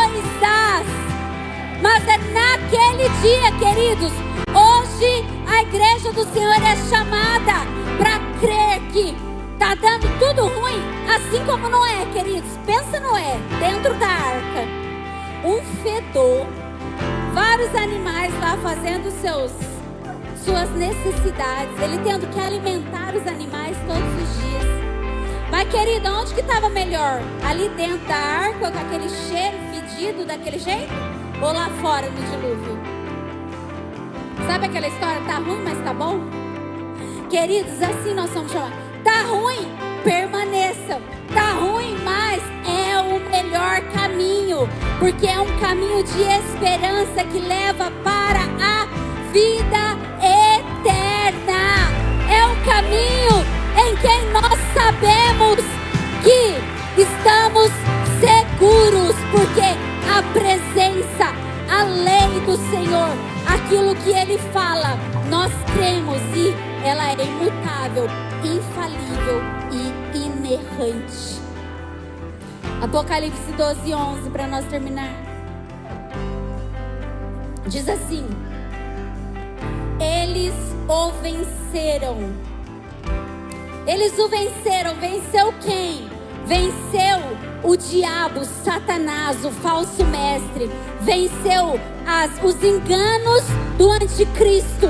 Mas 1.81 2.03
é 2.07 2.17
naquele 2.33 3.07
dia, 3.21 3.51
queridos, 3.59 4.11
hoje 4.51 5.25
a 5.47 5.61
igreja 5.61 6.11
do 6.11 6.25
Senhor 6.33 6.55
é 6.55 6.75
chamada 6.89 7.65
para 7.97 8.19
crer 8.39 8.81
que 8.91 9.15
está 9.53 9.75
dando 9.75 10.07
tudo 10.19 10.47
ruim, 10.47 10.81
assim 11.07 11.45
como 11.45 11.69
não 11.69 11.85
é, 11.85 12.05
queridos. 12.07 12.49
Pensa 12.65 12.99
Noé, 12.99 13.37
dentro 13.59 13.93
da 13.95 14.07
arca, 14.07 14.65
um 15.43 15.61
fedor, 15.83 16.47
vários 17.33 17.73
animais 17.75 18.33
lá 18.39 18.57
fazendo 18.57 19.11
seus 19.21 19.51
suas 20.47 20.69
necessidades, 20.69 21.77
ele 21.81 21.99
tendo 22.05 22.25
que 22.27 22.39
alimentar 22.39 23.13
os 23.13 23.27
animais 23.27 23.75
todos 23.85 24.01
os 24.01 24.41
dias. 24.41 24.63
Mas, 25.51 25.67
querida, 25.69 26.09
onde 26.13 26.33
que 26.33 26.39
estava 26.39 26.69
melhor? 26.69 27.19
Ali 27.45 27.67
dentro 27.75 28.07
da 28.07 28.15
arca, 28.15 28.71
com 28.71 28.79
aquele 28.79 29.09
cheiro 29.09 29.57
fedido 29.73 30.25
daquele 30.25 30.57
jeito? 30.57 30.93
Ou 31.41 31.51
lá 31.51 31.69
fora 31.81 32.09
no 32.09 32.15
dilúvio? 32.15 32.79
Sabe 34.47 34.67
aquela 34.67 34.87
história? 34.87 35.21
Tá 35.27 35.35
ruim, 35.35 35.61
mas 35.65 35.83
tá 35.83 35.93
bom? 35.93 36.21
Queridos, 37.29 37.81
assim 37.81 38.13
nós 38.13 38.29
somos 38.29 38.49
chamados. 38.49 38.77
Tá 39.03 39.23
ruim? 39.23 39.67
Permaneçam. 40.05 41.01
Tá 41.33 41.51
ruim, 41.55 41.97
mas 42.05 42.41
é 42.65 43.01
o 43.01 43.19
melhor 43.29 43.81
caminho. 43.93 44.59
Porque 44.97 45.27
é 45.27 45.41
um 45.41 45.59
caminho 45.59 46.01
de 46.03 46.21
esperança 46.21 47.25
que 47.25 47.39
leva 47.39 47.91
para 48.01 48.39
a 48.61 48.85
vida 49.33 50.06
caminho 52.67 53.45
em 53.79 53.95
quem 53.95 54.29
nós 54.33 54.59
sabemos 54.73 55.63
que 56.21 57.01
estamos 57.01 57.71
seguros, 58.19 59.15
porque 59.31 59.61
a 60.11 60.21
presença, 60.33 61.33
a 61.69 61.83
lei 61.83 62.41
do 62.45 62.57
Senhor, 62.69 63.09
aquilo 63.47 63.95
que 63.95 64.09
Ele 64.09 64.37
fala, 64.51 64.97
nós 65.29 65.51
cremos 65.73 66.17
e 66.35 66.53
ela 66.85 67.09
é 67.09 67.13
imutável, 67.13 68.07
infalível 68.43 69.41
e 69.71 70.17
inerrante. 70.17 71.39
Apocalipse 72.81 73.51
12, 73.53 73.93
11, 73.93 74.29
para 74.29 74.45
nós 74.45 74.65
terminar. 74.65 75.09
Diz 77.65 77.87
assim: 77.87 78.27
Eles 79.99 80.53
o 80.87 81.11
venceram 81.21 82.56
eles 83.87 84.19
o 84.19 84.27
venceram. 84.27 84.95
Venceu 84.95 85.53
quem? 85.61 86.09
Venceu 86.45 87.19
o 87.63 87.75
diabo, 87.75 88.43
Satanás, 88.43 89.43
o 89.45 89.51
falso 89.51 90.03
mestre. 90.05 90.69
Venceu 91.01 91.79
as, 92.05 92.31
os 92.43 92.61
enganos 92.61 93.43
do 93.77 93.89
anticristo. 93.91 94.89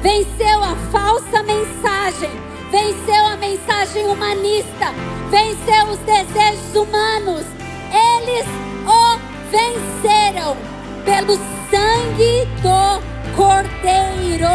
Venceu 0.00 0.64
a 0.64 0.74
falsa 0.90 1.42
mensagem. 1.42 2.30
Venceu 2.70 3.26
a 3.26 3.36
mensagem 3.36 4.06
humanista. 4.06 4.86
Venceu 5.30 5.86
os 5.92 5.98
desejos 5.98 6.74
humanos. 6.74 7.44
Eles 7.92 8.46
o 8.86 9.18
venceram 9.50 10.56
pelo 11.04 11.34
sangue 11.70 12.46
do 12.62 13.36
Cordeiro 13.36 14.46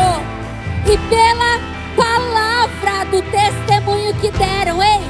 e 0.86 0.98
pela 1.10 1.60
palavra 1.96 2.25
do 3.16 3.22
testemunho 3.32 4.14
que 4.16 4.30
deram. 4.32 4.82
Ei, 4.84 5.02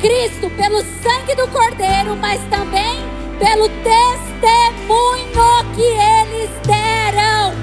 Cristo, 0.00 0.48
pelo 0.50 0.80
sangue 1.02 1.34
do 1.34 1.46
Cordeiro, 1.48 2.16
mas 2.16 2.40
também 2.48 2.98
pelo 3.38 3.68
testemunho 3.68 5.30
que 5.74 5.82
eles 5.82 6.50
deram. 6.66 7.54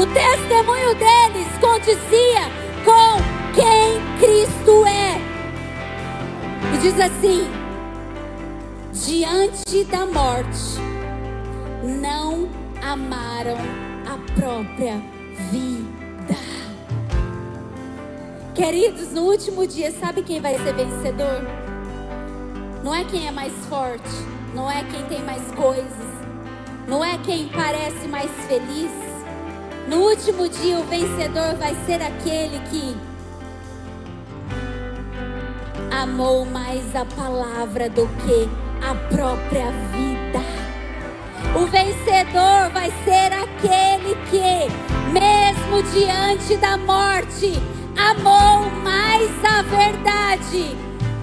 O 0.00 0.06
testemunho 0.06 0.94
deles 0.94 1.48
condizia 1.60 2.42
com 2.84 3.16
quem 3.54 4.00
Cristo 4.20 4.86
é. 4.86 5.20
E 6.74 6.78
diz 6.78 7.00
assim: 7.00 7.50
diante 8.92 9.84
da 9.84 10.06
morte, 10.06 10.80
não 11.82 12.48
amaram 12.82 13.56
a 14.06 14.18
própria 14.38 15.00
vida. 15.50 15.95
Queridos, 18.56 19.12
no 19.12 19.24
último 19.24 19.66
dia, 19.66 19.92
sabe 20.00 20.22
quem 20.22 20.40
vai 20.40 20.56
ser 20.56 20.72
vencedor? 20.72 21.46
Não 22.82 22.94
é 22.94 23.04
quem 23.04 23.28
é 23.28 23.30
mais 23.30 23.52
forte, 23.66 24.08
não 24.54 24.70
é 24.70 24.82
quem 24.82 25.04
tem 25.04 25.22
mais 25.22 25.42
coisas, 25.52 26.08
não 26.88 27.04
é 27.04 27.18
quem 27.18 27.48
parece 27.48 28.08
mais 28.08 28.30
feliz. 28.48 28.90
No 29.86 29.98
último 29.98 30.48
dia, 30.48 30.78
o 30.78 30.84
vencedor 30.84 31.54
vai 31.56 31.76
ser 31.84 32.00
aquele 32.00 32.58
que 32.70 32.96
amou 35.90 36.46
mais 36.46 36.96
a 36.96 37.04
palavra 37.04 37.90
do 37.90 38.08
que 38.24 38.48
a 38.82 38.94
própria 39.14 39.70
vida. 39.92 40.40
O 41.54 41.66
vencedor 41.66 42.70
vai 42.72 42.90
ser 43.04 43.34
aquele 43.34 44.16
que, 44.30 45.12
mesmo 45.12 45.82
diante 45.92 46.56
da 46.56 46.78
morte, 46.78 47.52
amou 47.96 48.70
mais 48.82 49.30
a 49.44 49.62
verdade 49.62 50.76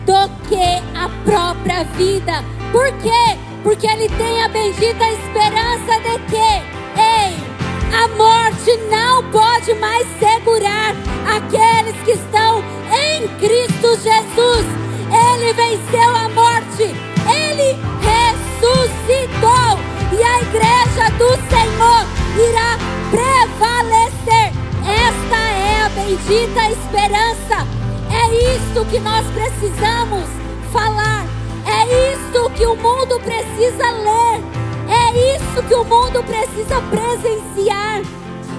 do 0.05 0.29
que 0.47 0.81
a 0.97 1.09
própria 1.23 1.83
vida. 1.95 2.43
Por 2.71 2.91
quê? 2.99 3.37
Porque 3.63 3.87
ele 3.87 4.09
tem 4.09 4.43
a 4.43 4.49
bendita 4.49 5.05
esperança 5.11 5.99
de 6.01 6.19
que, 6.29 6.51
ei, 6.99 7.53
a 7.93 8.07
morte 8.17 8.75
não 8.89 9.23
pode 9.31 9.73
mais 9.75 10.05
segurar 10.19 10.93
aqueles 11.35 11.95
que 12.03 12.11
estão 12.11 12.63
em 12.91 13.27
Cristo 13.37 13.95
Jesus. 14.01 14.65
Ele 15.13 15.53
venceu 15.53 16.15
a 16.15 16.27
morte, 16.29 16.83
ele 17.27 17.77
ressuscitou 18.01 19.79
e 20.11 20.23
a 20.23 20.41
igreja 20.41 21.09
do 21.17 21.29
Senhor 21.49 22.05
irá 22.49 22.77
prevalecer. 23.11 24.51
Esta 24.85 25.37
é 25.37 25.52
a 25.83 25.89
bendita 25.89 26.69
esperança. 26.69 27.67
É 28.09 28.55
isto 28.55 28.85
que 28.85 28.99
nós 28.99 29.25
precisamos 29.27 30.29
falar. 30.71 31.25
É 31.65 32.13
isto 32.13 32.49
que 32.51 32.65
o 32.65 32.75
mundo 32.77 33.19
precisa 33.19 33.91
ler. 33.91 34.41
É 34.87 35.35
isso 35.35 35.61
que 35.67 35.75
o 35.75 35.83
mundo 35.83 36.23
precisa 36.23 36.81
presenciar. 36.83 38.01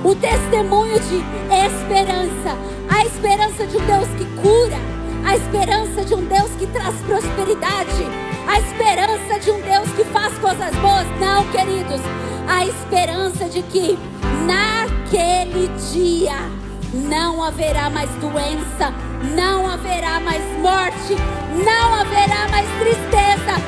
O 0.04 0.14
testemunho 0.14 1.00
de 1.00 1.24
esperança. 1.66 2.58
A 2.90 3.06
esperança 3.06 3.66
de 3.68 3.76
um 3.78 3.86
Deus 3.86 4.08
que 4.18 4.26
cura. 4.42 4.76
A 5.24 5.34
esperança 5.34 6.04
de 6.04 6.14
um 6.14 6.26
Deus 6.26 6.50
que 6.58 6.66
traz 6.66 6.94
prosperidade. 7.06 8.06
A 8.46 8.60
esperança 8.60 9.40
de 9.40 9.50
um 9.50 9.62
Deus 9.62 9.88
que 9.96 10.04
faz 10.12 10.36
coisas 10.40 10.74
boas. 10.76 11.06
Não, 11.18 11.42
queridos. 11.50 12.02
A 12.46 12.66
esperança 12.66 13.46
de 13.48 13.62
que 13.62 13.98
naquele 14.46 15.68
dia 15.90 16.63
não 16.94 17.42
haverá 17.42 17.90
mais 17.90 18.08
doença, 18.20 18.94
não 19.34 19.66
haverá 19.68 20.20
mais 20.20 20.42
morte, 20.58 21.16
não 21.64 21.94
haverá 21.94 22.48
mais 22.48 22.68
tristeza, 22.78 23.58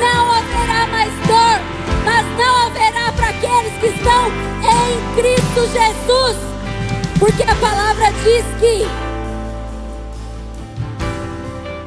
não 0.00 0.32
haverá 0.32 0.86
mais 0.86 1.12
dor, 1.26 1.60
mas 2.04 2.24
não 2.38 2.66
haverá 2.66 3.12
para 3.12 3.28
aqueles 3.30 3.72
que 3.80 3.86
estão 3.86 4.28
em 4.62 5.16
Cristo 5.16 5.66
Jesus, 5.72 6.36
porque 7.18 7.42
a 7.42 7.54
palavra 7.56 8.12
diz 8.22 8.44
que 8.60 8.86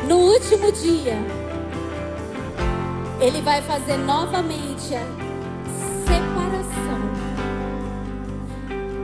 no 0.05 0.17
último 0.17 0.71
dia 0.71 1.17
Ele 3.21 3.41
vai 3.41 3.61
fazer 3.61 3.97
novamente 3.97 4.95
a 4.95 5.05
separação 6.05 6.99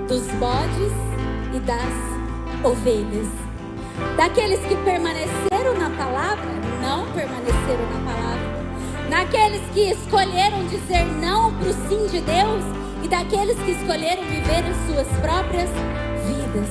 dos 0.08 0.24
bodes 0.40 1.15
e 1.56 1.60
das 1.62 1.94
ovelhas. 2.64 3.28
Daqueles 4.18 4.60
que 4.66 4.76
permaneceram 4.78 5.74
na 5.80 5.90
palavra, 5.92 6.46
não 6.82 7.06
permaneceram 7.14 7.86
na 7.94 8.12
palavra. 8.12 8.36
Daqueles 9.10 9.62
que 9.74 9.92
escolheram 9.92 10.66
dizer 10.68 11.06
não 11.22 11.54
para 11.54 11.70
o 11.70 11.74
sim 11.88 12.08
de 12.08 12.20
Deus 12.22 12.64
e 13.04 13.08
daqueles 13.08 13.58
que 13.60 13.72
escolheram 13.72 14.24
viver 14.24 14.66
as 14.66 14.76
suas 14.88 15.08
próprias 15.20 15.70
vidas. 16.26 16.70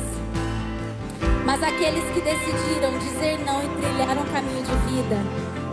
Mas 1.47 1.63
aqueles 1.63 2.05
que 2.13 2.21
decidiram 2.21 2.99
dizer 2.99 3.39
não 3.45 3.63
e 3.63 3.69
trilhar 3.69 4.19
um 4.19 4.25
caminho 4.33 4.63
de 4.63 4.75
vida 4.93 5.17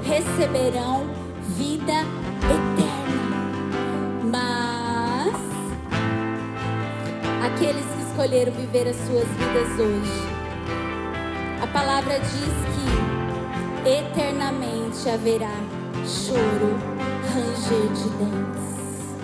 receberão 0.03 1.07
vida 1.57 2.05
eterna. 2.45 3.21
Mas 4.31 5.35
aqueles 7.45 7.85
que 7.85 7.90
escolheram 8.21 8.51
viver 8.51 8.87
as 8.87 8.95
suas 8.97 9.27
vidas 9.29 9.79
hoje, 9.79 10.27
a 11.59 11.65
palavra 11.65 12.19
diz 12.19 12.53
que 12.75 13.89
eternamente 13.89 15.09
haverá 15.09 15.55
choro, 16.05 16.77
ranger 17.33 17.87
de 17.93 18.09
dentes, 18.19 19.15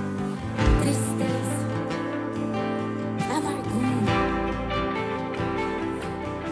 tristeza, 0.82 1.62
amargura. 3.30 4.16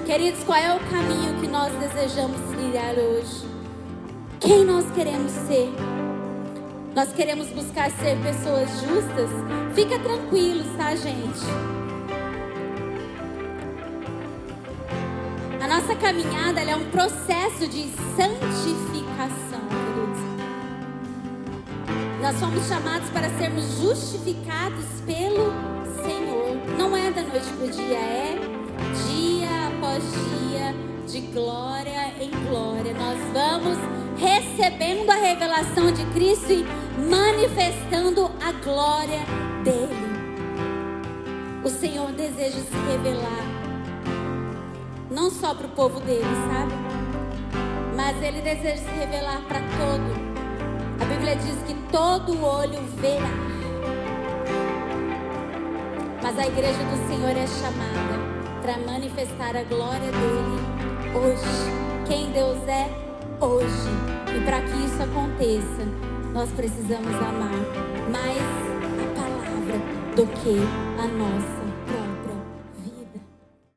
Queridos, 0.06 0.44
qual 0.44 0.60
é 0.60 0.76
o 0.76 0.80
caminho 0.82 1.42
que 1.42 1.48
nós 1.48 1.74
desejamos 1.80 2.40
trilhar 2.52 2.94
hoje? 2.94 3.48
Quem 4.40 4.64
nós 4.64 4.86
queremos 4.92 5.32
ser? 5.32 5.74
Nós 6.94 7.12
queremos 7.12 7.50
buscar 7.50 7.90
ser 7.90 8.16
pessoas 8.22 8.70
justas? 8.82 9.32
Fica 9.74 9.98
tranquilos, 9.98 10.68
tá, 10.78 10.96
gente? 10.96 11.75
Nossa 15.86 15.96
caminhada 15.98 16.62
é 16.62 16.76
um 16.76 16.90
processo 16.90 17.68
de 17.68 17.88
santificação, 18.18 19.62
queridos. 19.70 20.20
Nós 22.20 22.40
somos 22.40 22.68
chamados 22.68 23.08
para 23.12 23.30
sermos 23.38 23.64
justificados 23.80 24.84
pelo 25.06 25.54
Senhor. 26.04 26.58
Não 26.76 26.98
é 26.98 27.12
da 27.12 27.22
noite 27.22 27.46
para 27.56 27.66
o 27.68 27.70
dia, 27.70 28.00
é 28.00 28.36
dia 29.08 29.68
após 29.68 30.04
dia, 30.04 30.74
de 31.08 31.22
glória 31.32 32.14
em 32.20 32.32
glória. 32.50 32.92
Nós 32.96 33.20
vamos 33.32 33.78
recebendo 34.18 35.08
a 35.12 35.16
revelação 35.16 35.92
de 35.92 36.04
Cristo 36.14 36.52
e 36.52 36.66
manifestando 37.08 38.32
a 38.44 38.52
glória 38.54 39.22
dele. 39.64 40.16
O 41.64 41.70
Senhor 41.70 42.12
deseja 42.12 42.58
se 42.58 42.76
revelar 42.92 43.55
não 45.16 45.32
só 45.32 45.56
para 45.56 45.66
o 45.66 45.70
povo 45.70 46.00
dele, 46.02 46.22
sabe? 46.22 46.74
Mas 47.96 48.22
ele 48.22 48.42
deseja 48.42 48.84
se 48.84 49.00
revelar 49.00 49.42
para 49.48 49.60
todo. 49.60 50.36
A 51.02 51.06
Bíblia 51.06 51.36
diz 51.38 51.56
que 51.66 51.74
todo 51.90 52.46
olho 52.46 52.82
verá. 52.98 53.32
Mas 56.22 56.38
a 56.38 56.46
igreja 56.46 56.84
do 56.84 57.08
Senhor 57.08 57.32
é 57.32 57.48
chamada 57.48 58.20
para 58.62 58.78
manifestar 58.80 59.56
a 59.56 59.64
glória 59.64 60.12
dele 60.12 60.60
hoje. 61.16 62.08
Quem 62.08 62.32
Deus 62.32 62.68
é? 62.68 63.06
hoje. 63.40 63.90
E 64.36 64.44
para 64.44 64.62
que 64.62 64.86
isso 64.86 65.02
aconteça, 65.02 65.86
nós 66.34 66.50
precisamos 66.52 67.16
amar 67.16 67.52
mais 68.12 68.42
a 69.02 69.08
palavra 69.16 69.80
do 70.16 70.28
que 70.28 70.60
a 71.00 71.08
nossa 71.08 71.65